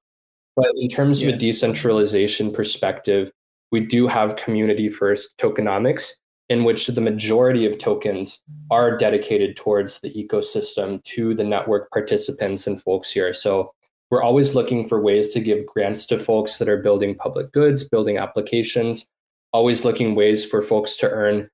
But 0.57 0.71
in 0.75 0.89
terms 0.89 1.21
yeah. 1.21 1.29
of 1.29 1.35
a 1.35 1.37
decentralization 1.37 2.51
perspective, 2.51 3.31
we 3.71 3.79
do 3.79 4.07
have 4.07 4.35
community 4.35 4.89
first 4.89 5.37
tokenomics, 5.37 6.09
in 6.49 6.63
which 6.63 6.87
the 6.87 7.01
majority 7.01 7.65
of 7.65 7.77
tokens 7.77 8.41
are 8.71 8.97
dedicated 8.97 9.55
towards 9.55 10.01
the 10.01 10.11
ecosystem 10.13 11.03
to 11.03 11.35
the 11.35 11.43
network 11.43 11.91
participants 11.91 12.67
and 12.67 12.81
folks 12.81 13.11
here. 13.11 13.33
So 13.33 13.71
we're 14.09 14.23
always 14.23 14.55
looking 14.55 14.87
for 14.87 15.01
ways 15.01 15.29
to 15.33 15.41
give 15.41 15.65
grants 15.65 16.05
to 16.07 16.17
folks 16.17 16.57
that 16.57 16.69
are 16.69 16.81
building 16.81 17.15
public 17.15 17.51
goods, 17.51 17.83
building 17.83 18.17
applications, 18.17 19.07
always 19.51 19.83
looking 19.83 20.15
ways 20.15 20.45
for 20.45 20.61
folks 20.61 20.95
to 20.97 21.09
earn 21.09 21.49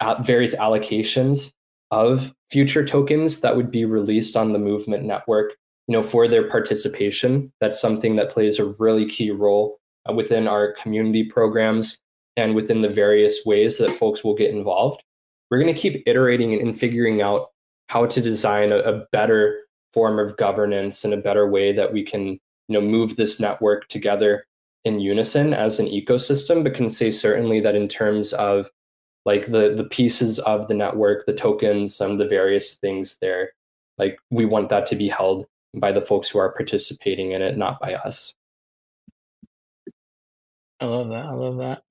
uh, 0.00 0.22
various 0.22 0.54
allocations 0.54 1.52
of 1.90 2.32
future 2.50 2.84
tokens 2.84 3.40
that 3.40 3.56
would 3.56 3.70
be 3.70 3.84
released 3.84 4.36
on 4.36 4.52
the 4.52 4.58
movement 4.58 5.04
network 5.04 5.54
you 5.88 5.92
know 5.92 6.02
for 6.02 6.28
their 6.28 6.48
participation. 6.48 7.52
That's 7.60 7.80
something 7.80 8.16
that 8.16 8.30
plays 8.30 8.58
a 8.58 8.74
really 8.78 9.06
key 9.06 9.30
role 9.30 9.78
uh, 10.08 10.12
within 10.12 10.48
our 10.48 10.72
community 10.72 11.24
programs 11.24 11.98
and 12.36 12.54
within 12.54 12.80
the 12.80 12.88
various 12.88 13.44
ways 13.46 13.78
that 13.78 13.94
folks 13.96 14.24
will 14.24 14.34
get 14.34 14.50
involved. 14.50 15.02
We're 15.50 15.60
going 15.60 15.74
to 15.74 15.80
keep 15.80 16.02
iterating 16.06 16.60
and 16.60 16.78
figuring 16.78 17.22
out 17.22 17.48
how 17.88 18.06
to 18.06 18.20
design 18.20 18.72
a, 18.72 18.78
a 18.78 19.04
better 19.12 19.60
form 19.92 20.18
of 20.18 20.36
governance 20.36 21.04
and 21.04 21.14
a 21.14 21.18
better 21.18 21.48
way 21.48 21.72
that 21.72 21.92
we 21.92 22.02
can 22.02 22.38
you 22.68 22.80
know 22.80 22.80
move 22.80 23.16
this 23.16 23.38
network 23.38 23.88
together 23.88 24.44
in 24.84 25.00
unison 25.00 25.54
as 25.54 25.78
an 25.78 25.86
ecosystem 25.86 26.64
but 26.64 26.74
can 26.74 26.90
say 26.90 27.10
certainly 27.10 27.60
that 27.60 27.76
in 27.76 27.88
terms 27.88 28.32
of 28.34 28.68
like 29.24 29.46
the 29.46 29.72
the 29.74 29.84
pieces 29.84 30.38
of 30.40 30.66
the 30.66 30.74
network 30.74 31.24
the 31.26 31.32
tokens 31.32 32.00
and 32.00 32.18
the 32.18 32.26
various 32.26 32.74
things 32.76 33.18
there 33.20 33.52
like 33.98 34.18
we 34.30 34.44
want 34.44 34.68
that 34.68 34.86
to 34.86 34.96
be 34.96 35.08
held 35.08 35.46
by 35.74 35.92
the 35.92 36.00
folks 36.00 36.28
who 36.28 36.38
are 36.38 36.52
participating 36.52 37.32
in 37.32 37.42
it 37.42 37.56
not 37.56 37.78
by 37.80 37.94
us 37.94 38.34
i 40.80 40.86
love 40.86 41.08
that 41.08 41.24
i 41.24 41.32
love 41.32 41.58
that 41.58 41.82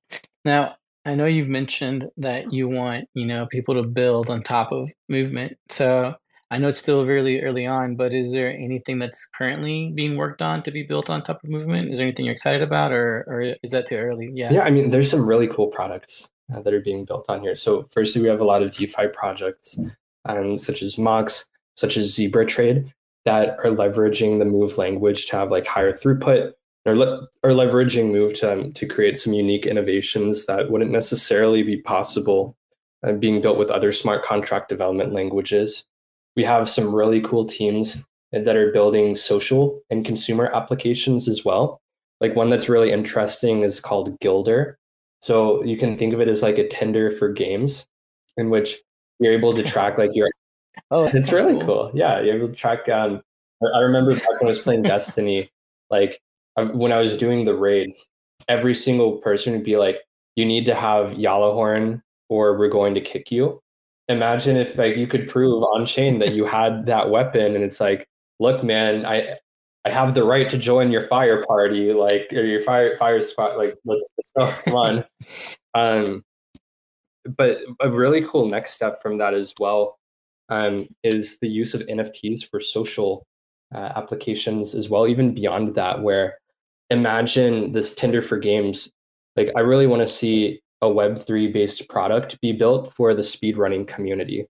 now 0.45 0.75
i 1.05 1.15
know 1.15 1.25
you've 1.25 1.47
mentioned 1.47 2.09
that 2.17 2.51
you 2.51 2.67
want 2.67 3.07
you 3.13 3.25
know 3.25 3.45
people 3.47 3.75
to 3.75 3.83
build 3.83 4.29
on 4.29 4.41
top 4.41 4.71
of 4.71 4.89
movement 5.09 5.57
so 5.69 6.15
I 6.53 6.59
know 6.59 6.67
it's 6.67 6.77
still 6.77 7.03
really 7.03 7.41
early 7.41 7.65
on, 7.65 7.95
but 7.95 8.13
is 8.13 8.31
there 8.31 8.55
anything 8.55 8.99
that's 8.99 9.27
currently 9.35 9.91
being 9.95 10.17
worked 10.17 10.39
on 10.39 10.61
to 10.63 10.69
be 10.69 10.83
built 10.83 11.09
on 11.09 11.23
top 11.23 11.43
of 11.43 11.49
movement? 11.49 11.91
Is 11.91 11.97
there 11.97 12.05
anything 12.05 12.25
you're 12.25 12.33
excited 12.33 12.61
about, 12.61 12.91
or 12.91 13.25
or 13.27 13.55
is 13.63 13.71
that 13.71 13.87
too 13.87 13.95
early? 13.95 14.29
Yeah. 14.35 14.53
Yeah, 14.53 14.61
I 14.61 14.69
mean, 14.69 14.91
there's 14.91 15.09
some 15.09 15.27
really 15.27 15.47
cool 15.47 15.69
products 15.69 16.31
uh, 16.53 16.61
that 16.61 16.71
are 16.71 16.79
being 16.79 17.05
built 17.05 17.25
on 17.27 17.41
here. 17.41 17.55
So, 17.55 17.87
firstly, 17.89 18.21
we 18.21 18.27
have 18.27 18.39
a 18.39 18.45
lot 18.45 18.61
of 18.61 18.69
DeFi 18.69 19.07
projects, 19.07 19.79
um, 20.25 20.59
such 20.59 20.83
as 20.83 20.95
Mox, 20.95 21.49
such 21.75 21.97
as 21.97 22.13
Zebra 22.13 22.45
Trade, 22.45 22.93
that 23.25 23.57
are 23.59 23.71
leveraging 23.71 24.39
the 24.39 24.45
Move 24.45 24.77
language 24.77 25.27
to 25.27 25.37
have 25.37 25.51
like 25.51 25.65
higher 25.65 25.93
throughput, 25.93 26.51
or 26.85 26.95
le- 26.95 27.27
leveraging 27.43 28.11
Move 28.11 28.33
to 28.39 28.53
um, 28.53 28.73
to 28.73 28.85
create 28.85 29.17
some 29.17 29.33
unique 29.33 29.65
innovations 29.65 30.45
that 30.45 30.69
wouldn't 30.69 30.91
necessarily 30.91 31.63
be 31.63 31.77
possible 31.77 32.57
uh, 33.03 33.13
being 33.13 33.41
built 33.41 33.57
with 33.57 33.71
other 33.71 33.91
smart 33.91 34.23
contract 34.23 34.69
development 34.69 35.13
languages 35.13 35.85
we 36.35 36.43
have 36.43 36.69
some 36.69 36.93
really 36.93 37.21
cool 37.21 37.45
teams 37.45 38.05
that 38.31 38.55
are 38.55 38.71
building 38.71 39.15
social 39.15 39.81
and 39.89 40.05
consumer 40.05 40.49
applications 40.53 41.27
as 41.27 41.45
well. 41.45 41.81
Like 42.19 42.35
one 42.35 42.49
that's 42.49 42.69
really 42.69 42.91
interesting 42.91 43.61
is 43.61 43.79
called 43.79 44.19
Gilder. 44.19 44.77
So 45.21 45.63
you 45.63 45.77
can 45.77 45.97
think 45.97 46.13
of 46.13 46.19
it 46.19 46.27
as 46.27 46.41
like 46.41 46.57
a 46.57 46.67
Tinder 46.67 47.11
for 47.11 47.31
games, 47.31 47.85
in 48.37 48.49
which 48.49 48.79
you're 49.19 49.33
able 49.33 49.53
to 49.53 49.63
track 49.63 49.97
like 49.97 50.11
your. 50.13 50.29
Oh, 50.91 51.05
it's 51.05 51.31
really 51.31 51.53
cool. 51.53 51.65
cool. 51.65 51.91
Yeah, 51.93 52.21
you're 52.21 52.35
able 52.35 52.47
to 52.47 52.53
track. 52.53 52.87
Um, 52.89 53.21
I 53.73 53.79
remember 53.79 54.13
back 54.13 54.29
when 54.39 54.43
I 54.43 54.47
was 54.47 54.59
playing 54.59 54.81
Destiny, 54.83 55.49
like 55.89 56.19
when 56.57 56.91
I 56.91 56.99
was 56.99 57.17
doing 57.17 57.45
the 57.45 57.55
raids, 57.55 58.07
every 58.47 58.75
single 58.75 59.13
person 59.17 59.53
would 59.53 59.63
be 59.63 59.77
like, 59.77 59.97
"You 60.35 60.45
need 60.45 60.65
to 60.65 60.75
have 60.75 61.11
Gjallarhorn, 61.11 62.01
or 62.29 62.57
we're 62.57 62.69
going 62.69 62.93
to 62.95 63.01
kick 63.01 63.31
you." 63.31 63.63
imagine 64.09 64.57
if 64.57 64.77
like 64.77 64.97
you 64.97 65.07
could 65.07 65.27
prove 65.27 65.63
on 65.63 65.85
chain 65.85 66.19
that 66.19 66.33
you 66.33 66.45
had 66.45 66.85
that 66.85 67.09
weapon 67.09 67.55
and 67.55 67.63
it's 67.63 67.79
like 67.79 68.07
look 68.39 68.63
man 68.63 69.05
i 69.05 69.35
i 69.85 69.89
have 69.89 70.13
the 70.13 70.23
right 70.23 70.49
to 70.49 70.57
join 70.57 70.91
your 70.91 71.07
fire 71.07 71.45
party 71.45 71.93
like 71.93 72.27
or 72.33 72.43
your 72.43 72.61
fire 72.63 72.95
fire 72.97 73.21
spot 73.21 73.57
like 73.57 73.75
let's, 73.85 74.03
let's 74.17 74.31
go 74.35 74.61
come 74.65 74.75
on 74.75 75.05
um 75.73 76.23
but 77.37 77.59
a 77.79 77.89
really 77.89 78.25
cool 78.27 78.49
next 78.49 78.73
step 78.73 79.01
from 79.01 79.17
that 79.17 79.33
as 79.33 79.53
well 79.57 79.97
um, 80.49 80.87
is 81.03 81.39
the 81.39 81.49
use 81.49 81.73
of 81.73 81.81
nfts 81.81 82.47
for 82.49 82.59
social 82.59 83.25
uh, 83.73 83.91
applications 83.95 84.75
as 84.75 84.89
well 84.89 85.07
even 85.07 85.33
beyond 85.33 85.73
that 85.75 86.01
where 86.01 86.37
imagine 86.89 87.71
this 87.71 87.95
tinder 87.95 88.21
for 88.21 88.37
games 88.37 88.91
like 89.35 89.49
i 89.55 89.59
really 89.59 89.87
want 89.87 90.01
to 90.01 90.07
see 90.07 90.61
a 90.83 90.85
Web3 90.85 91.51
based 91.53 91.87
product 91.87 92.39
be 92.41 92.51
built 92.51 92.93
for 92.93 93.13
the 93.13 93.21
speedrunning 93.21 93.87
community, 93.87 94.45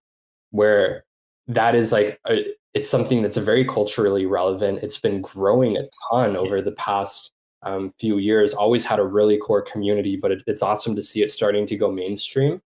where 0.50 1.04
that 1.48 1.76
is 1.76 1.92
like, 1.92 2.20
a, 2.28 2.44
it's 2.74 2.90
something 2.90 3.22
that's 3.22 3.38
very 3.38 3.64
culturally 3.64 4.26
relevant. 4.26 4.80
It's 4.82 5.00
been 5.00 5.22
growing 5.22 5.78
a 5.78 5.84
ton 6.10 6.36
over 6.36 6.60
the 6.60 6.72
past 6.72 7.32
um, 7.62 7.92
few 8.00 8.18
years, 8.18 8.54
always 8.54 8.84
had 8.84 9.00
a 9.00 9.06
really 9.06 9.38
core 9.38 9.62
community, 9.62 10.18
but 10.18 10.32
it, 10.32 10.44
it's 10.48 10.64
awesome 10.64 10.96
to 10.96 11.04
see 11.04 11.22
it 11.22 11.30
starting 11.30 11.68
to 11.68 11.78
go 11.78 11.92
mainstream. 11.92 12.60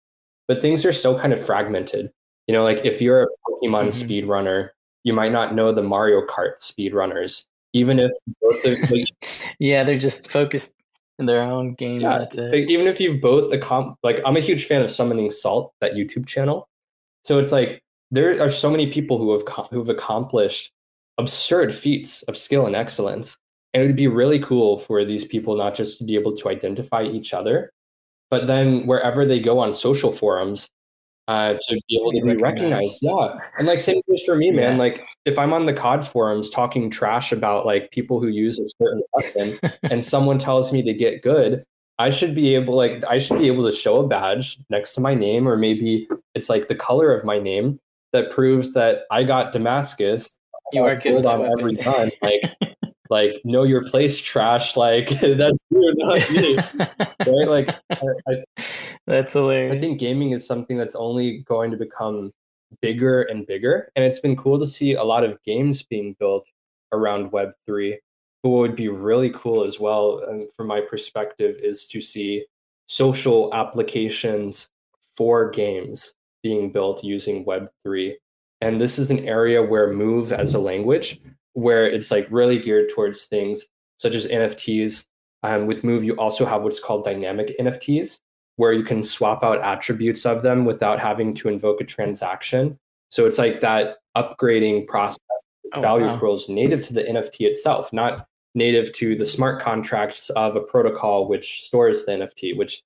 But 0.47 0.61
things 0.61 0.85
are 0.85 0.93
still 0.93 1.19
kind 1.19 1.33
of 1.33 1.45
fragmented. 1.45 2.11
You 2.47 2.55
know, 2.55 2.63
like 2.63 2.85
if 2.85 3.01
you're 3.01 3.23
a 3.23 3.27
Pokemon 3.49 3.89
mm-hmm. 3.89 4.11
speedrunner, 4.11 4.71
you 5.03 5.13
might 5.13 5.33
not 5.33 5.55
know 5.55 5.73
the 5.73 5.83
Mario 5.83 6.27
Kart 6.27 6.59
speedrunners, 6.61 7.47
even 7.73 7.99
if 7.99 8.11
both 8.41 8.65
of, 8.65 8.91
like, 8.91 9.09
yeah, 9.59 9.85
they're 9.85 9.99
just 9.99 10.31
focused 10.31 10.75
in 11.19 11.27
their 11.27 11.43
own 11.43 11.75
game. 11.75 12.01
Yeah, 12.01 12.27
like, 12.35 12.69
even 12.69 12.87
if 12.87 13.01
you've 13.01 13.21
both 13.21 13.51
the 13.51 13.59
comp, 13.59 13.99
like 14.03 14.21
I'm 14.25 14.37
a 14.37 14.41
huge 14.41 14.67
fan 14.67 14.83
of 14.83 14.91
Summoning 14.91 15.31
Salt, 15.31 15.73
that 15.81 15.93
YouTube 15.93 16.27
channel. 16.27 16.69
So 17.25 17.39
it's 17.39 17.53
like 17.53 17.83
there 18.11 18.43
are 18.43 18.51
so 18.51 18.71
many 18.71 18.91
people 18.91 19.19
who 19.19 19.33
have 19.33 19.67
who've 19.71 19.89
accomplished 19.89 20.73
absurd 21.19 21.73
feats 21.73 22.23
of 22.25 22.37
skill 22.37 22.67
and 22.67 22.77
excellence, 22.77 23.39
and 23.73 23.83
it 23.83 23.87
would 23.87 23.97
be 23.97 24.09
really 24.09 24.39
cool 24.41 24.79
for 24.79 25.05
these 25.05 25.25
people 25.25 25.57
not 25.57 25.75
just 25.75 25.99
to 25.99 26.05
be 26.05 26.17
able 26.17 26.37
to 26.37 26.49
identify 26.49 27.03
each 27.03 27.33
other, 27.33 27.73
but 28.31 28.47
then 28.47 28.87
wherever 28.87 29.25
they 29.25 29.41
go 29.41 29.59
on 29.59 29.73
social 29.73 30.13
forums, 30.13 30.69
uh, 31.29 31.55
to 31.55 31.81
be 31.89 31.97
able 31.97 32.13
to 32.13 32.23
be 32.23 32.37
recognized. 32.43 32.99
Yeah. 33.01 33.39
And 33.59 33.67
like 33.67 33.81
same 33.81 34.01
goes 34.09 34.23
for 34.25 34.37
me, 34.37 34.51
man. 34.51 34.73
Yeah. 34.73 34.79
Like 34.79 35.07
if 35.25 35.39
I'm 35.39 35.53
on 35.53 35.67
the 35.67 35.73
COD 35.73 36.07
forums 36.07 36.51
talking 36.51 36.91
trash 36.91 37.33
about 37.33 37.65
like 37.65 37.91
people 37.91 38.21
who 38.21 38.29
use 38.29 38.59
a 38.59 38.69
certain 38.79 39.03
weapon 39.13 39.59
and 39.91 40.05
someone 40.05 40.39
tells 40.39 40.73
me 40.73 40.83
to 40.83 40.93
get 40.93 41.23
good, 41.23 41.65
I 41.99 42.11
should 42.11 42.35
be 42.35 42.55
able 42.55 42.77
like 42.77 43.05
I 43.09 43.19
should 43.19 43.39
be 43.39 43.47
able 43.47 43.69
to 43.71 43.77
show 43.77 44.01
a 44.01 44.07
badge 44.07 44.59
next 44.69 44.95
to 44.95 45.01
my 45.01 45.15
name, 45.15 45.49
or 45.49 45.57
maybe 45.57 46.09
it's 46.35 46.49
like 46.49 46.69
the 46.69 46.75
color 46.75 47.15
of 47.15 47.25
my 47.25 47.39
name 47.39 47.79
that 48.13 48.31
proves 48.31 48.73
that 48.75 49.03
I 49.11 49.25
got 49.25 49.53
Damascus. 49.53 50.39
You 50.73 50.83
are 50.83 50.97
good 50.97 51.25
on 51.25 51.59
every 51.59 51.77
gun. 51.77 52.11
Like 52.21 52.43
like 53.15 53.41
know 53.45 53.63
your 53.63 53.85
place 53.85 54.19
trash 54.19 54.77
like 54.77 55.09
that's 55.21 55.57
you 55.71 55.95
not 55.99 56.31
me 56.31 56.57
right? 56.79 57.49
Like 57.49 57.69
I, 57.91 58.07
I, 58.29 58.65
that's 59.07 59.35
hilarious. 59.35 59.73
I 59.73 59.79
think 59.79 60.01
gaming 60.01 60.33
is 60.33 60.45
something 60.45 60.77
that's 60.77 60.97
only 60.97 61.45
going 61.47 61.71
to 61.71 61.77
become 61.77 62.33
bigger 62.83 63.23
and 63.23 63.47
bigger 63.47 63.89
and 63.95 64.05
it's 64.05 64.19
been 64.19 64.35
cool 64.37 64.59
to 64.59 64.67
see 64.67 64.95
a 64.95 65.05
lot 65.05 65.23
of 65.23 65.41
games 65.45 65.85
being 65.85 66.17
built 66.19 66.51
around 66.91 67.31
web 67.31 67.53
3 67.67 67.97
but 68.43 68.49
what 68.49 68.59
would 68.59 68.77
be 68.77 68.89
really 68.89 69.31
cool 69.31 69.63
as 69.63 69.79
well 69.79 70.25
and 70.29 70.49
from 70.57 70.67
my 70.67 70.81
perspective 70.81 71.55
is 71.61 71.87
to 71.87 72.01
see 72.01 72.45
social 72.87 73.55
applications 73.55 74.71
for 75.17 75.51
games 75.51 76.15
being 76.43 76.73
built 76.73 77.05
using 77.05 77.45
web 77.45 77.69
3 77.85 78.19
and 78.61 78.81
this 78.81 78.99
is 78.99 79.13
an 79.13 79.21
area 79.21 79.63
where 79.63 79.93
move 79.93 80.33
as 80.33 80.55
a 80.55 80.59
language 80.59 81.21
where 81.55 81.87
it's 81.87 82.11
like 82.11 82.27
really 82.31 82.59
geared 82.59 82.91
towards 82.91 83.25
things 83.25 83.67
such 83.97 84.15
as 84.15 84.27
NFTs. 84.27 85.07
Um, 85.43 85.67
with 85.67 85.85
Move, 85.85 86.05
you 86.05 86.15
also 86.15 86.47
have 86.47 86.63
what's 86.63 86.81
called 86.81 87.05
dynamic 87.05 87.55
NFTs, 87.59 88.19
where 88.57 88.73
you 88.73 88.83
can 88.83 89.03
swap 89.03 89.43
out 89.43 89.61
attributes 89.61 90.25
of 90.25 90.43
them 90.43 90.65
without 90.65 91.01
having 91.01 91.35
to 91.35 91.49
invoke 91.49 91.81
a 91.81 91.85
transaction. 91.85 92.79
So 93.11 93.27
it's 93.27 93.39
like 93.39 93.61
that 93.61 93.97
upgrading 94.17 94.87
process 94.87 95.19
oh, 95.75 95.81
value 95.81 96.07
wow. 96.07 96.19
accruals 96.19 96.49
native 96.49 96.83
to 96.85 96.95
the 96.95 97.03
NFT 97.03 97.43
itself, 97.43 97.93
not 97.93 98.27
native 98.55 98.93
to 98.95 99.17
the 99.17 99.25
smart 99.25 99.61
contracts 99.61 100.31
of 100.31 100.57
a 100.57 100.61
protocol 100.61 101.29
which 101.29 101.63
stores 101.63 102.07
the 102.07 102.13
NFT, 102.13 102.57
which 102.57 102.83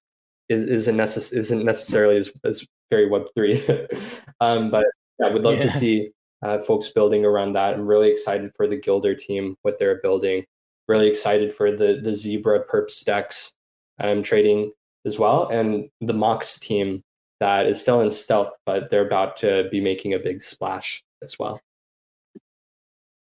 is, 0.48 0.64
isn't, 0.64 0.96
necess- 0.96 1.36
isn't 1.36 1.64
necessarily 1.64 2.16
as, 2.16 2.32
as 2.44 2.66
very 2.90 3.08
Web3. 3.08 4.22
um, 4.40 4.70
but 4.70 4.84
yeah, 5.20 5.32
we'd 5.32 5.44
love 5.44 5.58
yeah. 5.58 5.64
to 5.64 5.70
see 5.70 6.10
uh, 6.42 6.58
folks 6.58 6.88
building 6.88 7.24
around 7.24 7.52
that. 7.54 7.74
I'm 7.74 7.86
really 7.86 8.10
excited 8.10 8.52
for 8.56 8.66
the 8.66 8.76
Gilder 8.76 9.14
team, 9.14 9.56
what 9.62 9.78
they're 9.78 10.00
building. 10.00 10.44
Really 10.86 11.08
excited 11.08 11.52
for 11.52 11.74
the 11.76 12.00
the 12.02 12.14
Zebra 12.14 12.64
Perps 12.64 13.04
Dex 13.04 13.54
um, 14.00 14.22
trading 14.22 14.72
as 15.04 15.18
well, 15.18 15.48
and 15.48 15.88
the 16.00 16.14
Mox 16.14 16.58
team 16.58 17.02
that 17.40 17.66
is 17.66 17.80
still 17.80 18.00
in 18.00 18.10
stealth, 18.10 18.50
but 18.66 18.90
they're 18.90 19.06
about 19.06 19.36
to 19.36 19.68
be 19.70 19.80
making 19.80 20.14
a 20.14 20.18
big 20.18 20.42
splash 20.42 21.02
as 21.22 21.38
well. 21.38 21.60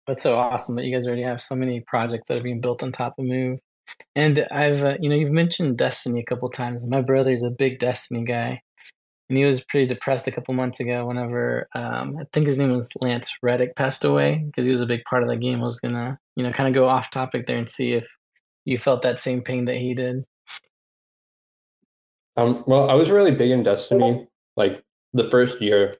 That's 0.07 0.23
so 0.23 0.37
awesome 0.37 0.75
that 0.75 0.85
you 0.85 0.93
guys 0.93 1.05
already 1.05 1.21
have 1.21 1.39
so 1.39 1.55
many 1.55 1.81
projects 1.81 2.27
that 2.27 2.37
are 2.37 2.43
being 2.43 2.61
built 2.61 2.81
on 2.81 2.91
top 2.91 3.19
of 3.19 3.25
Move. 3.25 3.59
And 4.15 4.45
I've, 4.51 4.81
uh, 4.81 4.97
you 4.99 5.09
know, 5.09 5.15
you've 5.15 5.31
mentioned 5.31 5.77
Destiny 5.77 6.21
a 6.21 6.25
couple 6.25 6.49
times. 6.49 6.87
My 6.87 7.01
brother's 7.01 7.43
a 7.43 7.51
big 7.51 7.79
Destiny 7.79 8.23
guy, 8.23 8.61
and 9.31 9.37
he 9.37 9.45
was 9.45 9.63
pretty 9.63 9.87
depressed 9.87 10.27
a 10.27 10.31
couple 10.31 10.53
months 10.53 10.81
ago. 10.81 11.05
Whenever 11.05 11.69
um, 11.73 12.17
I 12.19 12.25
think 12.33 12.47
his 12.47 12.57
name 12.57 12.73
was 12.73 12.91
Lance 12.99 13.31
Reddick 13.41 13.77
passed 13.77 14.03
away 14.03 14.43
because 14.45 14.65
he 14.65 14.73
was 14.73 14.81
a 14.81 14.85
big 14.85 15.05
part 15.05 15.23
of 15.23 15.29
that 15.29 15.37
game. 15.37 15.61
I 15.61 15.63
was 15.63 15.79
gonna 15.79 16.19
you 16.35 16.43
know 16.43 16.51
kind 16.51 16.67
of 16.67 16.75
go 16.75 16.89
off 16.89 17.11
topic 17.11 17.47
there 17.47 17.57
and 17.57 17.69
see 17.69 17.93
if 17.93 18.05
you 18.65 18.77
felt 18.77 19.03
that 19.03 19.21
same 19.21 19.41
pain 19.41 19.63
that 19.65 19.77
he 19.77 19.93
did. 19.93 20.25
Um, 22.35 22.65
well, 22.67 22.89
I 22.89 22.93
was 22.93 23.09
really 23.09 23.31
big 23.31 23.51
in 23.51 23.63
Destiny, 23.63 24.27
like 24.57 24.83
the 25.13 25.29
first 25.29 25.61
year 25.61 25.95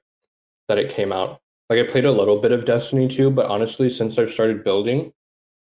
that 0.68 0.76
it 0.76 0.90
came 0.90 1.10
out. 1.10 1.40
Like 1.70 1.78
I 1.78 1.90
played 1.90 2.04
a 2.04 2.12
little 2.12 2.38
bit 2.38 2.52
of 2.52 2.66
Destiny 2.66 3.08
2, 3.08 3.30
but 3.30 3.46
honestly, 3.46 3.88
since 3.88 4.18
I've 4.18 4.30
started 4.30 4.62
building, 4.62 5.10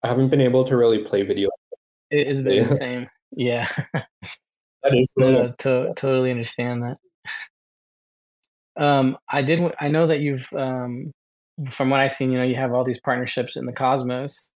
I 0.01 0.07
haven't 0.07 0.29
been 0.29 0.41
able 0.41 0.65
to 0.65 0.75
really 0.75 1.03
play 1.03 1.21
video. 1.21 1.49
It 2.09 2.25
has 2.25 2.41
been 2.41 2.67
the 2.67 2.75
same. 2.75 3.07
Yeah. 3.31 3.67
that 3.93 4.95
is 4.95 5.13
no, 5.15 5.53
to- 5.59 5.93
totally 5.95 6.31
understand 6.31 6.81
that. 6.81 6.97
Um, 8.81 9.17
I 9.29 9.43
did. 9.43 9.59
I 9.79 9.89
know 9.89 10.07
that 10.07 10.21
you've, 10.21 10.51
um, 10.53 11.11
from 11.69 11.91
what 11.91 11.99
I've 11.99 12.13
seen, 12.13 12.31
you 12.31 12.39
know, 12.39 12.43
you 12.43 12.55
have 12.55 12.73
all 12.73 12.83
these 12.83 12.99
partnerships 12.99 13.55
in 13.55 13.67
the 13.67 13.71
Cosmos 13.71 14.53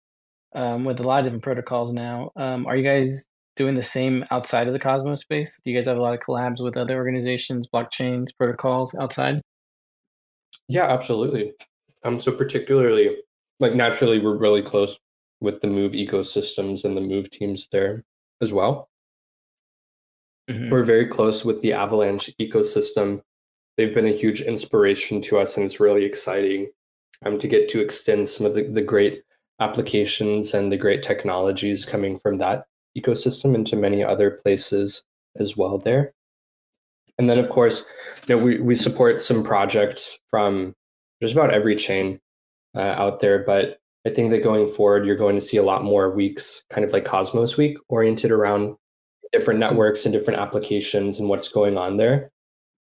um, 0.55 0.83
with 0.83 0.99
a 0.99 1.03
lot 1.03 1.19
of 1.19 1.25
different 1.25 1.43
protocols 1.43 1.93
now. 1.93 2.31
Um, 2.35 2.65
are 2.65 2.75
you 2.75 2.83
guys 2.83 3.27
doing 3.55 3.75
the 3.75 3.83
same 3.83 4.25
outside 4.31 4.67
of 4.67 4.73
the 4.73 4.79
Cosmos 4.79 5.21
space? 5.21 5.61
Do 5.63 5.69
you 5.69 5.77
guys 5.77 5.85
have 5.85 5.97
a 5.97 6.01
lot 6.01 6.15
of 6.15 6.21
collabs 6.21 6.63
with 6.63 6.75
other 6.75 6.95
organizations, 6.95 7.67
blockchains, 7.71 8.29
protocols 8.35 8.95
outside? 8.95 9.39
Yeah, 10.67 10.87
absolutely. 10.91 11.53
Um, 12.03 12.19
so 12.19 12.31
particularly, 12.31 13.17
like 13.59 13.75
naturally, 13.75 14.19
we're 14.19 14.37
really 14.37 14.63
close 14.63 14.97
with 15.39 15.61
the 15.61 15.67
Move 15.67 15.91
ecosystems 15.91 16.83
and 16.83 16.97
the 16.97 17.01
Move 17.01 17.29
teams 17.29 17.67
there 17.71 18.03
as 18.41 18.51
well. 18.51 18.89
Mm-hmm. 20.49 20.71
We're 20.71 20.83
very 20.83 21.07
close 21.07 21.45
with 21.45 21.61
the 21.61 21.73
Avalanche 21.73 22.31
ecosystem. 22.39 23.21
They've 23.77 23.93
been 23.93 24.07
a 24.07 24.11
huge 24.11 24.41
inspiration 24.41 25.21
to 25.21 25.39
us, 25.39 25.55
and 25.55 25.65
it's 25.65 25.79
really 25.79 26.05
exciting 26.05 26.69
um, 27.25 27.37
to 27.39 27.47
get 27.47 27.69
to 27.69 27.81
extend 27.81 28.29
some 28.29 28.45
of 28.45 28.55
the, 28.55 28.63
the 28.63 28.81
great 28.81 29.23
applications 29.59 30.53
and 30.53 30.71
the 30.71 30.77
great 30.77 31.01
technologies 31.01 31.85
coming 31.85 32.19
from 32.19 32.35
that 32.35 32.65
ecosystem 32.97 33.55
into 33.55 33.75
many 33.75 34.03
other 34.03 34.31
places 34.31 35.03
as 35.37 35.57
well 35.57 35.77
there. 35.77 36.13
And 37.17 37.29
then, 37.29 37.39
of 37.39 37.49
course, 37.49 37.85
you 38.27 38.35
know, 38.35 38.43
we, 38.43 38.59
we 38.59 38.75
support 38.75 39.21
some 39.21 39.43
projects 39.43 40.19
from 40.29 40.73
just 41.21 41.33
about 41.33 41.53
every 41.53 41.75
chain 41.75 42.19
uh, 42.75 42.81
out 42.81 43.19
there. 43.19 43.43
But 43.45 43.77
I 44.05 44.09
think 44.09 44.31
that 44.31 44.43
going 44.43 44.67
forward, 44.67 45.05
you're 45.05 45.15
going 45.15 45.35
to 45.35 45.45
see 45.45 45.57
a 45.57 45.63
lot 45.63 45.83
more 45.83 46.11
weeks, 46.11 46.65
kind 46.69 46.83
of 46.83 46.91
like 46.91 47.05
Cosmos 47.05 47.57
Week, 47.57 47.77
oriented 47.87 48.31
around 48.31 48.75
different 49.31 49.59
networks 49.59 50.05
and 50.05 50.13
different 50.13 50.39
applications 50.39 51.19
and 51.19 51.29
what's 51.29 51.47
going 51.47 51.77
on 51.77 51.97
there. 51.97 52.31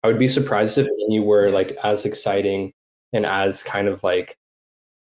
I 0.05 0.09
would 0.09 0.19
be 0.19 0.29
surprised 0.29 0.77
if 0.77 0.87
any 0.87 1.19
were 1.19 1.51
like 1.51 1.73
as 1.83 2.05
exciting 2.05 2.75
and 3.15 3.25
as 3.25 3.63
kind 3.63 3.89
of 3.89 4.05
like 4.05 4.37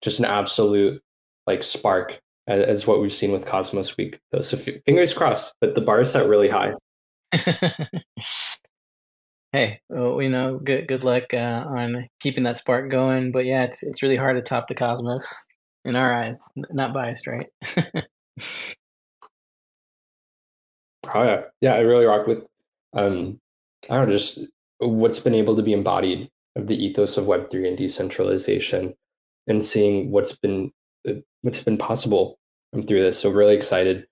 just 0.03 0.19
an 0.19 0.25
absolute 0.25 1.01
like 1.47 1.63
spark 1.63 2.19
as, 2.49 2.65
as 2.65 2.87
what 2.89 3.01
we've 3.01 3.13
seen 3.13 3.31
with 3.31 3.47
Cosmos 3.47 3.97
Week. 3.97 4.19
So 4.41 4.57
fingers 4.57 5.15
crossed, 5.15 5.55
but 5.61 5.77
the 5.77 5.81
bar 5.81 6.01
is 6.01 6.11
set 6.11 6.29
really 6.29 6.49
high. 6.49 6.73
hey, 9.53 9.81
well, 9.89 10.21
you 10.21 10.31
know, 10.31 10.59
good 10.59 10.89
good 10.89 11.05
luck 11.05 11.33
uh, 11.33 11.65
on 11.69 12.09
keeping 12.19 12.43
that 12.43 12.59
spark 12.59 12.91
going. 12.91 13.31
But 13.31 13.47
yeah, 13.47 13.63
it's 13.63 13.85
it's 13.85 14.03
really 14.03 14.17
hard 14.17 14.37
to 14.37 14.43
top 14.43 14.67
the 14.67 14.75
Cosmos 14.75 15.47
in 15.85 15.95
our 15.95 16.13
eyes. 16.13 16.45
Not 16.57 16.93
biased, 16.93 17.29
right? 17.29 17.47
oh 21.15 21.23
yeah, 21.23 21.43
yeah. 21.61 21.75
I 21.75 21.83
really 21.83 22.07
rock 22.07 22.27
with. 22.27 22.45
Um, 22.95 23.39
I 23.89 23.95
don't 23.95 24.09
know, 24.09 24.13
just 24.13 24.41
what's 24.79 25.21
been 25.21 25.35
able 25.35 25.57
to 25.57 25.63
be 25.63 25.73
embodied 25.73 26.29
of 26.57 26.67
the 26.67 26.83
ethos 26.83 27.17
of 27.17 27.27
Web 27.27 27.51
three 27.51 27.69
and 27.69 27.77
decentralization, 27.77 28.95
and 29.47 29.65
seeing 29.65 30.11
what's 30.11 30.37
been 30.37 30.71
uh, 31.09 31.15
what's 31.43 31.63
been 31.63 31.79
possible 31.79 32.39
through 32.87 33.03
this. 33.03 33.19
So 33.19 33.31
really 33.31 33.57
excited 33.57 34.07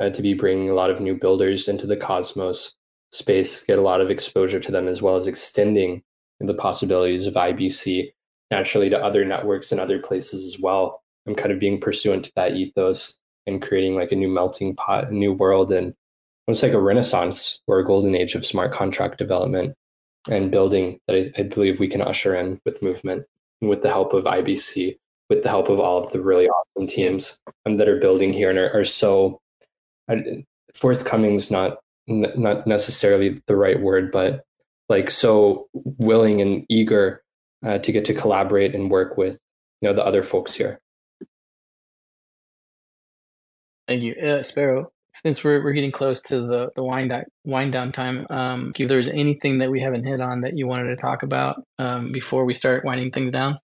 uh, 0.00 0.10
to 0.10 0.22
be 0.22 0.34
bringing 0.34 0.70
a 0.70 0.74
lot 0.74 0.90
of 0.90 1.00
new 1.00 1.16
builders 1.16 1.68
into 1.68 1.86
the 1.86 1.96
Cosmos 1.96 2.74
space, 3.10 3.62
get 3.64 3.78
a 3.78 3.82
lot 3.82 4.00
of 4.00 4.10
exposure 4.10 4.60
to 4.60 4.72
them, 4.72 4.88
as 4.88 5.02
well 5.02 5.16
as 5.16 5.26
extending 5.26 6.02
the 6.40 6.54
possibilities 6.54 7.26
of 7.26 7.34
IBC 7.34 8.10
naturally 8.50 8.90
to 8.90 9.02
other 9.02 9.24
networks 9.24 9.70
and 9.70 9.80
other 9.80 9.98
places 9.98 10.44
as 10.44 10.60
well. 10.60 11.00
I'm 11.26 11.36
kind 11.36 11.52
of 11.52 11.60
being 11.60 11.80
pursuant 11.80 12.24
to 12.24 12.32
that 12.34 12.56
ethos 12.56 13.16
and 13.46 13.62
creating 13.62 13.94
like 13.94 14.12
a 14.12 14.16
new 14.16 14.28
melting 14.28 14.74
pot, 14.74 15.08
a 15.08 15.14
new 15.14 15.32
world, 15.32 15.70
and 15.70 15.94
almost 16.46 16.62
like 16.62 16.72
a 16.72 16.80
renaissance 16.80 17.60
or 17.68 17.78
a 17.78 17.86
golden 17.86 18.16
age 18.16 18.34
of 18.34 18.44
smart 18.44 18.72
contract 18.72 19.18
development 19.18 19.74
and 20.30 20.50
building 20.50 20.98
that 21.06 21.16
I, 21.16 21.40
I 21.40 21.42
believe 21.44 21.80
we 21.80 21.88
can 21.88 22.02
usher 22.02 22.34
in 22.34 22.60
with 22.64 22.82
movement 22.82 23.24
and 23.60 23.70
with 23.70 23.82
the 23.82 23.90
help 23.90 24.12
of 24.12 24.24
IBC 24.24 24.96
with 25.32 25.42
the 25.42 25.48
help 25.48 25.70
of 25.70 25.80
all 25.80 26.04
of 26.04 26.12
the 26.12 26.20
really 26.20 26.46
awesome 26.46 26.86
teams 26.86 27.38
um, 27.64 27.74
that 27.74 27.88
are 27.88 27.98
building 27.98 28.34
here 28.34 28.50
and 28.50 28.58
are, 28.58 28.70
are 28.78 28.84
so 28.84 29.40
uh, 30.10 30.16
forthcoming 30.74 31.34
is 31.34 31.50
not 31.50 31.78
not 32.06 32.66
necessarily 32.66 33.40
the 33.46 33.56
right 33.56 33.80
word, 33.80 34.12
but 34.12 34.44
like 34.90 35.10
so 35.10 35.68
willing 35.72 36.42
and 36.42 36.66
eager 36.68 37.22
uh, 37.64 37.78
to 37.78 37.92
get 37.92 38.04
to 38.06 38.14
collaborate 38.14 38.74
and 38.74 38.90
work 38.90 39.16
with 39.16 39.38
you 39.80 39.88
know 39.88 39.94
the 39.94 40.04
other 40.04 40.22
folks 40.22 40.52
here. 40.52 40.78
Thank 43.88 44.02
you, 44.02 44.14
uh, 44.14 44.42
Sparrow. 44.42 44.91
Since 45.14 45.44
we're 45.44 45.62
we're 45.62 45.72
getting 45.72 45.92
close 45.92 46.20
to 46.22 46.40
the 46.40 46.70
the 46.74 46.82
wind 46.82 47.10
down 47.10 47.24
wind 47.44 47.72
down 47.72 47.92
time, 47.92 48.26
um, 48.30 48.72
if 48.78 48.88
there's 48.88 49.08
anything 49.08 49.58
that 49.58 49.70
we 49.70 49.80
haven't 49.80 50.04
hit 50.04 50.20
on 50.20 50.40
that 50.40 50.56
you 50.56 50.66
wanted 50.66 50.88
to 50.88 50.96
talk 50.96 51.22
about 51.22 51.62
um, 51.78 52.12
before 52.12 52.44
we 52.44 52.54
start 52.54 52.84
winding 52.84 53.10
things 53.10 53.30
down? 53.30 53.58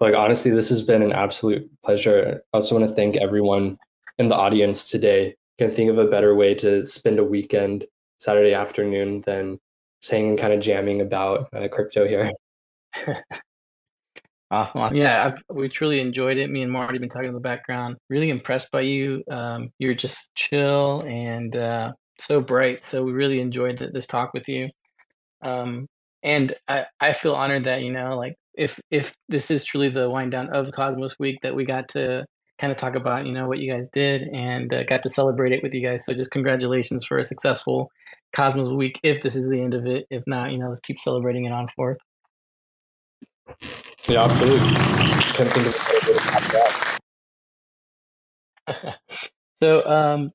Like 0.00 0.14
honestly 0.14 0.50
this 0.50 0.68
has 0.68 0.82
been 0.82 1.02
an 1.02 1.12
absolute 1.12 1.70
pleasure. 1.84 2.42
I 2.52 2.56
also 2.56 2.76
want 2.76 2.88
to 2.88 2.94
thank 2.94 3.16
everyone 3.16 3.78
in 4.18 4.28
the 4.28 4.34
audience 4.34 4.88
today. 4.88 5.36
Can 5.58 5.70
think 5.70 5.90
of 5.90 5.98
a 5.98 6.06
better 6.06 6.34
way 6.34 6.54
to 6.56 6.84
spend 6.84 7.18
a 7.18 7.24
weekend 7.24 7.86
saturday 8.18 8.54
afternoon 8.54 9.22
than 9.26 9.58
saying 10.00 10.30
and 10.30 10.38
kind 10.38 10.52
of 10.52 10.60
jamming 10.60 11.00
about 11.00 11.48
uh, 11.54 11.68
crypto 11.68 12.06
here 12.06 12.30
awesome 14.50 14.94
yeah 14.94 15.26
I've, 15.26 15.56
we 15.56 15.68
truly 15.68 16.00
enjoyed 16.00 16.36
it 16.36 16.50
me 16.50 16.62
and 16.62 16.70
marty 16.70 16.98
been 16.98 17.08
talking 17.08 17.28
in 17.28 17.34
the 17.34 17.40
background 17.40 17.96
really 18.08 18.30
impressed 18.30 18.70
by 18.70 18.82
you 18.82 19.22
um, 19.30 19.70
you're 19.78 19.94
just 19.94 20.30
chill 20.34 21.02
and 21.02 21.54
uh, 21.56 21.92
so 22.18 22.40
bright 22.40 22.84
so 22.84 23.02
we 23.02 23.12
really 23.12 23.40
enjoyed 23.40 23.78
this 23.92 24.06
talk 24.06 24.32
with 24.32 24.48
you 24.48 24.68
um, 25.42 25.86
and 26.22 26.54
I, 26.68 26.84
I 27.00 27.12
feel 27.12 27.34
honored 27.34 27.64
that 27.64 27.82
you 27.82 27.92
know 27.92 28.16
like 28.16 28.34
if 28.56 28.80
if 28.90 29.14
this 29.28 29.50
is 29.50 29.64
truly 29.64 29.90
the 29.90 30.08
wind 30.10 30.32
down 30.32 30.48
of 30.48 30.72
Cosmos 30.72 31.16
Week 31.18 31.38
that 31.42 31.54
we 31.54 31.64
got 31.64 31.88
to 31.90 32.24
kind 32.58 32.72
of 32.72 32.78
talk 32.78 32.94
about, 32.94 33.26
you 33.26 33.32
know, 33.32 33.46
what 33.46 33.58
you 33.58 33.70
guys 33.70 33.88
did 33.92 34.22
and 34.22 34.72
uh, 34.72 34.82
got 34.84 35.02
to 35.02 35.10
celebrate 35.10 35.52
it 35.52 35.62
with 35.62 35.74
you 35.74 35.86
guys. 35.86 36.04
So 36.04 36.14
just 36.14 36.30
congratulations 36.30 37.04
for 37.04 37.18
a 37.18 37.24
successful 37.24 37.90
Cosmos 38.34 38.68
Week. 38.68 38.98
If 39.02 39.22
this 39.22 39.36
is 39.36 39.48
the 39.48 39.60
end 39.60 39.74
of 39.74 39.86
it, 39.86 40.06
if 40.10 40.22
not, 40.26 40.52
you 40.52 40.58
know, 40.58 40.68
let's 40.68 40.80
keep 40.80 40.98
celebrating 40.98 41.44
it 41.44 41.52
on 41.52 41.68
forth. 41.76 41.98
Yeah, 44.08 44.22
absolutely. 44.24 44.58
That. 48.66 48.98
so, 49.56 49.84
um, 49.84 50.30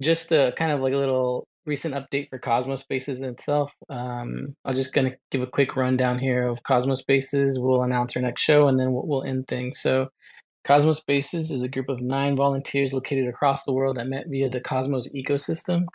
just 0.00 0.30
a 0.30 0.52
kind 0.56 0.70
of 0.70 0.80
like 0.80 0.92
a 0.92 0.96
little 0.96 1.44
recent 1.66 1.94
update 1.94 2.28
for 2.30 2.38
Cosmos 2.38 2.82
Spaces 2.82 3.20
itself. 3.20 3.72
Um, 3.88 4.54
I'm 4.64 4.76
just 4.76 4.92
going 4.92 5.10
to 5.10 5.16
give 5.32 5.42
a 5.42 5.46
quick 5.46 5.74
rundown 5.74 6.20
here 6.20 6.46
of 6.46 6.62
Cosmos 6.62 7.00
Spaces. 7.00 7.58
We'll 7.60 7.82
announce 7.82 8.14
our 8.14 8.22
next 8.22 8.42
show 8.42 8.68
and 8.68 8.78
then 8.78 8.92
we'll, 8.92 9.06
we'll 9.06 9.24
end 9.24 9.48
things. 9.48 9.80
So, 9.80 10.10
Cosmos 10.64 10.98
Spaces 10.98 11.50
is 11.50 11.62
a 11.62 11.68
group 11.68 11.88
of 11.88 12.00
nine 12.00 12.36
volunteers 12.36 12.92
located 12.92 13.26
across 13.26 13.64
the 13.64 13.72
world 13.72 13.96
that 13.96 14.06
met 14.06 14.26
via 14.28 14.48
the 14.48 14.60
Cosmos 14.60 15.08
ecosystem. 15.12 15.86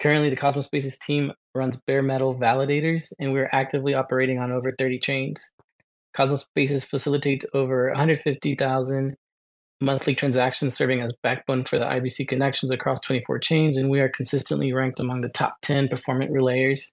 Currently, 0.00 0.30
the 0.30 0.36
Cosmos 0.36 0.66
Spaces 0.66 0.96
team 0.98 1.32
runs 1.54 1.76
bare 1.86 2.02
metal 2.02 2.34
validators, 2.34 3.12
and 3.18 3.32
we're 3.32 3.50
actively 3.52 3.92
operating 3.94 4.38
on 4.38 4.52
over 4.52 4.74
30 4.78 4.98
chains. 5.00 5.52
Cosmos 6.16 6.42
Spaces 6.42 6.86
facilitates 6.86 7.44
over 7.52 7.88
150,000 7.88 9.16
monthly 9.82 10.14
transactions 10.14 10.74
serving 10.74 11.02
as 11.02 11.14
backbone 11.22 11.64
for 11.64 11.78
the 11.78 11.84
IBC 11.84 12.26
connections 12.26 12.72
across 12.72 13.00
24 13.02 13.38
chains, 13.40 13.76
and 13.76 13.90
we 13.90 14.00
are 14.00 14.08
consistently 14.08 14.72
ranked 14.72 14.98
among 14.98 15.20
the 15.20 15.28
top 15.28 15.56
10 15.60 15.88
performant 15.88 16.32
relayers, 16.32 16.92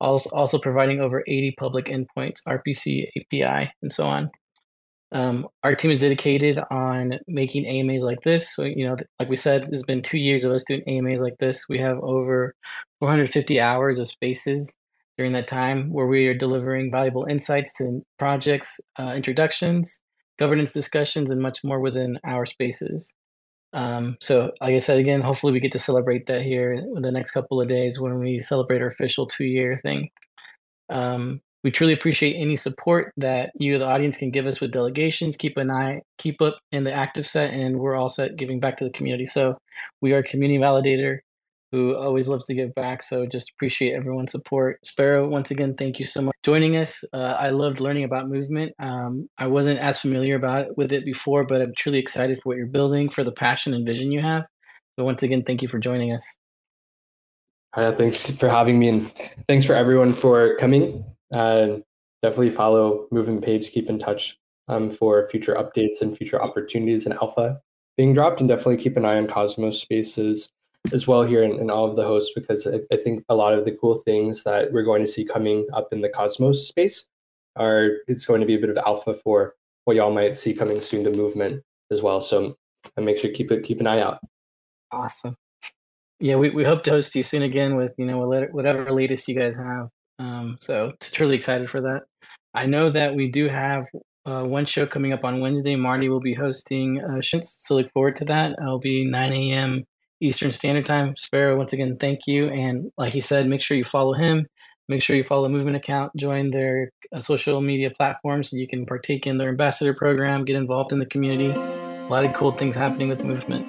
also, 0.00 0.30
also 0.30 0.58
providing 0.58 1.00
over 1.00 1.22
80 1.28 1.54
public 1.58 1.86
endpoints, 1.86 2.42
RPC, 2.48 3.08
API, 3.16 3.70
and 3.82 3.92
so 3.92 4.06
on. 4.06 4.30
Um, 5.12 5.48
our 5.62 5.74
team 5.74 5.90
is 5.90 6.00
dedicated 6.00 6.58
on 6.70 7.18
making 7.28 7.66
AMAs 7.66 8.02
like 8.02 8.22
this. 8.22 8.54
So, 8.54 8.62
you 8.64 8.88
know, 8.88 8.96
like 9.20 9.28
we 9.28 9.36
said, 9.36 9.68
it's 9.70 9.82
been 9.82 10.00
two 10.00 10.16
years 10.16 10.44
of 10.44 10.52
us 10.52 10.64
doing 10.64 10.82
AMAs 10.88 11.20
like 11.20 11.36
this. 11.38 11.66
We 11.68 11.78
have 11.80 11.98
over 11.98 12.54
450 13.00 13.60
hours 13.60 13.98
of 13.98 14.08
spaces 14.08 14.72
during 15.16 15.32
that 15.32 15.48
time 15.48 15.92
where 15.92 16.06
we 16.06 16.26
are 16.26 16.34
delivering 16.34 16.90
valuable 16.90 17.26
insights 17.28 17.72
to 17.74 18.02
projects, 18.18 18.80
uh, 18.98 19.12
introductions, 19.14 20.02
governance 20.38 20.72
discussions, 20.72 21.30
and 21.30 21.40
much 21.40 21.62
more 21.62 21.80
within 21.80 22.18
our 22.24 22.46
spaces. 22.46 23.14
Um, 23.74 24.16
so, 24.20 24.52
like 24.60 24.74
I 24.74 24.78
said 24.78 24.98
again, 24.98 25.22
hopefully 25.22 25.52
we 25.52 25.60
get 25.60 25.72
to 25.72 25.78
celebrate 25.78 26.26
that 26.26 26.42
here 26.42 26.72
in 26.72 27.02
the 27.02 27.12
next 27.12 27.30
couple 27.30 27.60
of 27.60 27.68
days 27.68 28.00
when 28.00 28.18
we 28.18 28.38
celebrate 28.38 28.82
our 28.82 28.88
official 28.88 29.26
two 29.26 29.44
year 29.44 29.80
thing. 29.82 30.10
Um, 30.90 31.40
we 31.64 31.70
truly 31.70 31.92
appreciate 31.92 32.34
any 32.34 32.56
support 32.56 33.12
that 33.16 33.50
you, 33.54 33.78
the 33.78 33.86
audience, 33.86 34.16
can 34.16 34.30
give 34.30 34.46
us 34.46 34.60
with 34.60 34.72
delegations. 34.72 35.36
Keep 35.36 35.56
an 35.56 35.70
eye, 35.70 36.02
keep 36.18 36.42
up 36.42 36.58
in 36.72 36.84
the 36.84 36.92
active 36.92 37.26
set, 37.26 37.54
and 37.54 37.78
we're 37.78 37.94
all 37.94 38.08
set 38.08 38.36
giving 38.36 38.58
back 38.58 38.78
to 38.78 38.84
the 38.84 38.90
community. 38.90 39.26
So 39.26 39.56
we 40.00 40.12
are 40.12 40.22
community 40.22 40.58
validator 40.58 41.18
who 41.72 41.96
always 41.96 42.28
loves 42.28 42.44
to 42.44 42.54
give 42.54 42.74
back. 42.74 43.02
So 43.02 43.26
just 43.26 43.50
appreciate 43.50 43.94
everyone's 43.94 44.30
support. 44.30 44.78
Sparrow, 44.84 45.26
once 45.26 45.50
again, 45.50 45.74
thank 45.76 45.98
you 45.98 46.04
so 46.04 46.20
much 46.20 46.34
for 46.36 46.50
joining 46.50 46.76
us. 46.76 47.02
Uh, 47.14 47.16
I 47.16 47.48
loved 47.48 47.80
learning 47.80 48.04
about 48.04 48.28
movement. 48.28 48.72
Um, 48.78 49.28
I 49.38 49.46
wasn't 49.46 49.80
as 49.80 49.98
familiar 49.98 50.36
about 50.36 50.66
it, 50.66 50.76
with 50.76 50.92
it 50.92 51.06
before, 51.06 51.44
but 51.44 51.62
I'm 51.62 51.72
truly 51.76 51.98
excited 51.98 52.42
for 52.42 52.50
what 52.50 52.58
you're 52.58 52.66
building, 52.66 53.08
for 53.08 53.24
the 53.24 53.32
passion 53.32 53.72
and 53.72 53.86
vision 53.86 54.12
you 54.12 54.20
have. 54.20 54.44
So 54.98 55.04
once 55.04 55.22
again, 55.22 55.42
thank 55.44 55.62
you 55.62 55.68
for 55.68 55.78
joining 55.78 56.12
us. 56.12 56.36
Uh, 57.74 57.90
thanks 57.90 58.30
for 58.30 58.50
having 58.50 58.78
me, 58.78 58.88
and 58.88 59.10
thanks 59.48 59.64
for 59.64 59.74
everyone 59.74 60.12
for 60.12 60.56
coming. 60.58 61.02
Uh, 61.32 61.78
definitely 62.20 62.50
follow 62.50 63.06
Movement 63.10 63.42
Page, 63.42 63.70
keep 63.70 63.88
in 63.88 63.98
touch 63.98 64.38
um, 64.68 64.90
for 64.90 65.26
future 65.28 65.54
updates 65.54 66.02
and 66.02 66.14
future 66.14 66.40
opportunities 66.40 67.06
in 67.06 67.14
Alpha 67.14 67.62
being 67.96 68.12
dropped, 68.12 68.40
and 68.40 68.48
definitely 68.48 68.76
keep 68.76 68.98
an 68.98 69.06
eye 69.06 69.16
on 69.16 69.26
Cosmos 69.26 69.80
Spaces 69.80 70.50
as 70.92 71.06
well 71.06 71.22
here 71.22 71.42
and, 71.42 71.70
all 71.70 71.88
of 71.88 71.96
the 71.96 72.02
hosts 72.02 72.32
because 72.34 72.66
I, 72.66 72.80
I, 72.92 72.96
think 72.96 73.24
a 73.28 73.34
lot 73.34 73.54
of 73.54 73.64
the 73.64 73.72
cool 73.72 73.94
things 73.94 74.42
that 74.44 74.72
we're 74.72 74.82
going 74.82 75.04
to 75.04 75.10
see 75.10 75.24
coming 75.24 75.66
up 75.72 75.92
in 75.92 76.00
the 76.00 76.08
Cosmos 76.08 76.66
space 76.66 77.06
are 77.56 77.98
it's 78.08 78.26
going 78.26 78.40
to 78.40 78.46
be 78.46 78.56
a 78.56 78.58
bit 78.58 78.70
of 78.70 78.76
alpha 78.78 79.14
for 79.14 79.54
what 79.84 79.96
y'all 79.96 80.12
might 80.12 80.36
see 80.36 80.54
coming 80.54 80.80
soon 80.80 81.04
to 81.04 81.10
movement 81.10 81.62
as 81.90 82.02
well. 82.02 82.20
So 82.20 82.56
and 82.96 83.06
make 83.06 83.18
sure 83.18 83.30
keep 83.30 83.52
it 83.52 83.62
keep 83.62 83.80
an 83.80 83.86
eye 83.86 84.00
out. 84.00 84.18
Awesome. 84.90 85.36
Yeah, 86.20 86.36
we, 86.36 86.50
we 86.50 86.64
hope 86.64 86.82
to 86.84 86.90
host 86.90 87.14
you 87.14 87.22
soon 87.22 87.42
again 87.42 87.76
with 87.76 87.92
you 87.96 88.06
know 88.06 88.18
whatever 88.50 88.90
latest 88.92 89.28
you 89.28 89.38
guys 89.38 89.56
have. 89.56 89.88
Um, 90.18 90.58
so 90.60 90.92
truly 91.00 91.36
excited 91.36 91.70
for 91.70 91.80
that. 91.80 92.02
I 92.54 92.66
know 92.66 92.90
that 92.90 93.14
we 93.14 93.30
do 93.30 93.48
have 93.48 93.86
uh, 94.26 94.42
one 94.42 94.66
show 94.66 94.86
coming 94.86 95.12
up 95.12 95.24
on 95.24 95.40
Wednesday. 95.40 95.74
Marty 95.74 96.08
will 96.08 96.20
be 96.20 96.34
hosting 96.34 97.00
uh, 97.00 97.20
so 97.22 97.74
look 97.74 97.90
forward 97.92 98.16
to 98.16 98.24
that. 98.26 98.52
It'll 98.60 98.78
be 98.78 99.04
9 99.04 99.32
a.m. 99.32 99.84
Eastern 100.22 100.52
Standard 100.52 100.86
Time. 100.86 101.14
Sparrow, 101.16 101.56
once 101.56 101.72
again, 101.72 101.96
thank 102.00 102.20
you. 102.26 102.48
And 102.48 102.90
like 102.96 103.12
he 103.12 103.20
said, 103.20 103.46
make 103.46 103.60
sure 103.60 103.76
you 103.76 103.84
follow 103.84 104.14
him. 104.14 104.46
Make 104.88 105.02
sure 105.02 105.16
you 105.16 105.24
follow 105.24 105.44
the 105.44 105.48
Movement 105.48 105.76
account, 105.76 106.12
join 106.16 106.50
their 106.50 106.90
uh, 107.14 107.20
social 107.20 107.60
media 107.60 107.90
platforms 107.96 108.50
so 108.50 108.56
you 108.56 108.66
can 108.66 108.84
partake 108.84 109.26
in 109.26 109.38
their 109.38 109.48
ambassador 109.48 109.94
program, 109.94 110.44
get 110.44 110.56
involved 110.56 110.92
in 110.92 110.98
the 110.98 111.06
community. 111.06 111.50
A 111.50 112.08
lot 112.10 112.26
of 112.26 112.34
cool 112.34 112.52
things 112.52 112.74
happening 112.74 113.08
with 113.08 113.18
the 113.18 113.24
movement. 113.24 113.66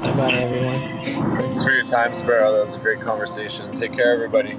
Bye 0.00 0.16
bye, 0.16 0.32
everyone. 0.32 1.02
Thanks 1.02 1.64
for 1.64 1.72
your 1.72 1.86
time, 1.86 2.12
Sparrow. 2.12 2.52
That 2.52 2.62
was 2.62 2.74
a 2.74 2.78
great 2.78 3.00
conversation. 3.00 3.74
Take 3.74 3.92
care, 3.94 4.12
everybody. 4.12 4.58